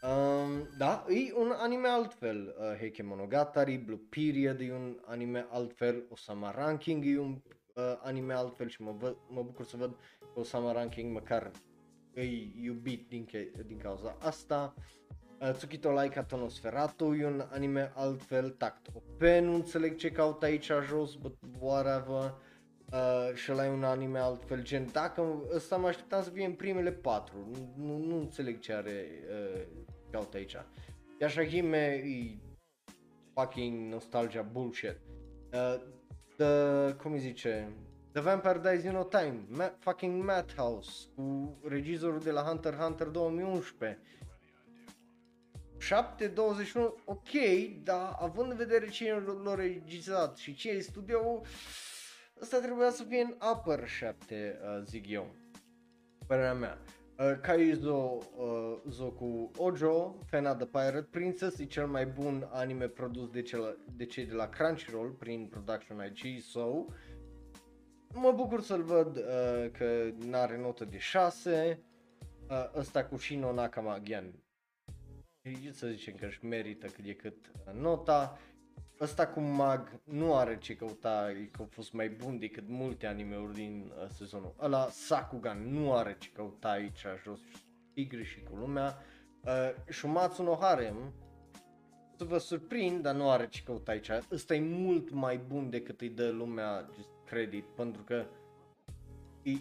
Um, 0.01 0.67
da, 0.77 1.05
e 1.09 1.33
un 1.35 1.53
anime 1.57 1.87
altfel. 1.87 2.55
Uh, 2.59 2.77
Heike 2.77 3.03
Monogatari, 3.03 3.77
Blue 3.77 4.01
Period 4.09 4.59
e 4.59 4.73
un 4.73 4.97
anime 5.05 5.47
altfel, 5.51 6.03
Osama 6.09 6.51
Ranking 6.51 7.05
e 7.05 7.19
un 7.19 7.31
uh, 7.31 7.58
anime 8.01 8.33
altfel 8.33 8.67
și 8.67 8.81
mă, 8.81 8.91
văd, 8.91 9.17
mă 9.27 9.41
bucur 9.41 9.65
să 9.65 9.77
văd 9.77 9.95
că 10.33 10.39
Osama 10.39 10.71
Ranking 10.71 11.13
măcar 11.13 11.51
e 12.13 12.23
iubit 12.61 13.07
din, 13.07 13.27
din 13.65 13.77
cauza 13.77 14.17
asta. 14.19 14.73
Uh, 15.41 15.51
Tsukito 15.51 15.91
Laika 15.91 16.23
Tonosferatu 16.23 17.15
e 17.15 17.25
un 17.25 17.47
anime 17.51 17.91
altfel, 17.95 18.49
Tact 18.49 18.87
OP, 18.93 19.21
nu 19.21 19.53
înțeleg 19.53 19.95
ce 19.95 20.11
caut 20.11 20.43
aici 20.43 20.71
jos, 20.87 21.15
but 21.15 21.37
whatever 21.59 22.33
uh, 22.91 23.33
și 23.33 23.51
ăla 23.51 23.65
e 23.65 23.69
un 23.69 23.83
anime 23.83 24.19
altfel, 24.19 24.63
gen, 24.63 24.89
dacă 24.91 25.43
ăsta 25.53 25.77
mă 25.77 25.87
așteptam 25.87 26.23
să 26.23 26.29
fie 26.29 26.45
în 26.45 26.53
primele 26.53 26.91
patru, 26.91 27.37
nu, 27.51 27.85
nu, 27.85 27.97
nu 27.97 28.17
înțeleg 28.17 28.59
ce 28.59 28.73
are 28.73 29.05
uh, 29.29 29.61
caut 30.11 30.33
aici. 30.33 30.55
Yashahime 31.19 32.03
e 32.05 32.37
fucking 33.33 33.91
nostalgia 33.91 34.41
bullshit. 34.41 34.97
Uh, 35.53 35.81
the, 36.39 36.93
cum 36.93 37.11
îi 37.11 37.19
zice, 37.19 37.71
The 38.11 38.21
Vampire 38.21 38.59
Dies 38.59 38.83
in 38.83 38.91
No 38.91 39.03
Time, 39.03 39.45
Ma- 39.57 39.73
fucking 39.79 40.23
Madhouse, 40.23 41.07
cu 41.15 41.57
regizorul 41.67 42.19
de 42.19 42.31
la 42.31 42.41
Hunter 42.41 42.73
Hunter 42.73 43.07
2011. 43.07 43.99
7.21, 45.79 47.03
ok, 47.05 47.29
dar 47.83 48.15
având 48.19 48.51
în 48.51 48.57
vedere 48.57 48.89
cine 48.89 49.23
l-a 49.43 49.55
regizat 49.55 50.37
și 50.37 50.53
ce 50.53 50.69
e 50.69 50.79
studio 50.79 51.41
Asta 52.41 52.59
trebuia 52.59 52.89
să 52.89 53.03
fie 53.03 53.21
în 53.21 53.35
upper 53.53 53.87
7, 53.87 54.59
uh, 54.61 54.83
zic 54.85 55.09
eu. 55.09 55.35
Părerea 56.27 56.53
mea. 56.53 56.77
Uh, 57.19 57.35
Kaizo 57.41 58.23
uh, 58.37 58.79
Zoku 58.89 59.51
Ojo, 59.57 60.15
Fena 60.25 60.55
the 60.55 60.65
Pirate 60.65 61.07
Princess, 61.11 61.59
e 61.59 61.65
cel 61.65 61.87
mai 61.87 62.05
bun 62.05 62.47
anime 62.51 62.87
produs 62.87 63.29
de, 63.29 63.41
cel, 63.41 63.77
de 63.95 64.05
cei 64.05 64.25
de 64.25 64.33
la 64.33 64.49
Crunchyroll 64.49 65.09
prin 65.09 65.47
Production 65.47 66.05
IG, 66.05 66.41
so 66.41 66.85
mă 68.13 68.31
bucur 68.31 68.61
să-l 68.61 68.83
văd 68.83 69.17
uh, 69.17 69.71
că 69.71 70.11
n-are 70.25 70.57
notă 70.57 70.85
de 70.85 70.97
6. 70.97 71.79
Uh, 72.49 72.71
ăsta 72.75 73.05
cu 73.05 73.17
Shino 73.17 73.53
Nakama, 73.53 73.93
again, 73.93 74.33
să 75.71 75.87
zicem 75.87 76.15
că 76.15 76.25
își 76.25 76.45
merită 76.45 76.87
cât 76.87 77.05
e 77.05 77.13
cât 77.13 77.51
uh, 77.67 77.73
nota 77.73 78.37
ăsta 79.01 79.27
cu 79.27 79.39
Mag 79.39 80.01
nu 80.03 80.35
are 80.35 80.57
ce 80.57 80.75
căuta, 80.75 81.31
că 81.51 81.61
a 81.61 81.65
fost 81.69 81.93
mai 81.93 82.09
bun 82.09 82.39
decât 82.39 82.63
multe 82.67 83.07
animeuri 83.07 83.53
din 83.53 83.91
uh, 84.01 84.09
sezonul 84.09 84.55
ăla. 84.59 84.87
Sakugan 84.89 85.73
nu 85.73 85.93
are 85.93 86.15
ce 86.19 86.29
căuta 86.29 86.69
aici 86.69 87.05
jos, 87.23 87.39
tigri 87.93 88.23
și 88.23 88.43
cu 88.43 88.55
lumea. 88.55 88.97
Uh, 89.43 89.91
Shumatsu 89.91 90.43
no 90.43 90.57
Harem, 90.59 91.13
să 92.17 92.23
vă 92.23 92.37
surprind, 92.37 93.01
dar 93.01 93.15
nu 93.15 93.29
are 93.29 93.47
ce 93.47 93.63
căuta 93.63 93.91
aici. 93.91 94.09
Ăsta 94.31 94.55
e 94.55 94.59
mult 94.59 95.11
mai 95.11 95.37
bun 95.37 95.69
decât 95.69 96.01
îi 96.01 96.09
dă 96.09 96.29
lumea 96.29 96.89
just 96.93 97.09
credit, 97.25 97.65
pentru 97.65 98.03
că 98.03 98.25
e 99.41 99.51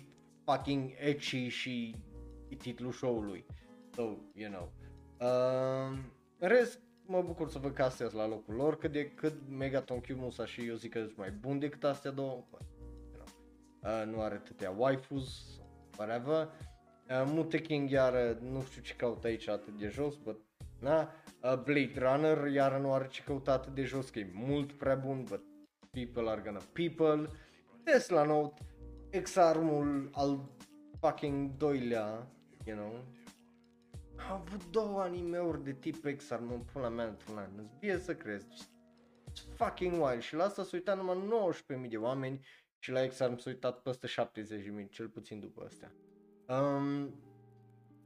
fucking 0.44 0.90
edgy 0.98 1.48
și 1.48 1.94
e 2.48 2.54
titlul 2.54 2.92
show-ului. 2.92 3.44
So, 3.94 4.02
you 4.34 4.50
know. 4.50 4.72
Uh, 5.20 5.98
în 6.38 6.48
rest, 6.48 6.80
mă 7.10 7.22
bucur 7.22 7.50
să 7.50 7.58
văd 7.58 7.74
că 7.74 7.82
astea 7.82 8.08
la 8.12 8.28
locul 8.28 8.54
lor, 8.54 8.78
cât 8.78 8.92
de 8.92 9.10
cât 9.10 9.34
Megaton 9.48 10.00
Q 10.00 10.06
Musa 10.16 10.46
și 10.46 10.66
eu 10.66 10.74
zic 10.74 10.92
că 10.92 10.98
sunt 10.98 11.16
mai 11.16 11.30
bun 11.30 11.58
decât 11.58 11.84
astea 11.84 12.10
două. 12.10 12.44
You 12.50 13.24
know. 13.82 14.00
uh, 14.00 14.14
nu 14.14 14.20
are 14.20 14.34
atâtea 14.34 14.74
waifus, 14.76 15.60
whatever. 15.98 16.48
Uh, 17.08 17.22
Mute 17.26 17.60
King 17.60 17.90
iar 17.90 18.38
nu 18.40 18.62
știu 18.62 18.82
ce 18.82 18.94
caută 18.94 19.26
aici 19.26 19.48
atât 19.48 19.78
de 19.78 19.88
jos, 19.88 20.16
but 20.16 20.40
na. 20.80 21.12
Uh, 21.42 21.62
Blade 21.62 21.92
Runner 21.96 22.52
iar 22.52 22.80
nu 22.80 22.92
are 22.92 23.06
ce 23.08 23.22
căuta 23.22 23.52
atât 23.52 23.74
de 23.74 23.82
jos, 23.82 24.10
că 24.10 24.18
e 24.18 24.30
mult 24.32 24.72
prea 24.72 24.94
bun, 24.94 25.24
but 25.28 25.42
people 25.90 26.30
are 26.30 26.40
gonna 26.44 26.60
people. 26.72 27.30
Tesla 27.84 28.24
Note, 28.24 28.62
XR-ul 29.22 30.10
al 30.12 30.48
fucking 31.00 31.56
doilea, 31.56 32.26
you 32.64 32.76
know, 32.76 33.04
a 34.28 34.32
avut 34.32 34.70
două 34.70 35.00
animeuri 35.00 35.64
de 35.64 35.72
tip 35.72 36.16
XR, 36.16 36.38
mă 36.38 36.60
pula 36.72 36.88
mea 36.88 37.06
într-un 37.06 37.38
an, 37.38 37.50
îți 37.56 37.78
vie 37.78 37.98
să 37.98 38.14
crezi, 38.14 38.46
It's 39.30 39.56
fucking 39.56 40.02
wild 40.02 40.20
și 40.20 40.34
la 40.34 40.44
asta 40.44 40.62
s-a 40.62 40.70
uitat 40.72 40.96
numai 40.96 41.52
19.000 41.84 41.88
de 41.88 41.96
oameni 41.96 42.46
și 42.78 42.90
la 42.90 43.06
XR 43.06 43.36
s-a 43.36 43.42
uitat 43.46 43.82
peste 43.82 44.06
70.000, 44.06 44.88
cel 44.90 45.08
puțin 45.08 45.40
după 45.40 45.64
astea. 45.64 45.92
Um, 46.48 47.14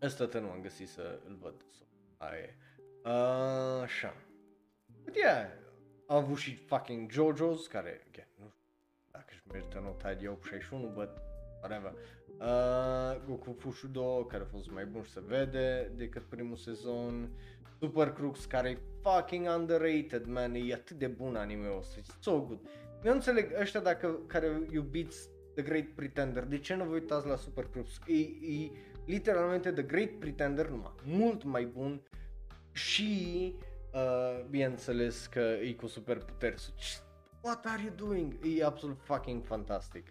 ăsta 0.02 0.38
nu 0.40 0.50
am 0.50 0.60
găsit 0.60 0.88
să 0.88 1.20
îl 1.26 1.38
văd, 1.40 1.64
so, 1.70 1.84
aia 2.16 2.38
e. 2.38 2.56
Uh, 3.04 3.82
așa. 3.82 4.14
But 5.04 5.16
yeah, 5.16 5.46
a 6.06 6.14
avut 6.14 6.36
și 6.36 6.54
fucking 6.54 7.10
JoJo's, 7.10 7.68
care, 7.68 8.06
again, 8.08 8.28
nu 8.38 8.48
știu 8.48 8.64
dacă 9.10 9.26
își 9.28 9.42
merită 9.52 9.78
nota 9.78 10.14
de 10.14 10.28
861, 10.28 10.92
but 10.92 11.10
whatever. 11.60 11.94
Uh, 12.38 13.26
Goku 13.26 13.52
Fushudo, 13.58 14.24
care 14.24 14.42
a 14.42 14.46
fost 14.46 14.70
mai 14.70 14.84
bun 14.84 15.02
și 15.02 15.10
se 15.10 15.22
vede 15.26 15.92
decât 15.96 16.22
primul 16.22 16.56
sezon. 16.56 17.30
Super 17.80 18.12
Crux, 18.12 18.44
care 18.44 18.68
e 18.68 18.78
fucking 19.02 19.46
underrated, 19.56 20.26
man, 20.26 20.54
e 20.54 20.72
atât 20.72 20.98
de 20.98 21.06
bun 21.06 21.36
anime-ul 21.36 21.78
ăsta, 21.78 21.98
e 21.98 22.02
so 22.20 22.40
good. 22.40 22.60
Eu 23.04 23.10
nu 23.10 23.12
înțeleg 23.12 23.52
ăștia 23.60 23.80
dacă, 23.80 24.18
care 24.26 24.66
iubiți 24.70 25.28
The 25.54 25.62
Great 25.62 25.86
Pretender, 25.94 26.44
de 26.44 26.58
ce 26.58 26.74
nu 26.74 26.84
vă 26.84 26.92
uitați 26.92 27.26
la 27.26 27.36
Super 27.36 27.64
Crux? 27.64 28.00
E, 28.06 28.18
e 28.52 28.70
literalmente 29.06 29.72
The 29.72 29.82
Great 29.82 30.10
Pretender, 30.18 30.68
numai 30.68 30.92
mult 31.04 31.44
mai 31.44 31.64
bun 31.64 32.02
și, 32.72 33.54
uh, 33.92 34.44
bineînțeles 34.50 35.26
că 35.26 35.40
e 35.40 35.72
cu 35.72 35.86
superputeri. 35.86 36.72
What 37.42 37.66
are 37.66 37.82
you 37.82 38.08
doing? 38.08 38.34
E 38.58 38.64
absolut 38.64 38.98
fucking 39.00 39.44
fantastic. 39.44 40.06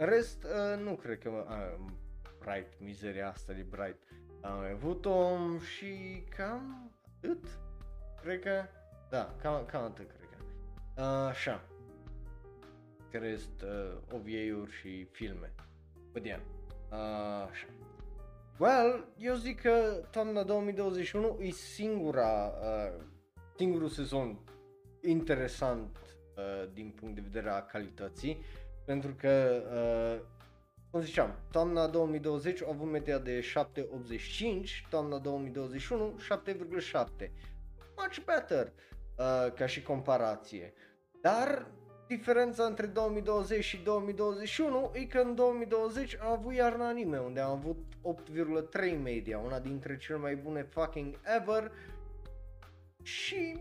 În 0.00 0.06
rest, 0.06 0.44
uh, 0.44 0.82
nu 0.82 0.94
cred 0.94 1.18
că 1.18 1.28
uh, 1.28 1.92
Bright, 2.38 2.72
mizeria 2.78 3.28
asta 3.28 3.52
de 3.52 3.66
Bright. 3.70 3.98
Am 4.40 4.58
avut-o 4.74 5.38
și 5.58 6.22
cam 6.36 6.92
atât. 7.16 7.44
Cred 8.22 8.40
că, 8.40 8.64
da, 9.10 9.34
cam, 9.42 9.64
cam 9.64 9.82
atât 9.82 10.10
cred 10.10 10.28
că. 10.30 10.42
Uh, 11.02 11.28
așa. 11.28 11.62
Crest, 13.10 13.62
uh, 13.62 13.96
OVA-uri 14.12 14.72
și 14.80 15.04
filme. 15.04 15.54
But 16.12 16.24
yeah. 16.24 16.40
Uh, 16.90 17.48
așa. 17.50 17.66
Well, 18.58 19.08
eu 19.18 19.34
zic 19.34 19.60
că 19.60 20.04
toamna 20.10 20.42
2021 20.42 21.38
e 21.40 21.50
singura, 21.50 22.46
uh, 22.46 23.04
singurul 23.56 23.88
sezon 23.88 24.38
interesant 25.02 25.98
uh, 26.36 26.72
din 26.72 26.90
punct 26.90 27.14
de 27.14 27.20
vedere 27.20 27.50
a 27.50 27.62
calității, 27.62 28.44
pentru 28.90 29.14
că, 29.18 29.62
uh, 29.72 30.26
cum 30.90 31.00
ziceam, 31.00 31.34
toamna 31.50 31.86
2020 31.86 32.62
a 32.62 32.66
avut 32.68 32.90
media 32.90 33.18
de 33.18 33.40
7.85, 33.40 34.86
toamna 34.88 35.18
2021 35.18 36.20
7.7. 36.92 37.30
Much 37.96 38.18
better 38.24 38.72
uh, 39.16 39.52
ca 39.54 39.66
și 39.66 39.82
comparație. 39.82 40.72
Dar 41.22 41.66
diferența 42.06 42.64
între 42.64 42.86
2020 42.86 43.64
și 43.64 43.76
2021 43.76 44.90
e 44.94 45.04
că 45.04 45.18
în 45.18 45.34
2020 45.34 46.16
a 46.20 46.30
avut 46.30 46.54
iarna 46.54 46.88
anime, 46.88 47.18
unde 47.18 47.40
am 47.40 47.50
avut 47.50 47.78
8,3 48.92 49.02
media, 49.02 49.38
una 49.38 49.58
dintre 49.58 49.96
cele 49.96 50.18
mai 50.18 50.36
bune 50.36 50.62
fucking 50.62 51.20
ever 51.40 51.72
și 53.02 53.58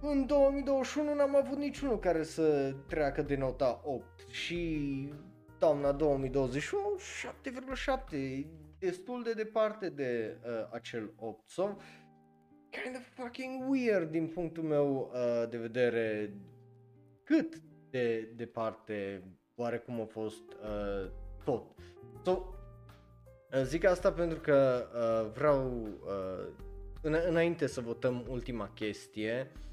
în 0.00 0.26
2021 0.26 1.14
n-am 1.14 1.36
avut 1.36 1.58
niciunul 1.58 1.98
care 1.98 2.22
să 2.22 2.74
treacă 2.88 3.22
de 3.22 3.36
nota 3.36 3.80
8 3.84 4.28
și 4.30 5.12
toamna 5.58 5.92
2021 5.92 6.82
7,7 8.40 8.46
destul 8.78 9.22
de 9.22 9.32
departe 9.32 9.88
de 9.88 10.36
uh, 10.44 10.68
acel 10.70 11.12
8 11.16 11.48
so 11.50 11.62
kind 12.70 12.96
of 12.96 13.22
fucking 13.24 13.70
weird 13.70 14.10
din 14.10 14.26
punctul 14.28 14.62
meu 14.62 15.10
uh, 15.14 15.48
de 15.50 15.56
vedere 15.58 16.34
cât 17.24 17.54
de 17.90 18.32
departe 18.36 19.22
oarecum 19.54 20.00
a 20.00 20.04
fost 20.04 20.42
uh, 20.52 21.10
tot. 21.44 21.64
So, 22.24 22.30
uh, 23.52 23.62
zic 23.62 23.84
asta 23.84 24.12
pentru 24.12 24.40
că 24.40 24.86
uh, 24.94 25.30
vreau 25.34 25.82
uh, 25.82 26.46
în- 27.02 27.22
înainte 27.28 27.66
să 27.66 27.80
votăm 27.80 28.24
ultima 28.28 28.70
chestie 28.74 29.50
uh, 29.54 29.67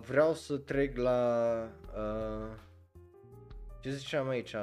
vreau 0.00 0.34
să 0.34 0.56
trec 0.56 0.96
la 0.96 1.62
uh, 1.96 2.56
ce 3.80 3.90
ziceam 3.90 4.28
aici, 4.28 4.54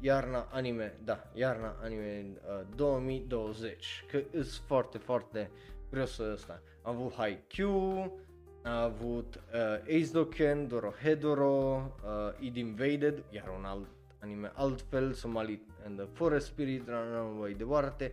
iarna 0.00 0.48
anime, 0.50 0.98
da, 1.04 1.30
iarna 1.34 1.76
anime 1.82 2.26
uh, 2.60 2.66
2020, 2.74 4.04
că 4.10 4.22
sunt 4.32 4.62
foarte, 4.66 4.98
foarte 4.98 5.50
vreau 5.90 6.06
să 6.06 6.30
ăsta. 6.32 6.62
Am 6.82 6.94
avut 6.94 7.14
Haikyuu, 7.14 8.18
a 8.62 8.82
avut 8.82 9.34
uh, 9.34 9.80
Ace 9.80 10.10
Doken, 10.12 10.68
Dorohedoro, 10.68 11.92
uh, 12.04 12.38
Id 12.38 12.56
Invaded, 12.56 13.24
iar 13.30 13.48
un 13.58 13.64
alt 13.64 13.88
anime 14.20 14.52
altfel, 14.54 15.12
Somali 15.12 15.62
and 15.84 15.98
the 15.98 16.08
Forest 16.12 16.46
Spirit, 16.46 16.88
run 16.88 17.38
mai 17.38 17.52
departe. 17.52 18.12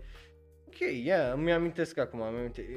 Ok, 0.68 0.80
yeah, 0.80 1.34
îmi 1.34 1.54
amintesc 1.54 1.98
acum, 1.98 2.22
îmi 2.22 2.38
amintesc. 2.38 2.68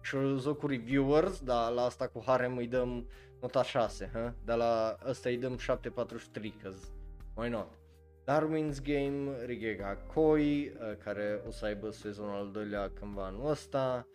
Și 0.00 0.14
o 0.46 0.54
cu 0.54 0.66
reviewers, 0.66 1.40
dar 1.40 1.72
la 1.72 1.82
asta 1.82 2.06
cu 2.08 2.22
harem 2.26 2.56
îi 2.56 2.66
dăm 2.66 3.08
nota 3.40 3.62
6, 3.62 4.10
huh? 4.12 4.30
dar 4.44 4.56
la 4.56 4.98
ăsta 5.06 5.28
îi 5.28 5.38
dăm 5.38 5.58
743, 5.58 6.54
cause 6.62 6.86
why 7.34 7.48
not? 7.48 7.78
Darwin's 8.24 8.82
Game, 8.82 9.44
Rigega 9.44 9.96
Koi, 10.14 10.68
uh, 10.68 10.96
care 11.04 11.42
o 11.46 11.50
să 11.50 11.64
aibă 11.64 11.90
sezonul 11.90 12.34
al 12.34 12.50
doilea 12.50 12.90
cândva 12.94 13.26
anul 13.26 13.50
ăsta, 13.50 14.06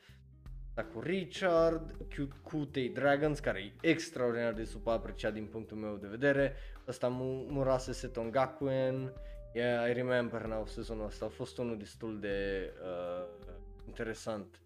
da, 0.73 0.83
cu 0.83 0.99
Richard, 0.99 1.95
Cute 2.43 2.91
Dragons, 2.93 3.39
care 3.39 3.59
e 3.59 3.89
extraordinar 3.89 4.53
de 4.53 4.63
super 4.63 4.93
apreciat 4.93 5.33
din 5.33 5.45
punctul 5.45 5.77
meu 5.77 5.95
de 5.95 6.07
vedere, 6.07 6.55
ăsta 6.87 7.07
Murase 7.07 7.91
Setongakuen, 7.91 9.13
yeah, 9.53 9.89
I 9.89 9.93
remember 9.93 10.45
now 10.45 10.65
sezonul 10.65 11.05
ăsta 11.05 11.25
a 11.25 11.29
fost 11.29 11.57
unul 11.57 11.77
destul 11.77 12.19
de 12.19 12.69
uh, 12.81 13.27
interesant 13.87 14.59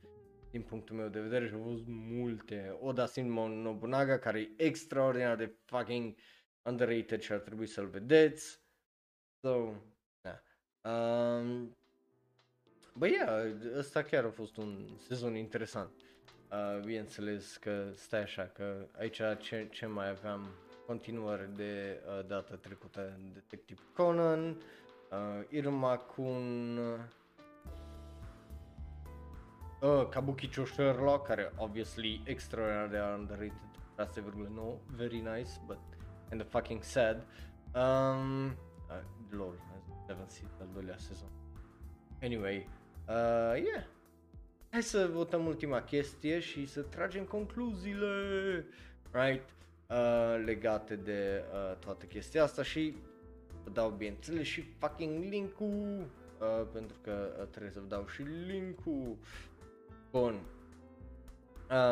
din 0.52 0.62
punctul 0.62 0.96
meu 0.96 1.08
de 1.08 1.20
vedere 1.20 1.48
și 1.48 1.54
au 1.54 1.62
fost 1.62 1.84
multe. 1.88 2.78
Oda 2.80 3.06
Sinmon 3.06 3.62
Nobunaga, 3.62 4.20
care 4.20 4.40
e 4.40 4.52
extraordinar 4.58 5.36
de 5.36 5.56
fucking 5.66 6.16
underrated 6.64 7.22
și 7.22 7.32
ar 7.32 7.40
trebui 7.40 7.66
să-l 7.66 7.88
vedeți. 7.88 8.62
So, 9.42 9.74
da. 10.22 10.42
Um, 10.90 11.78
Bă, 12.94 13.08
yeah, 13.08 13.52
ăsta 13.78 14.04
chiar 14.04 14.26
a 14.26 14.30
fost 14.30 14.58
un 14.58 14.98
sezon 15.08 15.36
interesant. 15.36 15.92
Uh, 16.52 16.80
bineînțeles 16.86 17.58
că 17.58 17.92
stai 17.94 18.22
așa, 18.22 18.44
că 18.44 18.88
aici 18.98 19.22
ce, 19.40 19.68
ce 19.72 19.86
mai 19.86 20.10
aveam 20.10 20.48
continuare 20.86 21.50
de 21.56 22.02
uh, 22.06 22.26
data 22.28 22.56
trecută 22.56 23.20
Detective 23.34 23.82
Conan, 23.94 24.50
uh, 24.50 25.46
Irma 25.50 25.98
Kun, 25.98 26.80
uh, 29.82 30.10
Kabukicho 30.10 30.66
Sherlock, 30.66 31.28
care 31.28 31.52
obviously 31.58 32.22
extraordinar 32.26 32.90
de 32.90 32.98
underrated, 33.18 33.54
6,9, 33.98 34.78
very 34.96 35.20
nice, 35.20 35.60
but 35.68 35.78
and 36.32 36.42
the 36.42 36.50
fucking 36.50 36.84
sad. 36.84 37.24
Um, 37.74 38.56
uh, 38.90 39.02
lol, 39.32 39.56
haven't 40.08 40.32
seen 40.32 40.50
al 40.60 40.68
doilea 40.74 40.98
sezon. 40.98 41.30
Anyway, 42.22 42.68
Uh, 43.10 43.56
yeah. 43.56 43.84
Hai 44.70 44.84
să 44.84 45.10
votăm 45.14 45.46
ultima 45.46 45.82
chestie 45.82 46.40
și 46.40 46.66
să 46.66 46.82
tragem 46.82 47.24
concluziile, 47.24 48.66
right, 49.12 49.50
uh, 49.88 50.42
legate 50.46 50.96
de 50.96 51.44
uh, 51.54 51.78
toată 51.78 52.06
chestia 52.06 52.44
asta 52.44 52.64
și 52.64 52.96
vă 53.64 53.70
dau 53.70 53.90
bineînțeles 53.90 54.46
și 54.46 54.62
fucking 54.62 55.24
link-ul, 55.24 56.08
uh, 56.40 56.68
pentru 56.74 56.98
că 57.04 57.36
uh, 57.40 57.48
trebuie 57.48 57.72
să 57.72 57.80
vă 57.80 57.86
dau 57.88 58.08
și 58.08 58.22
link-ul. 58.22 59.18
Bun. 60.12 60.40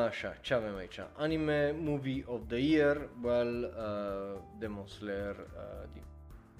Așa, 0.05 0.37
ce 0.41 0.53
avem 0.53 0.75
aici? 0.75 0.99
Anime 1.17 1.71
Movie 1.71 2.23
of 2.27 2.41
the 2.47 2.57
Year, 2.57 3.09
well, 3.23 3.63
uh, 3.63 4.39
Demon 4.59 4.85
Slayer, 4.87 5.35
uh, 5.35 5.89
din 5.93 6.01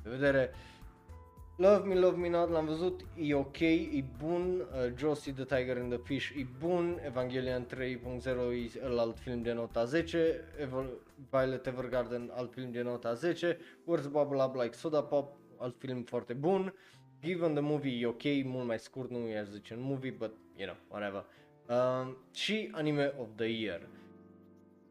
de 0.03 0.10
vedere. 0.10 0.51
Love 1.55 1.88
Me, 1.88 1.99
Love 1.99 2.18
Me 2.18 2.30
Not, 2.30 2.49
l-am 2.49 2.66
văzut, 2.66 3.01
e 3.16 3.34
ok, 3.34 3.60
e 3.60 4.03
bun, 4.24 4.60
uh, 4.60 4.93
Josie 4.97 5.34
the 5.34 5.43
Tiger 5.43 5.78
and 5.78 5.89
the 5.93 6.01
Fish 6.03 6.30
e 6.30 6.47
bun, 6.60 6.99
Evangelion 7.05 7.66
3.0 7.66 8.53
e 8.53 8.72
alt 8.97 9.18
film 9.20 9.41
de 9.41 9.53
nota 9.53 9.86
10, 9.86 10.14
Evo- 10.62 11.01
Violet 11.30 11.66
Evergarden 11.68 12.32
alt 12.34 12.53
film 12.53 12.72
de 12.72 12.82
nota 12.82 13.14
10, 13.14 13.58
Words 13.86 14.08
Bubble 14.08 14.43
Up 14.43 14.55
Like 14.55 14.76
Soda 14.76 15.01
Pop 15.03 15.36
alt 15.58 15.76
film 15.80 16.03
foarte 16.03 16.34
bun, 16.34 16.74
Given 17.22 17.51
the 17.53 17.62
Movie 17.62 17.99
e 17.99 18.05
ok, 18.05 18.24
mult 18.43 18.66
mai 18.68 18.80
scurt, 18.80 19.10
nu 19.10 19.28
i-aș 19.30 19.47
zice 19.47 19.74
un 19.74 19.82
movie, 19.82 20.12
but 20.12 20.32
you 20.55 20.66
know, 20.68 20.78
whatever. 20.89 21.26
Uh, 21.70 22.13
și 22.34 22.70
Anime 22.72 23.13
of 23.18 23.28
the 23.36 23.45
Year. 23.45 23.82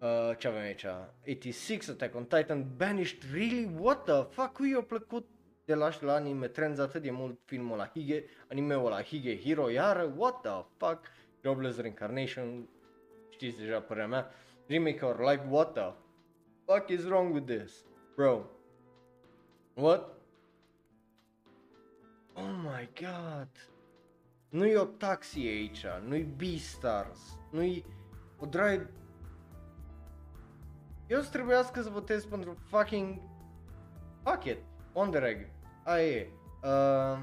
Uh, 0.01 0.37
ce 0.39 0.49
avem 0.49 0.61
aici? 0.61 0.85
86, 1.29 1.91
Attack 1.91 2.15
on 2.15 2.25
Titan, 2.25 2.67
Banished, 2.77 3.23
really? 3.33 3.71
What 3.79 4.05
the 4.05 4.23
fuck? 4.23 4.53
Cui 4.53 4.71
i-a 4.71 4.81
plăcut 4.81 5.27
de 5.65 5.75
la, 5.75 5.91
la 6.01 6.15
anime 6.15 6.49
trends 6.49 6.79
atât 6.79 7.03
de 7.03 7.11
mult 7.11 7.39
filmul 7.45 7.77
la 7.77 7.87
Hige, 7.87 8.25
anime-ul 8.49 8.91
la 8.91 9.03
Hige 9.03 9.41
Hero 9.43 9.69
iară? 9.71 10.13
What 10.17 10.41
the 10.41 10.65
fuck? 10.77 11.01
Jobless 11.43 11.79
Reincarnation, 11.79 12.69
știți 13.29 13.59
deja 13.59 13.81
părerea 13.81 14.09
mea. 14.09 14.31
Remake 14.67 15.05
or 15.05 15.19
like, 15.31 15.45
what 15.51 15.73
the 15.73 15.93
fuck 16.65 16.89
is 16.89 17.05
wrong 17.05 17.35
with 17.35 17.47
this? 17.47 17.85
Bro. 18.15 18.51
What? 19.75 20.15
Oh 22.35 22.55
my 22.63 22.89
god. 23.01 23.49
Nu-i 24.49 24.75
o 24.77 24.85
taxi 24.85 25.39
aici, 25.39 25.87
nu-i 26.07 26.23
Beastars, 26.23 27.39
nu-i 27.51 27.85
o 28.39 28.47
drive... 28.47 28.91
Eu 31.07 31.21
să 31.21 31.31
trebuiască 31.31 31.83
să 31.83 31.89
votez 31.89 32.25
pentru 32.25 32.57
fucking... 32.69 33.21
Fuck 34.23 34.45
it, 34.45 34.59
Wonder 34.93 35.23
Egg, 35.23 35.49
aia 35.85 36.07
e. 36.07 36.31
Uh... 36.63 37.19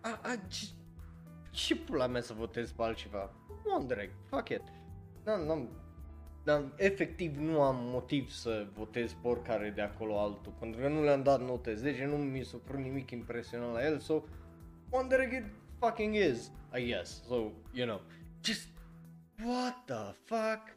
A, 0.00 0.20
a, 0.22 0.36
ce, 0.48 0.66
ce 1.50 1.76
pula 1.76 2.06
mea 2.06 2.20
să 2.20 2.32
votez 2.32 2.72
pe 2.72 2.82
altceva? 2.82 3.30
Wonder 3.64 3.98
Egg, 3.98 4.10
fuck 4.28 4.48
it. 4.48 4.62
N-am, 5.24 5.40
n-am, 5.40 5.68
n-am, 6.48 6.72
efectiv 6.76 7.36
nu 7.36 7.62
am 7.62 7.76
motiv 7.78 8.30
să 8.30 8.66
votez 8.74 9.12
pe 9.12 9.28
oricare 9.28 9.70
de 9.70 9.80
acolo 9.80 10.20
altul, 10.20 10.52
pentru 10.58 10.80
că 10.80 10.88
nu 10.88 11.02
le-am 11.02 11.22
dat 11.22 11.40
note 11.40 11.74
10, 11.74 12.04
nu 12.04 12.16
mi 12.16 12.44
s-a 12.44 12.56
părut 12.64 12.80
nimic 12.80 13.10
impresionant 13.10 13.72
la 13.72 13.84
el, 13.84 13.98
so 13.98 14.22
Wonder 14.90 15.20
Egg 15.20 15.32
it 15.32 15.44
fucking 15.78 16.14
is, 16.14 16.50
I 16.78 16.86
guess, 16.86 17.22
so, 17.26 17.34
you 17.72 17.86
know, 17.86 18.00
just, 18.42 18.68
what 19.44 19.74
the 19.84 20.14
fuck? 20.24 20.76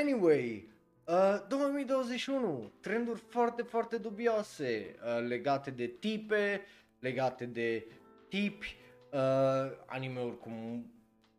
Anyway, 0.00 0.68
uh, 1.06 1.38
2021, 1.48 2.72
trenduri 2.80 3.20
foarte, 3.28 3.62
foarte 3.62 3.96
dubioase 3.96 4.94
uh, 5.02 5.26
legate 5.28 5.70
de 5.70 5.86
tipe, 5.86 6.60
legate 6.98 7.46
de 7.46 7.86
tipi, 8.28 8.76
uh, 9.12 9.70
anime-uri 9.86 10.38
cum 10.38 10.86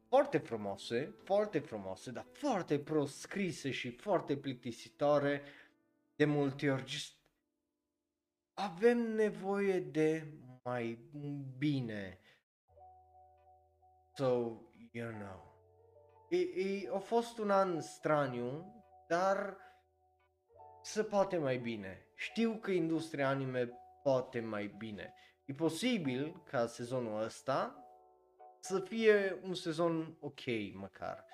foarte 0.09 0.37
frumoase, 0.37 1.15
foarte 1.23 1.59
frumoase, 1.59 2.11
dar 2.11 2.25
foarte 2.31 2.79
prost 2.79 3.19
scrise 3.19 3.71
și 3.71 3.91
foarte 3.91 4.37
plictisitoare. 4.37 5.41
De 6.15 6.25
multe 6.25 6.69
ori 6.71 6.87
just 6.87 7.13
avem 8.53 8.97
nevoie 8.97 9.79
de 9.79 10.33
mai 10.63 10.99
bine. 11.57 12.19
So, 14.13 14.25
you 14.91 15.11
know. 15.11 15.57
E, 16.29 16.37
e, 16.37 16.89
a 16.93 16.97
fost 16.97 17.37
un 17.37 17.49
an 17.51 17.81
straniu, 17.81 18.73
dar 19.07 19.57
se 20.81 21.03
poate 21.03 21.37
mai 21.37 21.57
bine. 21.57 22.07
Știu 22.15 22.57
că 22.61 22.71
industria 22.71 23.27
anime 23.27 23.69
poate 24.03 24.39
mai 24.39 24.67
bine. 24.77 25.13
E 25.45 25.53
posibil 25.53 26.43
ca 26.43 26.67
sezonul 26.67 27.21
ăsta 27.21 27.83
să 28.59 28.79
fie 28.79 29.39
un 29.43 29.53
sezon 29.53 30.17
ok 30.19 30.39
măcar. 30.73 31.25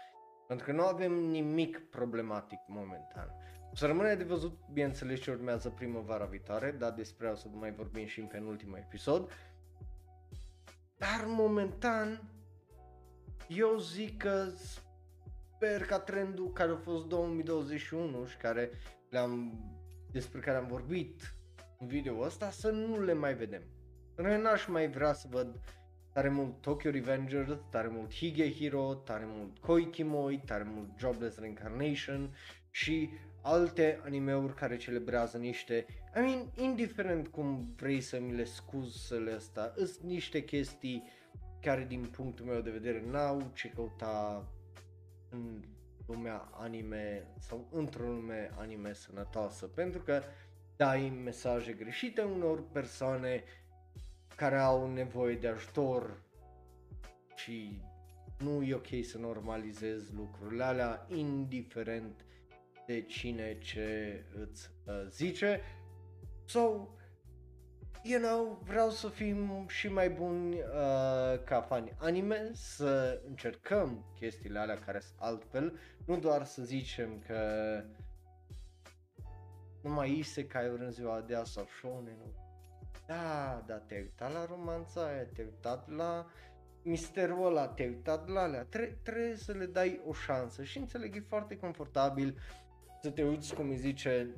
Pentru 0.47 0.65
că 0.65 0.71
nu 0.71 0.83
avem 0.83 1.13
nimic 1.13 1.89
problematic 1.89 2.59
momentan. 2.67 3.29
O 3.71 3.75
să 3.75 3.85
rămâne 3.85 4.15
de 4.15 4.23
văzut, 4.23 4.59
bineînțeles, 4.73 5.19
ce 5.19 5.31
urmează 5.31 5.69
primăvara 5.69 6.25
viitoare, 6.25 6.71
dar 6.71 6.91
despre 6.91 7.27
asta 7.27 7.49
mai 7.53 7.71
vorbim 7.71 8.05
și 8.05 8.19
în 8.19 8.25
penultimul 8.25 8.77
episod. 8.77 9.31
Dar 10.97 11.23
momentan, 11.25 12.21
eu 13.47 13.77
zic 13.77 14.17
că 14.17 14.47
sper 15.55 15.85
ca 15.85 15.99
trendul 15.99 16.51
care 16.51 16.71
a 16.71 16.75
fost 16.75 17.05
2021 17.05 18.25
și 18.25 18.37
care 18.37 18.69
le-am, 19.09 19.59
despre 20.11 20.39
care 20.39 20.57
am 20.57 20.67
vorbit 20.67 21.35
în 21.79 21.87
video 21.87 22.19
ăsta 22.19 22.49
să 22.49 22.69
nu 22.71 23.01
le 23.01 23.13
mai 23.13 23.33
vedem. 23.33 23.61
Pentru 24.15 24.33
că 24.33 24.41
n-aș 24.41 24.65
mai 24.67 24.89
vrea 24.89 25.13
să 25.13 25.27
văd 25.29 25.59
tare 26.15 26.29
mult 26.29 26.61
Tokyo 26.61 26.91
Revengers, 26.91 27.57
tare 27.69 27.87
mult 27.87 28.13
Hige 28.13 28.53
Hero, 28.53 28.93
tare 28.93 29.23
mult 29.27 29.57
Koikimoi, 29.57 30.41
tare 30.45 30.63
mult 30.63 30.89
Jobless 30.97 31.37
Reincarnation 31.37 32.35
și 32.71 33.09
alte 33.41 33.99
animeuri 34.03 34.53
care 34.53 34.77
celebrează 34.77 35.37
niște, 35.37 35.85
I 36.15 36.19
mean, 36.19 36.51
indiferent 36.55 37.27
cum 37.27 37.73
vrei 37.77 38.01
să 38.01 38.19
mi 38.19 38.33
le 38.33 38.43
scuzi 38.43 39.07
să 39.07 39.15
le 39.15 39.31
asta, 39.31 39.73
sunt 39.75 39.99
niște 39.99 40.43
chestii 40.43 41.03
care 41.61 41.85
din 41.87 42.05
punctul 42.11 42.45
meu 42.45 42.61
de 42.61 42.71
vedere 42.71 43.03
n-au 43.11 43.51
ce 43.53 43.69
căuta 43.69 44.47
în 45.29 45.63
lumea 46.07 46.49
anime 46.51 47.27
sau 47.39 47.67
într-o 47.71 48.05
lume 48.05 48.51
anime 48.57 48.93
sănătoasă, 48.93 49.65
pentru 49.65 50.01
că 50.01 50.21
dai 50.75 51.21
mesaje 51.23 51.71
greșite 51.71 52.21
unor 52.21 52.63
persoane 52.71 53.43
care 54.35 54.57
au 54.57 54.91
nevoie 54.91 55.35
de 55.35 55.47
ajutor 55.47 56.21
și 57.35 57.81
nu 58.37 58.63
e 58.63 58.73
ok 58.73 58.87
să 59.03 59.17
normalizezi 59.17 60.13
lucrurile 60.13 60.63
alea, 60.63 61.05
indiferent 61.09 62.25
de 62.85 63.01
cine 63.01 63.57
ce 63.57 64.23
îți 64.41 64.69
uh, 64.85 65.05
zice. 65.09 65.61
So, 66.45 66.87
you 68.03 68.21
know, 68.21 68.61
vreau 68.63 68.89
să 68.89 69.07
fim 69.07 69.65
și 69.67 69.87
mai 69.87 70.09
buni 70.09 70.53
uh, 70.53 71.43
ca 71.43 71.61
fani 71.67 71.91
anime, 71.97 72.51
să 72.53 73.21
încercăm 73.27 74.05
chestiile 74.19 74.59
alea 74.59 74.79
care 74.79 74.99
sunt 74.99 75.19
altfel, 75.19 75.79
nu 76.05 76.17
doar 76.17 76.45
să 76.45 76.63
zicem 76.63 77.23
că 77.27 77.39
numai 79.81 80.17
isekai 80.17 80.65
în 80.67 80.91
ziua 80.91 81.21
de 81.21 81.35
azi 81.35 81.51
sau 81.51 81.65
shonen, 81.79 82.17
da, 83.07 83.63
da, 83.67 83.77
te-ai 83.77 84.01
uitat 84.01 84.33
la 84.33 84.45
romanța 84.45 85.07
aia, 85.07 85.25
te-ai 85.25 85.47
uitat 85.47 85.89
la 85.89 86.25
misterul 86.83 87.45
ăla, 87.45 87.67
te-ai 87.67 87.87
uitat 87.87 88.27
la 88.27 88.41
alea, 88.41 88.63
Tre- 88.63 88.99
trebuie 89.03 89.35
să 89.35 89.51
le 89.51 89.65
dai 89.65 90.01
o 90.05 90.13
șansă 90.13 90.63
și 90.63 90.77
înțeleg, 90.77 91.15
e 91.15 91.19
foarte 91.19 91.57
confortabil 91.57 92.37
să 93.01 93.09
te 93.09 93.23
uiți, 93.23 93.55
cum 93.55 93.69
îi 93.69 93.77
zice, 93.77 94.35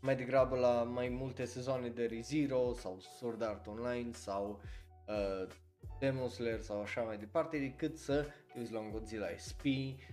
mai 0.00 0.16
degrabă 0.16 0.56
la 0.56 0.82
mai 0.82 1.08
multe 1.08 1.44
sezoane 1.44 1.88
de 1.88 2.04
ReZero 2.04 2.72
sau 2.72 2.98
Sword 3.18 3.42
Art 3.42 3.66
Online 3.66 4.12
sau 4.12 4.60
uh, 5.06 5.48
Demon 5.98 6.28
Slayer 6.28 6.60
sau 6.60 6.80
așa 6.80 7.00
mai 7.00 7.18
departe, 7.18 7.58
decât 7.58 7.96
să 7.96 8.26
te 8.52 8.58
uiți 8.58 8.72
la 8.72 8.78
un 8.78 8.90
Godzilla 8.90 9.26
SP, 9.46 9.62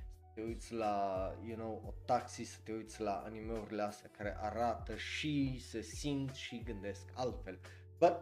să 0.01 0.04
te 0.35 0.41
uiți 0.41 0.73
la, 0.73 1.31
you 1.47 1.57
know, 1.57 1.81
o 1.87 1.93
taxi, 2.05 2.43
să 2.43 2.57
te 2.63 2.71
uiți 2.71 3.01
la 3.01 3.23
animeurile 3.25 3.81
astea 3.81 4.09
care 4.17 4.37
arată 4.41 4.95
și 4.95 5.63
se 5.69 5.81
simt 5.81 6.33
și 6.33 6.63
gândesc 6.65 7.01
altfel. 7.13 7.59
But, 7.99 8.15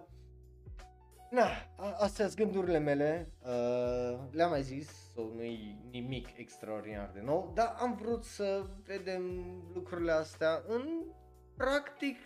na, 1.30 1.46
a- 1.78 1.96
astea 2.00 2.28
sunt 2.28 2.38
gândurile 2.38 2.78
mele, 2.78 3.32
uh, 3.42 4.20
le-am 4.32 4.50
mai 4.50 4.64
zis, 4.64 4.90
so 5.14 5.22
nu-i 5.22 5.78
nimic 5.92 6.28
extraordinar 6.38 7.12
de 7.14 7.22
nou, 7.22 7.52
dar 7.56 7.76
am 7.80 7.96
vrut 7.96 8.24
să 8.24 8.66
vedem 8.86 9.24
lucrurile 9.74 10.12
astea 10.12 10.64
în 10.68 10.90
practic 11.58 12.18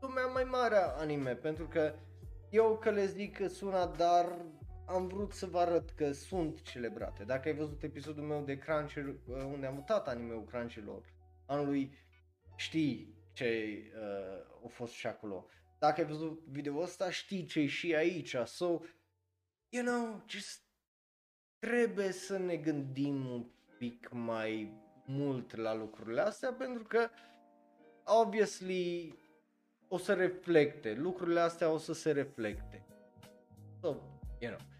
lumea 0.00 0.26
mai 0.26 0.44
mare 0.44 0.76
a 0.76 0.94
anime, 0.98 1.34
pentru 1.34 1.66
că 1.66 1.94
eu 2.50 2.78
că 2.80 2.90
le 2.90 3.06
zic 3.06 3.36
că 3.36 3.48
sună, 3.48 3.92
dar 3.96 4.36
am 4.92 5.06
vrut 5.06 5.32
să 5.32 5.46
vă 5.46 5.58
arăt 5.58 5.90
că 5.90 6.12
sunt 6.12 6.62
celebrate. 6.62 7.24
Dacă 7.24 7.48
ai 7.48 7.54
văzut 7.54 7.82
episodul 7.82 8.24
meu 8.24 8.42
de 8.44 8.58
Crunchyroll, 8.58 9.20
uh, 9.26 9.36
unde 9.36 9.66
am 9.66 9.74
mutat 9.74 10.08
anime-ul 10.08 10.44
Crunchyroll 10.44 11.04
anului, 11.46 11.98
știi 12.56 13.14
ce 13.32 13.78
uh, 13.96 14.64
a 14.64 14.68
fost 14.68 14.92
și 14.92 15.06
acolo. 15.06 15.46
Dacă 15.78 16.00
ai 16.00 16.06
văzut 16.06 16.44
video 16.46 16.78
ăsta, 16.78 17.10
știi 17.10 17.44
ce 17.44 17.66
și 17.66 17.94
aici. 17.94 18.36
So, 18.44 18.80
you 19.68 19.84
know, 19.84 20.24
just 20.26 20.60
trebuie 21.58 22.12
să 22.12 22.38
ne 22.38 22.56
gândim 22.56 23.26
un 23.26 23.46
pic 23.78 24.08
mai 24.10 24.80
mult 25.06 25.56
la 25.56 25.74
lucrurile 25.74 26.20
astea, 26.20 26.52
pentru 26.52 26.84
că 26.84 27.08
obviously 28.04 29.14
o 29.88 29.98
să 29.98 30.14
reflecte, 30.14 30.94
lucrurile 30.94 31.40
astea 31.40 31.70
o 31.70 31.78
să 31.78 31.92
se 31.92 32.12
reflecte. 32.12 32.86
So, 33.80 33.88
you 34.38 34.54
know. 34.56 34.71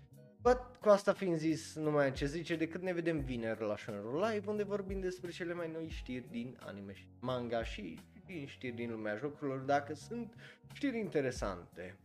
But, 0.43 0.61
cu 0.81 0.89
asta 0.89 1.13
fiind 1.13 1.37
zis, 1.37 1.75
nu 1.75 1.91
mai 1.91 2.07
am 2.07 2.13
ce 2.13 2.27
zice 2.27 2.57
decât 2.57 2.83
ne 2.83 2.93
vedem 2.93 3.21
vineri 3.21 3.61
la 3.61 3.77
Shonero 3.77 4.27
Live 4.27 4.51
unde 4.51 4.63
vorbim 4.63 5.01
despre 5.01 5.31
cele 5.31 5.55
mai 5.55 5.71
noi 5.73 5.89
știri 5.89 6.31
din 6.31 6.59
anime 6.61 6.93
și 6.93 7.07
manga 7.21 7.65
și 7.65 7.99
din 8.27 8.47
știri 8.47 8.77
din 8.77 8.91
lumea 8.91 9.17
jocurilor 9.17 9.59
dacă 9.59 9.95
sunt 9.95 10.35
știri 10.73 10.99
interesante. 10.99 11.97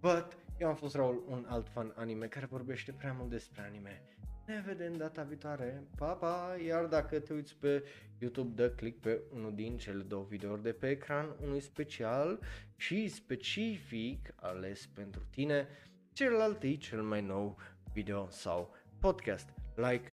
But, 0.00 0.36
eu 0.58 0.68
am 0.68 0.74
fost 0.74 0.94
Raul, 0.94 1.24
un 1.28 1.46
alt 1.48 1.68
fan 1.68 1.92
anime 1.96 2.26
care 2.26 2.46
vorbește 2.46 2.92
prea 2.92 3.12
mult 3.12 3.30
despre 3.30 3.62
anime. 3.62 4.02
Ne 4.46 4.62
vedem 4.66 4.92
data 4.92 5.22
viitoare, 5.22 5.82
pa, 5.96 6.12
pa! 6.12 6.56
Iar 6.66 6.84
dacă 6.84 7.18
te 7.18 7.32
uiți 7.32 7.56
pe 7.56 7.84
YouTube, 8.18 8.52
dă 8.54 8.70
click 8.70 9.00
pe 9.00 9.20
unul 9.34 9.54
din 9.54 9.76
cele 9.76 10.02
două 10.02 10.26
videouri 10.28 10.62
de 10.62 10.72
pe 10.72 10.88
ecran, 10.88 11.36
unul 11.42 11.60
special 11.60 12.40
și 12.76 13.08
specific 13.08 14.32
ales 14.36 14.86
pentru 14.86 15.22
tine, 15.30 15.68
celălalt 16.12 16.62
e 16.62 16.74
cel 16.74 17.02
mai 17.02 17.20
nou 17.20 17.56
video 17.94 18.28
so 18.30 18.68
podcast. 19.02 19.46
Like, 19.76 20.13